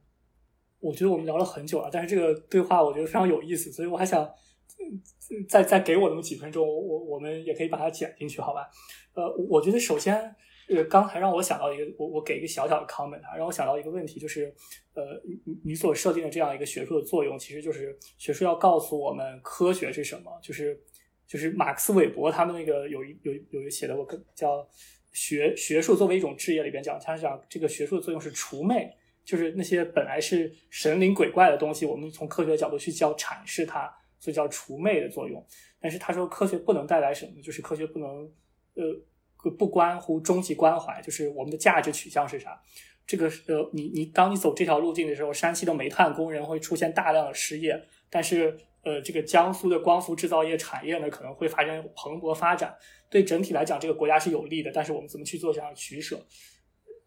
[0.79, 4.27] 我觉得我们聊了很久了，但是这个对话我觉得非常有意思，所以我还想
[5.47, 8.67] 再再给我那么几分钟，我我们也可以把它剪进去，好吧？
[9.13, 10.35] 呃，我觉得首先，
[10.73, 14.53] 呃，刚才让我想到一个，我我给一个小小的 comment 啊，让我想到一个问题，就是
[14.93, 15.03] 呃，
[15.45, 20.81] 你你所设定的这样一个学术的作用，其实就是学术要告诉我们科学是什么，就是。
[21.27, 24.67] 就是马克思韦伯他们那个有一有有一写的，我跟叫
[25.13, 28.93] 学学术作为一种职业里边讲，他讲这个学术的作用是除魅，
[29.23, 33.89] 就是那些本来是神灵鬼怪的东西，我们从科学的角度去叫阐释它，
[34.19, 35.41] 所以叫除魅的作用。
[35.79, 38.29] 但是他说科学不能带来什么，就是科学不能
[38.73, 38.83] 呃
[39.49, 42.61] 不关乎终极关怀，就是我们的价值取向是啥？
[43.07, 48.57] 这个呃你你当你走这条路径的时候，山西的煤炭工人会出现大量的失业，但是。
[48.83, 52.75] 呃，这个江苏的光伏制造业产业呢，可能会发生蓬勃发展，
[53.11, 54.71] 对整体来讲，这个国家是有利的。
[54.73, 56.19] 但是我们怎么去做这样的取舍？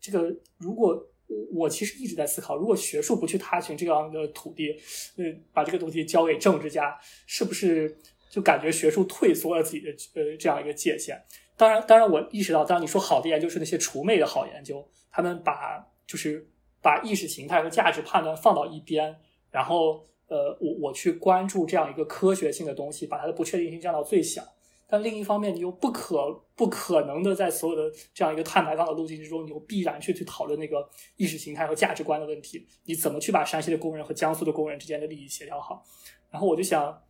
[0.01, 1.05] 这个如果
[1.53, 4.71] 我其实一直在思考，如果学术不去踏寻这样的土地，
[5.17, 6.97] 呃，把这个东西交给政治家，
[7.27, 7.99] 是不是
[8.31, 11.21] 就感觉学术退缩了自己的呃这样一个界限？
[11.57, 16.49] 当然，当然，我意识到，当你说好的研究是那些除魅的好研究，他们把就是
[16.81, 19.17] 把意识形态和价值判断放到一边，
[19.51, 20.07] 然后。
[20.27, 24.43] 呃，我我去关注这样一个科学性的东西，把它的不确定性降到最小。
[24.89, 32.67] 但另一方面，你又不可不可能的在所有的这样一个碳排放的路径之中，你又必然去去讨论那个意识形态和价值观的问题。
[32.85, 35.85] 你怎么去把山西的工人和江苏的工人之间的利益协调好？
[36.31, 37.03] 然后我就想，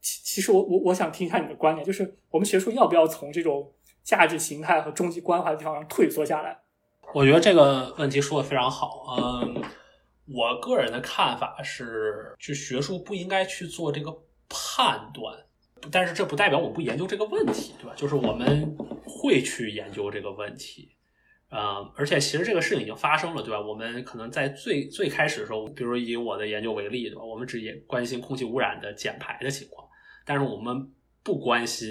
[0.00, 3.68] 其其实我我我想听一下你的观点，就是我们学术要不要从这种
[4.10, 6.58] 价值形态和终极关怀的地方上退缩下来？
[7.14, 9.62] 我觉得这个问题说的非常好，嗯。
[10.32, 14.12] 我个人的看法是，就学术不应该去做这个
[14.48, 15.36] 判断，
[15.92, 17.92] 但是这不代表我不研究这个问题，对吧？
[17.96, 20.96] 就是我们会去研究这个问题，
[21.50, 23.60] 呃，而且其实这个事情已经发生了，对吧？
[23.60, 27.22] 我们可能在最最开始的时候，比如以我的研究为例，对吧？
[27.24, 29.88] 我们只也关心空气污染的减排的情况，
[30.24, 30.92] 但是我们
[31.24, 31.88] 不关心，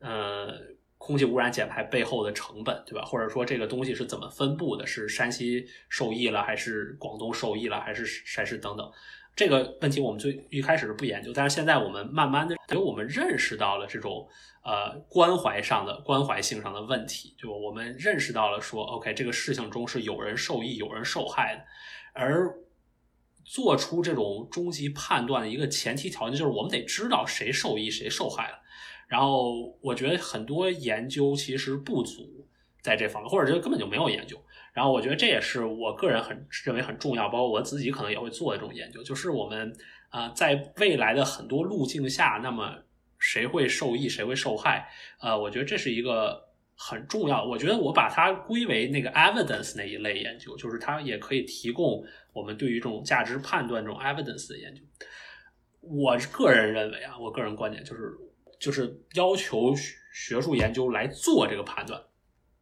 [0.00, 0.73] 呃。
[1.04, 3.04] 空气污染减排背后的成本，对吧？
[3.04, 4.86] 或者说这个东西是怎么分布的？
[4.86, 8.90] 是山西受益了，还是广东受益了，还是还是等等？
[9.36, 14.26] 这个问题我们最一开始是不研究，但是现在我们慢慢的，因为我们认识到了这种
[14.64, 21.64] 呃关怀上的关怀性上的问题，对吧我们认识到了说，OK，这个事情中是有人受益，有人受害的，
[22.14, 22.50] 而
[23.44, 28.58] 做出这种终极判断的一个前提条件就是我们得知道谁受益，谁受害了。
[29.08, 32.46] 然后我觉得很多研究其实不足
[32.82, 34.36] 在这方面，或者这根本就没有研究。
[34.72, 39.72] 然后我觉得这也是我个人很认为很重要，包括我自己可能也会做的这种研究，就是我们
[40.08, 42.76] 啊在未来的很多路径下，那么
[43.18, 44.88] 谁会受益，谁会受害？
[45.20, 46.42] 呃，我觉得这是一个
[46.74, 47.44] 很重要。
[47.44, 52.02] 我觉得我把它归为那个 evidence 那一类研究，就是它也可以提供
[52.32, 54.82] 我们对于这种价值判断这种 evidence 的研究。
[55.80, 58.02] 我个人认为啊，我个人观点就是。
[58.58, 59.74] 就是要求
[60.12, 62.02] 学术研究来做这个判断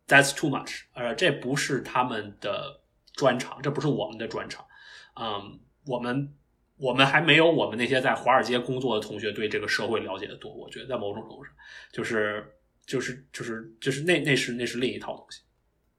[0.08, 0.82] ，That's too much。
[0.94, 2.80] 呃，这不是他们的
[3.14, 4.66] 专长，这不是我们的专长。
[5.14, 6.34] 嗯，我们
[6.76, 10.52] 我们还没有我们那些在华尔街工作的同学对这个社会了解的多。
[10.52, 11.52] 我觉得在某种程度上，
[11.92, 12.54] 就是
[12.86, 15.40] 就是就是就是那那是那是另一套东西。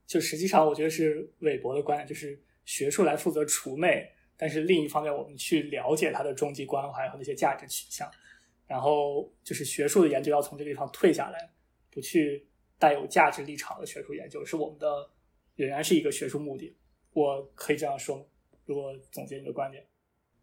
[0.06, 8.10] 就实际上，我觉得是韦伯的观点，就是学术来负责除魅，但是另一方面，我们去了解他的终极关怀和那些价值取向。
[8.74, 11.38] 然后就是学术的研究要从这个地方退下来，
[11.91, 12.44] 不去
[12.80, 15.08] 带有价值立场的学术研究，是我们的
[15.56, 16.76] 仍然是一个学术目的。
[17.14, 18.24] 我可以这样说吗？
[18.66, 19.86] 如果总结你的观点，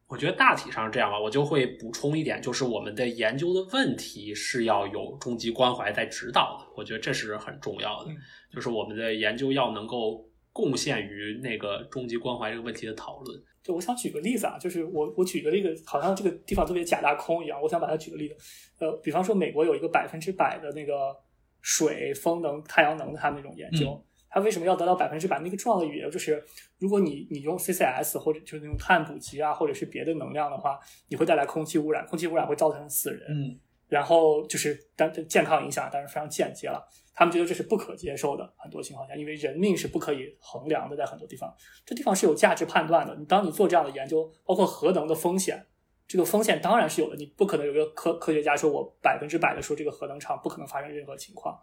[0.06, 1.18] 我觉得大体上是这样吧。
[1.18, 6.72] 我就会补充一点，就是我们的研究的问题是要有终极关怀在指导的。
[6.76, 8.12] 我觉得这是很重要的，
[8.52, 13.42] 就是我们的研究要能够贡献于那个终极关怀这个问题的讨论。
[13.62, 17.60] 就我想举个例子啊，就是我我举个例子，好像这个地方特别假大空一样。
[17.60, 18.34] 我想把它举个例子，
[18.78, 21.14] 呃，比方说美国有一个百分之百的那个
[21.60, 25.38] 水、风能、太阳能的它那种研究，它为什么要得到百分之百？
[25.40, 26.42] 那个重要的理由就是，
[26.78, 30.78] 如果你你用 CCS 或者就是那种碳捕集啊，或者是别的能量的话，
[31.08, 33.20] 你会带来空气污染，空气污染会造成死人。
[33.28, 36.82] 嗯，然后就是但健康影响当然非常间接了。
[37.20, 38.50] 他们觉得这是不可接受的。
[38.56, 43.14] 很多情况下，因为人命是不可以衡量的，在很多地方，这地方是有价值判断的。
[43.14, 45.66] 你当你做这样的研究，包括核能的风险，
[46.08, 47.16] 这个风险当然是有的。
[47.16, 51.60] 你不可能有个科科学家说我百分之百的说这个核能厂不可能发生任何情况。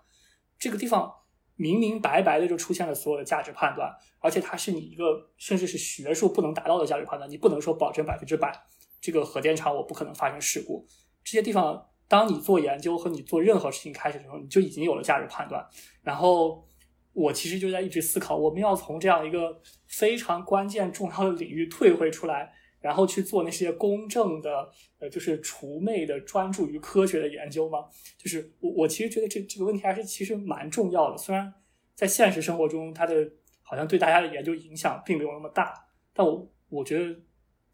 [0.59, 1.11] 这个地方
[1.55, 7.27] 明明白白的就出现了所有的价值判断，而且它是你一个甚至是学术不能达到的价值判断。
[7.27, 8.53] 你不能说保证百分之百
[9.01, 10.85] 这个核电厂我不可能发生事故。
[11.23, 11.89] 这些地方。
[12.07, 15.65] 当你做研究和你做任何事情开始的时候，你就已经有了价值判断。
[16.01, 16.65] 然后
[17.13, 24.69] 我其实就在一直思考，我们要从这样一个非常关键重要的领域退回出来，然后去做那些公正的，
[24.99, 27.79] 呃，就是除魅的、专注于科学的研究吗？
[28.17, 31.17] 就是我我其实觉得这这个问题还是其实蛮重要的。
[31.17, 31.53] 虽然
[31.95, 33.15] 在现实生活中，它的
[33.63, 35.73] 好像对大家的研究影响并没有那么大，
[36.13, 37.19] 但我我觉得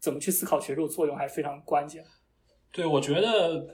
[0.00, 2.04] 怎么去思考学术作用还是非常关键。
[2.72, 3.64] 对，我觉得。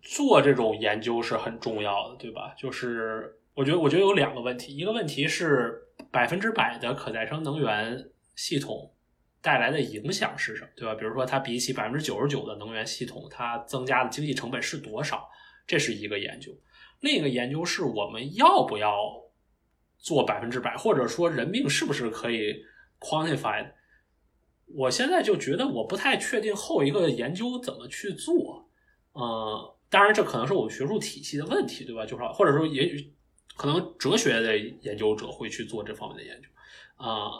[0.00, 2.54] 做这种研究是很重要的，对吧？
[2.56, 8.94] 就是我觉得，我觉得有两个问题，一个问题是百分之百的可再生能源系统
[9.42, 10.94] 带来的影响是什么，对吧？
[10.94, 15.28] 比如说，它比起百分之九十九的能源系统，它增加的经济成本是多少？
[15.66, 16.52] 这是一个研究。
[17.00, 18.96] 另一个研究是我们要不要
[19.98, 22.54] 做百分之百，或者说人命是不是可以
[23.00, 23.68] quantify？
[24.76, 28.68] 我现在就觉得我不太确定后一个研究怎么去做，
[29.14, 29.74] 嗯。
[29.90, 32.04] 当然，这可能是我们学术体系的问题，对吧？
[32.04, 33.12] 就是或者说，也许
[33.56, 36.48] 可能哲学的研究者会去做这方面的研究，
[36.96, 37.30] 啊，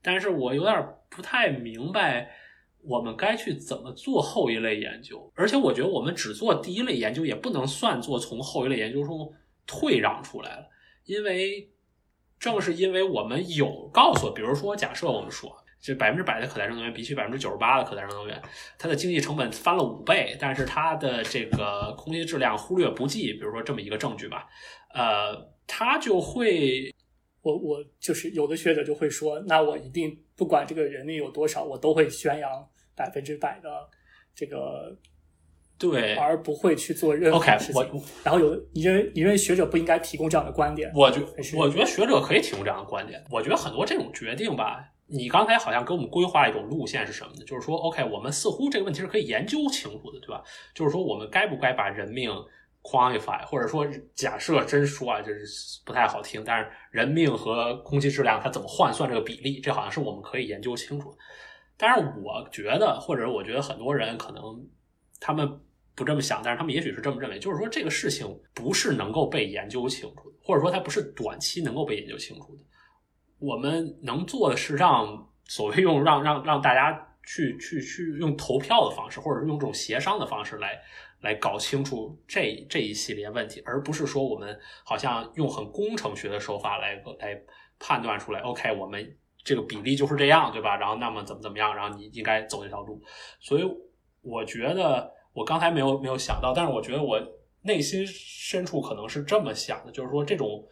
[0.00, 2.30] 但是我有点不太明白
[2.82, 5.32] 我们该去怎么做后一类研究。
[5.34, 9.32] 而且，我觉得我们只做第一类研究，也不能算作从后一类研究中
[9.66, 10.68] 退让出来了，
[11.04, 11.70] 因为
[12.38, 15.56] 正是因为我们有告诉，比如说，假设我们说。
[15.80, 18.40] 这百分之百的可再生能源比起百分之九十八的可再生能源，
[18.78, 23.32] 它的经济成本翻了五倍，但是它的这个空气质量忽略不计。
[23.32, 24.46] 比如说这么一个证据吧，
[24.92, 25.34] 呃，
[25.66, 26.94] 它就会，
[27.40, 33.70] 我我就是有的学者就会说，那我一定不管这个人力有多少，我都会宣扬百分之百的
[34.34, 34.94] 这个
[35.78, 37.82] 对，而不会去做任何事情。
[38.22, 40.92] 然后有你认为你认为学者不应该提供这样的观点？
[40.94, 41.20] 我觉
[41.56, 43.24] 我觉得学者可以提供这样的观点。
[43.30, 44.84] 我觉得很多这种决定吧。
[45.12, 47.44] 你刚才好像给我们规划一种路线是什么呢？
[47.44, 50.42] 就是说，OK，我们似乎这个问题是可以研究清楚的，对吧？
[50.72, 52.30] 就是说，我们该不该把人命
[52.82, 53.84] quantify，或者说，
[54.14, 61.12] 假设真说啊，就是不太好听，但是人命和空气质量它怎么换算这个比例，这好像是我们可以研究清楚。
[61.76, 64.42] 但是我觉得，或者我觉得很多人可能
[65.18, 65.50] 他们
[65.96, 72.62] 不这么想，但是他们也许是这么认为，就是说这个事情不是能够被研究清楚的，或者说它不是短期能够被研究清楚的。
[73.40, 76.92] 我们能做的是让所谓用让让让大家
[77.26, 80.78] 去去去用投票的方式，或者是用这种协商的方式来
[81.22, 87.42] 来搞清楚这这一系列问题，而不是说我们好像用很工程学的手法来来
[87.78, 88.40] 判断出来。
[88.40, 90.76] OK，我们这个比例就是这样，对吧？
[90.76, 93.02] 然后那么怎么怎么样，然后你应该走这条路。
[93.40, 93.64] 所以
[94.20, 97.18] 我觉得我刚才没有没有想到，但是我觉得我
[97.62, 100.62] 内心深处可能是这么想的，就是说这种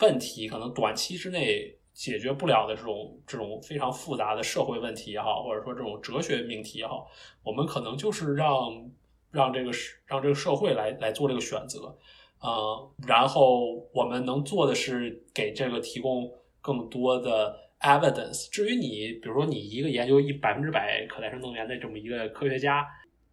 [0.00, 1.78] 问题可能短期之内。
[1.94, 7.06] 解决不了的这种这种非常复杂的社会问题也好，或者说这种哲学命题也好，
[7.44, 8.90] 我们可能就是让
[9.30, 9.70] 让这个
[10.04, 11.96] 让这个社会来来做这个选择，
[12.40, 16.28] 呃，然后我们能做的是给这个提供
[16.60, 18.50] 更多的 evidence。
[18.50, 22.84] 至于你，比如说你一个研究一百分之百可再生能源的这么一个科学家，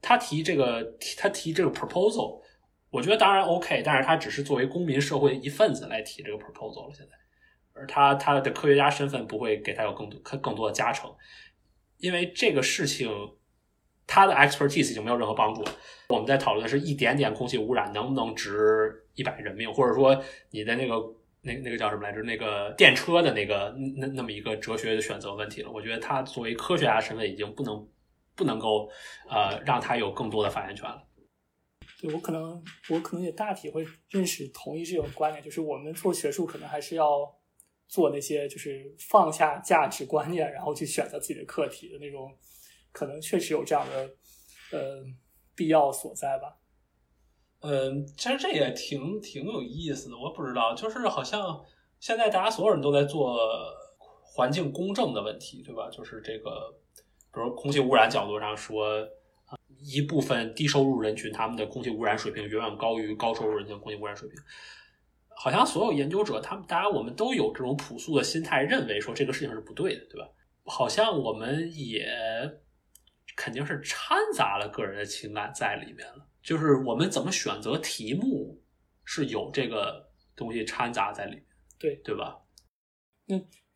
[0.02, 0.84] 他提这个
[1.18, 2.40] 他提这个 proposal，
[2.92, 7.21] 我觉得当然 OK，但是他只是作为公民社会一份子来提这个 proposal 了，现在。
[7.74, 11.10] 而他他的科学家身份不会给他有更多更多的加成，
[11.98, 13.10] 因为这个事情
[14.06, 15.64] 他的 expertise 已经没有任何帮助。
[16.10, 20.96] 我们在讨论的是一点点空气污染能不能值一百人命，或者说你的那个
[21.42, 22.22] 那那个叫什么来着？
[22.24, 25.72] 那个电车的那个那那么一个哲学的选择问题了。
[25.72, 27.88] 我觉得他作为科学家身份已经不能
[28.36, 28.90] 不能够
[29.30, 31.02] 呃让他有更多的发言权了。
[32.02, 37.41] 对我可能我可能也大体会认识同意这种观点，就是我们做学术可能还是要。
[37.92, 42.34] 做那些就是放下价值观念，然后去选择自己的课题的那种，
[42.94, 44.10] 可能确实有这样的
[44.72, 45.04] 呃
[45.54, 46.58] 必要所在吧。
[47.60, 50.18] 嗯，其实这也挺挺有意思的。
[50.18, 51.62] 我不知道，就是好像
[52.00, 53.38] 现在大家所有人都在做
[54.24, 55.90] 环境公正的问题，对吧？
[55.92, 56.74] 就是这个，
[57.34, 59.06] 比如空气污染角度上说，
[59.84, 64.40] 一部分低收入人群他们的空气污染水平远远高于高收入人群空气污染水平。
[65.44, 70.30] 好像所有研究者，他们当然我们都有这种朴素的心态，认为说这个事情是不对的，对吧？
[70.66, 72.06] 好像我们也
[73.36, 76.28] 肯定是掺杂了个人的情感在里面了。
[76.44, 78.62] 就是我们怎么选择题目
[79.04, 81.46] 是有这个东西掺杂在里面，
[81.80, 82.38] 对对吧？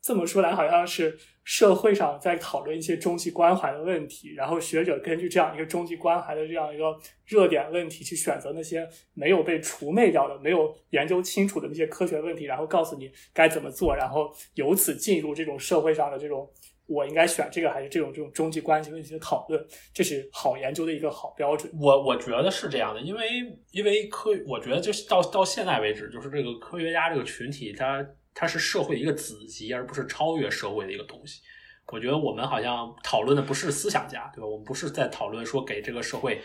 [0.03, 16.49] 这么说来，好像是社会上在讨论一些终极关怀的问题，然后学者根据这样一个终极关怀的这样一个热点问题，去选择那些没有被除魅掉的、没有研究清楚的那些科学问题，然后告诉你该怎么做，然后由此进入这种社会上的这种
[16.87, 19.63] 我应该选这个还是这种这种终极关系问题的讨论，
[19.93, 21.71] 这是好研究的一个好标准。
[21.79, 23.21] 我我觉得是这样的，因为
[23.69, 28.03] 因为科，我觉得就是到到现在为止，就是这个科学家这个群体，它
[28.35, 31.41] 它是社会一个子集，而不是超越社会的一个东西。
[31.87, 34.47] 我觉得我们好像讨论的不是思想家，对吧？
[34.47, 36.41] 我们不是在讨论说给这个社会，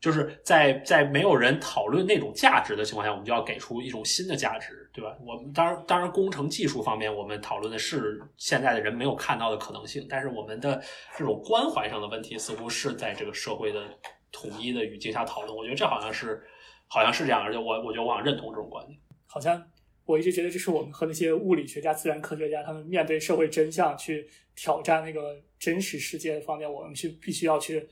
[0.00, 5.16] 就是在在没有人讨论那种价值的情况下，我们就要给出一种新的价值，对吧？
[5.24, 10.80] 我们当然当然，工程技术方面，我们讨论的是现在的人没有看到的可能性，但是我们的
[11.16, 13.82] 这种关怀上的问题，似乎是在这个社会的
[14.30, 15.56] 统一的语境下讨论。
[15.56, 16.44] 我觉得这好像是
[16.86, 18.98] 好像是这样，而且我我觉得我想认同这种观点。
[19.26, 19.60] 好像
[20.06, 27.86] 我一直觉得这是我们和那些物理学家、自然科学家他们面对社会真相去挑战那个真实世界方面，我们去必须要去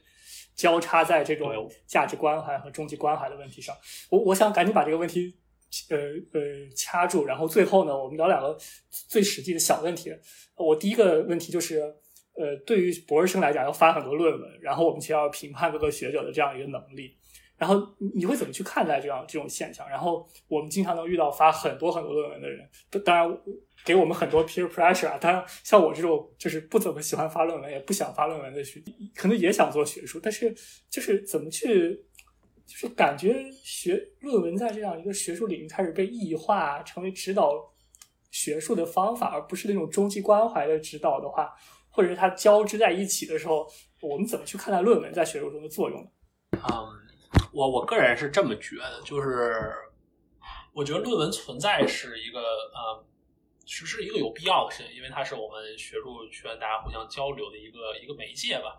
[0.54, 3.76] 交叉在这种价值关怀和终极关怀的问题上。
[4.08, 5.34] 我我想赶紧把这个问题
[5.90, 5.98] 呃
[6.32, 6.40] 呃
[6.76, 8.56] 掐住，然后最后呢，我们聊两个
[8.88, 10.14] 最实际的小问题。
[10.54, 11.80] 我第一个问题就是，
[12.34, 17.16] 呃，对于博士生来讲，要发很多论文，然后我们需要评判各个学者的这样一个能力。
[17.56, 17.80] 然后
[18.14, 19.88] 你会怎么去看待这样这种现象？
[19.88, 22.68] 然后我们经常能遇到发很多很多论文的人，
[23.04, 23.38] 当然
[23.84, 25.16] 给我们很多 peer pressure 啊。
[25.18, 28.82] 当然，像我这种就是不怎么喜欢发论文，也不想发论文的学，
[29.14, 30.52] 可能也想做学术，但是
[30.90, 31.94] 就是怎么去，
[32.66, 37.52] 就是感觉学论文在这样一个学术领域开始被异化，成为指导
[38.32, 41.54] 学术的方法，而不是那种终极关怀的指导的话，
[41.88, 43.64] 或者是它交织在一起的时候，
[44.00, 46.08] 我们怎么去看待论文在学术中的作用呢？
[46.52, 47.03] 嗯。
[47.54, 49.72] 我我个人是这么觉得，就是
[50.72, 53.06] 我觉得论文存在是一个呃，
[53.64, 58.76] 是是一个有必要的事情，因为它是我们学术圈大家互相交流的一个一个媒介吧。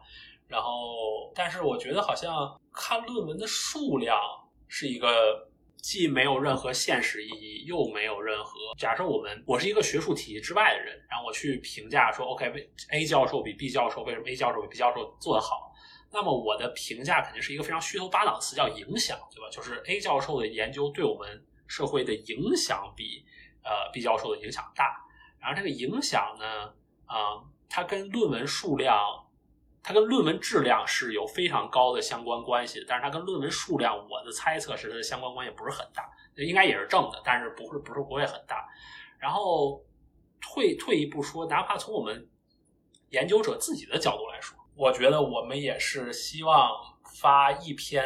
[0.48, 4.20] 然后，但是我觉得好像看论文的数量
[4.68, 9.04] 是一个既没有任何现实意义，又没有任何假设。
[9.04, 15.72] 我们我是一个学术体系之外的人，然后我去评价说，OK，A 教授比 B 教授为什么 A 教授比 B 教授做得好？
[16.16, 19.50] 那么我的评价肯定是一个非常虚头巴脑词，叫影响，对吧？
[19.52, 23.26] 就是 A 教授的研究对我们社会的影响比
[23.66, 25.06] 呃 B 教授的影响大。
[25.42, 26.74] 然后这个影响呢，
[27.06, 28.98] 啊，它跟论文数量，
[29.84, 32.82] 它跟论文质量是有非常高的相关关系。
[32.88, 38.66] 但是它跟论文数量，我的猜测是它的相关关系不是很大，应该也是正的，但是不是不是不会很大。
[39.20, 39.84] 然后
[40.40, 42.26] 退退一步说，哪怕从我们
[43.10, 44.55] 研究者自己的角度来说。
[44.76, 46.70] 我觉得我们也是希望
[47.18, 48.06] 发一篇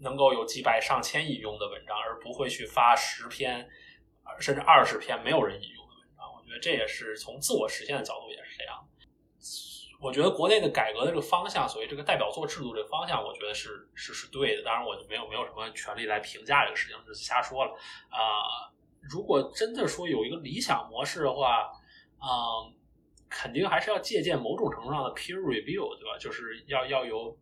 [0.00, 3.68] 能够有几百上千引用的文章，而不会去发十篇
[4.40, 6.26] 甚至二十篇没有人引用的文章。
[6.34, 8.84] 我觉得这也是从自我实现的角度也是这样。
[10.00, 14.64] 我觉得国内的改革的这个方向，所谓这个代表作制度这个方向，我觉得是是是对的。
[14.64, 17.70] 当然，我就没有没有什么权利来评价这个事情，就是瞎说了
[18.08, 18.66] 啊。
[19.00, 21.70] 如果真的说有一个理想模式的话，
[22.18, 22.74] 嗯。
[23.30, 26.18] 肯定还是要借鉴某种程度上的 peer review，对吧？
[26.18, 27.38] 就是要要有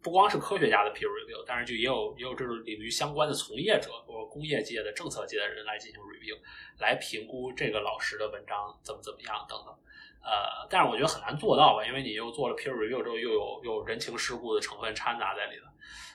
[0.00, 6.38] 不光是科学家的 peer review，但是就也有也有这种领域相关的从业者或者工业界的政策界的人来进行 review，
[6.78, 9.74] 来评估这个老师的文章怎么怎么样等等。
[10.22, 15.66] 呃，但是我觉得很难做到吧，因为你又做了 peer review 之后，又有有人情世故的成分掺杂在里头。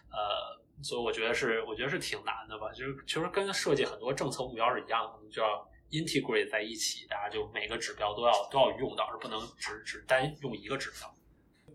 [0.09, 2.71] 呃，所以我觉得是我觉得是挺难的吧。
[2.71, 5.69] 就是其实跟设计很多政策目标是一样的，就要。
[5.91, 11.14] Integrate 在一起，大家就每个指标都要都要用到，而不能只只单用一个指标。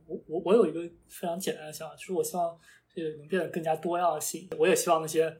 [0.06, 2.58] 我我我有一个非常简单的想法，就是我希望
[2.94, 4.48] 这个能变得更加多样性。
[4.58, 5.30] 我也希望那些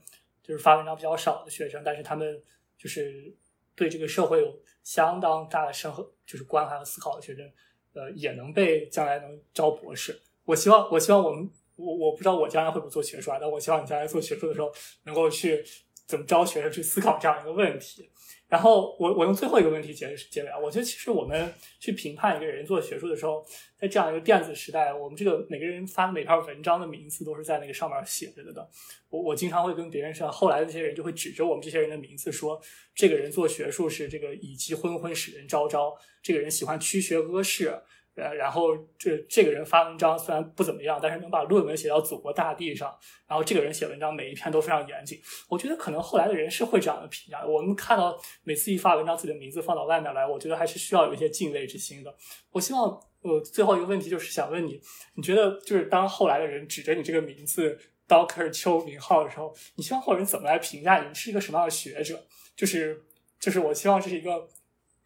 [0.43, 2.43] 就是发文章比较少的学生，但是他们
[2.78, 3.35] 就是
[3.74, 7.53] 对这个社会有相当大的深刻就是关怀和思考的学生，
[7.93, 10.19] 呃，也能被将来能招博士。
[10.44, 14.73] 我希望我希望我们我我不知道我将来会不会做学术啊，但我希望你将来做学术的时候
[15.05, 15.65] 能够去
[16.07, 18.11] 怎么招学生去思考这样一个问题。
[18.53, 21.51] 然后我我用最后一个问题结结尾啊，我觉得其实我们
[21.81, 23.43] 去评判一个人做学术的时候，
[23.79, 28.69] 在这样一个电子时代，我们这个每个人发每篇文章的名字都是在那个上面写着的。
[29.09, 32.61] 我我经常会跟别人说，后来的这些人就会指着我们这些人的名字说，
[32.95, 37.74] 这个人做学术是这个以其昏昏使人昭昭，这个人喜欢曲学阿世。
[38.14, 42.94] 呃，然后这这个人发文章虽然不怎么样，但是能把论文写到祖国大地上。
[43.26, 45.18] 然后这个人写文章每一篇都非常严谨。
[45.48, 47.43] 我觉得可能后来的人是会这样的评价。
[47.47, 48.14] 我们看到
[48.44, 52.14] 每次一发文章，自己的名字放到外面来，我觉得还是需要有一些敬畏之心的。
[52.51, 54.78] 我希望，呃，最后一个问题就是想问你，
[55.14, 62.22] 你觉得就是当后来的人指着你这个名字 Doctor 邱明浩的时候，你希望后人怎么来评价你是一个什么样的学者？
[62.55, 63.02] 就是
[63.40, 64.47] 就是我希望这是一个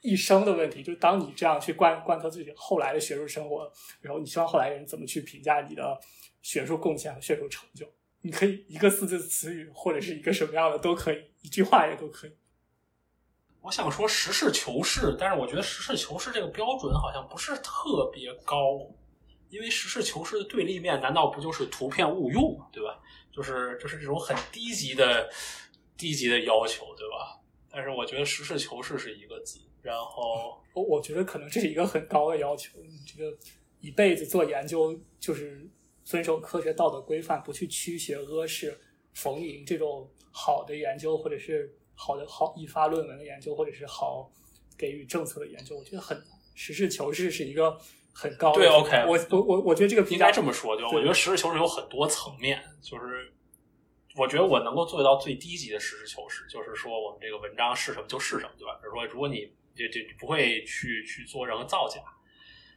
[0.06, 3.70] 一生的问题，就当你这样去贯贯彻自己后来的学术生活，
[4.00, 5.98] 然后你希望后来人怎么去评价你的
[6.42, 7.86] 学术贡献和学术成就？
[8.20, 12.32] 你可以一个四字词语，或者是一个什么样的都可以，一句话也都可以。
[13.60, 18.78] 我想说实事求是，但是我觉得实事求是这个标准好像不是特别高，
[19.48, 22.56] 因为实事求是的对立面难道不就是图片误用？
[22.72, 23.00] 对吧？
[23.32, 25.28] 就是就是这种很低级的
[25.96, 27.40] 低级的要求，对吧？
[27.68, 33.34] 但是我觉得实事求是是一个字，然后我我觉得可能这是一个很高的要求，你这个
[33.80, 35.66] 一辈子做研究就是
[36.04, 38.76] 遵守科学道德规范，不去曲学阿谥
[39.14, 41.72] 逢迎这种好的研究或者是。
[41.98, 44.30] 好的，好译发论文的研究，或者是好
[44.76, 46.22] 给予政策的研究，我觉得很
[46.54, 47.74] 实事求是是一个
[48.12, 48.60] 很高的。
[48.60, 53.32] 对，OK，我我我我觉得这个应该这么说，就我觉得实事求是有很多层面，就是
[54.14, 58.78] 我觉得我能够做到最低级的实事求是，就是说我们这个文章是什么就是什么，对吧？
[58.82, 62.00] 比如说，如果你这这不会去去做任何造假，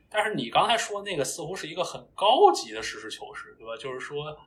[0.10, 3.76] 但是你刚才说那个似乎是一个很高级的实事求是，对吧？
[3.78, 4.38] 就是说。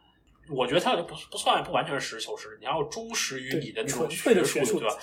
[0.51, 4.97] 我觉得它就不不算不完全是实事求是，你要忠实于你的那种学术，对吧？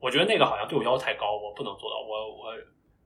[0.00, 2.00] 我觉得那个好像对我要求太高，我不能做到。
[2.00, 2.54] 我我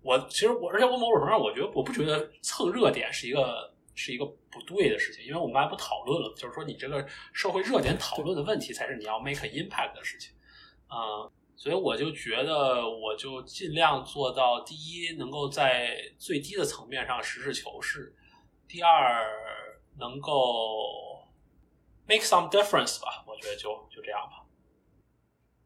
[0.03, 10.33] 我，其实我，而且我某种程度上，我觉得我不觉得蹭热点是一个是一个不对的事情，因为我们刚才不讨论了，就是说你这个社会热点讨论的问题才是你要 make impact 的事情
[10.87, 11.27] 啊。
[11.61, 18.01] 所以我就觉得，我就尽量做到第一，能够在最低的层面上实事求是；
[18.67, 19.27] 第二，
[19.99, 21.29] 能够。
[22.09, 24.45] Make some difference 吧，我觉得就就这样吧。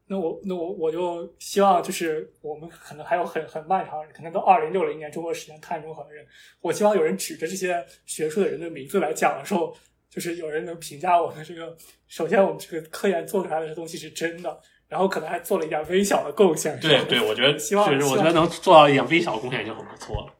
[0.07, 6.27] 那我那我我就希望就是我们可能还有很很漫长，可能到二零六零年中国时间碳中和的人，
[6.59, 9.75] 我希望有人指着这些学术的人的名字来讲的时候，
[10.09, 11.75] 就是有人能评价我们这个。
[12.07, 16.79] 首先，我们这个科研做出来的东西是真的，然后可能还做了一点微小的贡献。
[16.79, 20.33] 对对，我觉得希望我觉得能做到一点微小的贡献已经很不错了。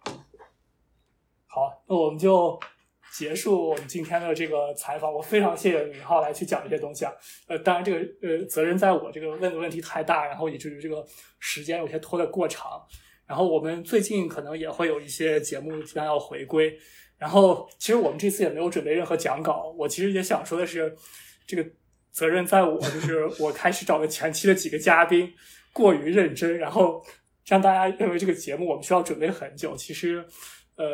[1.47, 2.59] 好，那我们就。
[3.17, 7.13] 结束我们今天的这个采访，我非常谢谢明浩来去讲这些东西啊。
[7.47, 11.01] 呃，当然这个呃责任在我，这个问的问题太大，然后以至于这个
[11.39, 12.69] 时间有些拖得过长。
[13.25, 16.77] 然后我们最近可能也会有一些节目即将要回归。
[17.17, 19.73] 然后其实我们这次也没有准备任何讲稿。
[19.77, 20.93] 我其实也想说的是，
[21.47, 21.65] 这个
[22.15, 25.31] 责任在我，就是 我开始找的前期的几个嘉宾
[25.73, 27.03] 过于认真，然后
[27.45, 29.75] 让大家认为这个节目我们需要准备很久。
[29.75, 30.25] 其实，
[30.77, 30.85] 呃，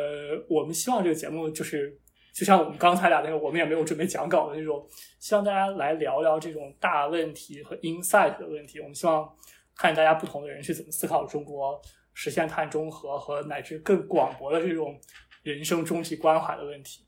[0.49, 1.97] 我们希望这个节目就是。
[2.33, 4.87] 就像我们刚才俩那个，我们也没有准备讲稿的那种，
[5.19, 8.79] 希望大家来聊聊这种大问题和 insight 的问题。
[8.79, 9.29] 我们希望
[9.75, 11.77] 看大家不同的人去怎么思考中国
[12.13, 14.97] 实现碳中和和乃至更广博的这种
[15.43, 17.05] 人生终极关怀的问题。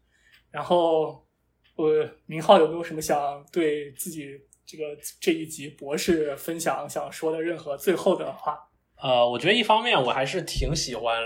[0.51, 1.25] 然后，
[1.75, 4.27] 呃，明浩有没有什么想对自己
[4.65, 4.83] 这个
[5.19, 8.57] 这一集博士分享想说的任何最后的话？
[9.01, 11.23] 呃，我觉得一方面我还是挺喜欢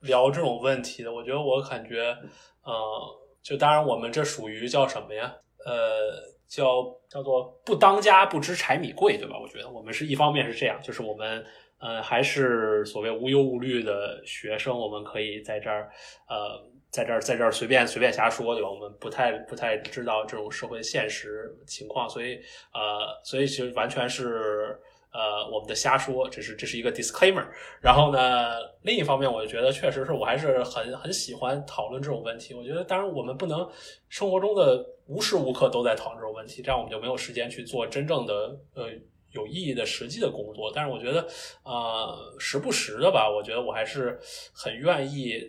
[0.00, 1.12] 聊这种问题的。
[1.12, 2.16] 我觉得我感觉，
[2.62, 3.20] 呃。
[3.44, 5.30] 就当然，我们这属于叫什么呀？
[5.66, 6.16] 呃，
[6.48, 9.38] 叫叫做不当家不知柴米贵，对吧？
[9.38, 11.44] 我觉得我们是一方面是这样，就是我们
[11.78, 15.90] 呃还是所谓无忧无虑的学生，我们可以在这儿
[16.26, 16.58] 呃
[16.94, 18.70] 在这儿在这儿随便随便瞎说，对吧？
[18.70, 22.36] 我们不太不太知道这种社会现实情况，所以
[22.72, 24.78] 呃，所以其实完全是。
[25.16, 27.46] 呃，我们的瞎说，这是这是一个 disclaimer。
[27.80, 32.52] 然后呢，另一方面，我就觉得确实是我还是很很喜欢讨论这种问题。
[32.52, 33.64] 我觉得，当然我们不能
[34.08, 38.90] 生活中的无时无刻都在讨论这种问题，这样我们就没有时间去做真正的呃
[39.30, 40.72] 有意义的实际的工作。
[40.74, 41.24] 但是我觉得，
[41.62, 44.18] 呃，时不时的吧，我觉得我还是
[44.52, 45.48] 很愿意，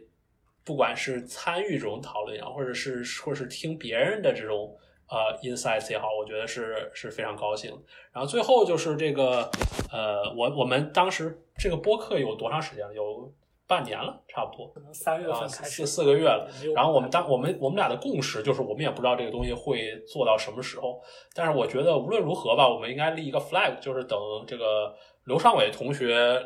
[0.66, 4.76] 不管是参与这种讨论也好，或者是或者是听别人的这种。
[5.08, 7.70] 呃，insights 也好，我觉得是是非常高兴。
[8.12, 9.48] 然后最后就是这个，
[9.92, 12.92] 呃，我我们当时这个播客有多长时间了？
[12.92, 13.32] 有
[13.68, 16.50] 半年了，差不多，可能三月份开始，四四个月了。
[16.76, 21.00] 然后我们当我们我们俩的共识就是，我们也不知道这个东西会做到什么时候。
[21.36, 24.18] 但是我觉得无论如何吧，我们应该立一个 flag，就是等
[24.48, 24.92] 这个
[25.26, 26.44] 刘尚伟同学。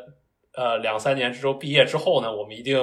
[0.56, 2.76] 呃，两三年之后毕业之后呢，我们一定，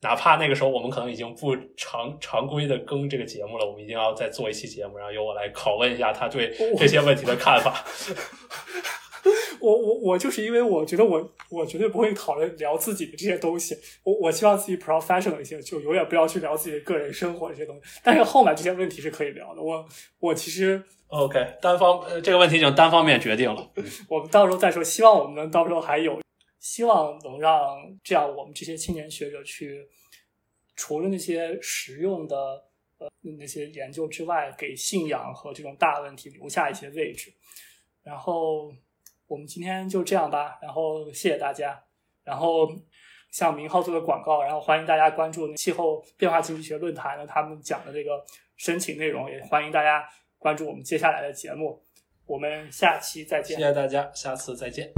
[0.00, 7.84] 哪怕那个时候我们可能已经不常常规的更这个节目了，我们一定要再做一期节目，然后由我来拷问一下他对这些问题的看法。
[9.60, 17.82] 我我我就是因为我觉得我我绝对不会讨论聊自己的这些东西，我我希望自己 professional 一些，就永远不要去聊自己的个人生活这些东西。
[18.04, 19.60] 但是后面这些问题是可以聊的。
[19.60, 19.84] 我
[20.20, 23.68] 我其实 OK，单方这个问题已经单方面决定了，
[24.08, 24.84] 我们到时候再说。
[24.84, 26.20] 希望我们能到时候还有。
[26.58, 29.86] 希望能让这样我们这些青年学者去，
[30.74, 32.36] 除了那些实用的
[32.98, 33.08] 呃
[33.38, 37.32] 那些研究之外，给信仰和这种大问题留下一些位置。
[38.02, 38.72] 然后
[39.26, 41.82] 我们今天就这样吧，然后谢谢大家。
[42.24, 42.68] 然后
[43.30, 48.24] 向明浩做的广告，然后欢迎大家关注气候变化经济学论坛的他们讲的这个
[48.56, 50.06] 申请内容，也欢迎大家
[50.38, 51.82] 关注我们接下来的节目。
[52.26, 53.56] 我们下期再见。
[53.56, 54.92] 谢谢大家，下次再见。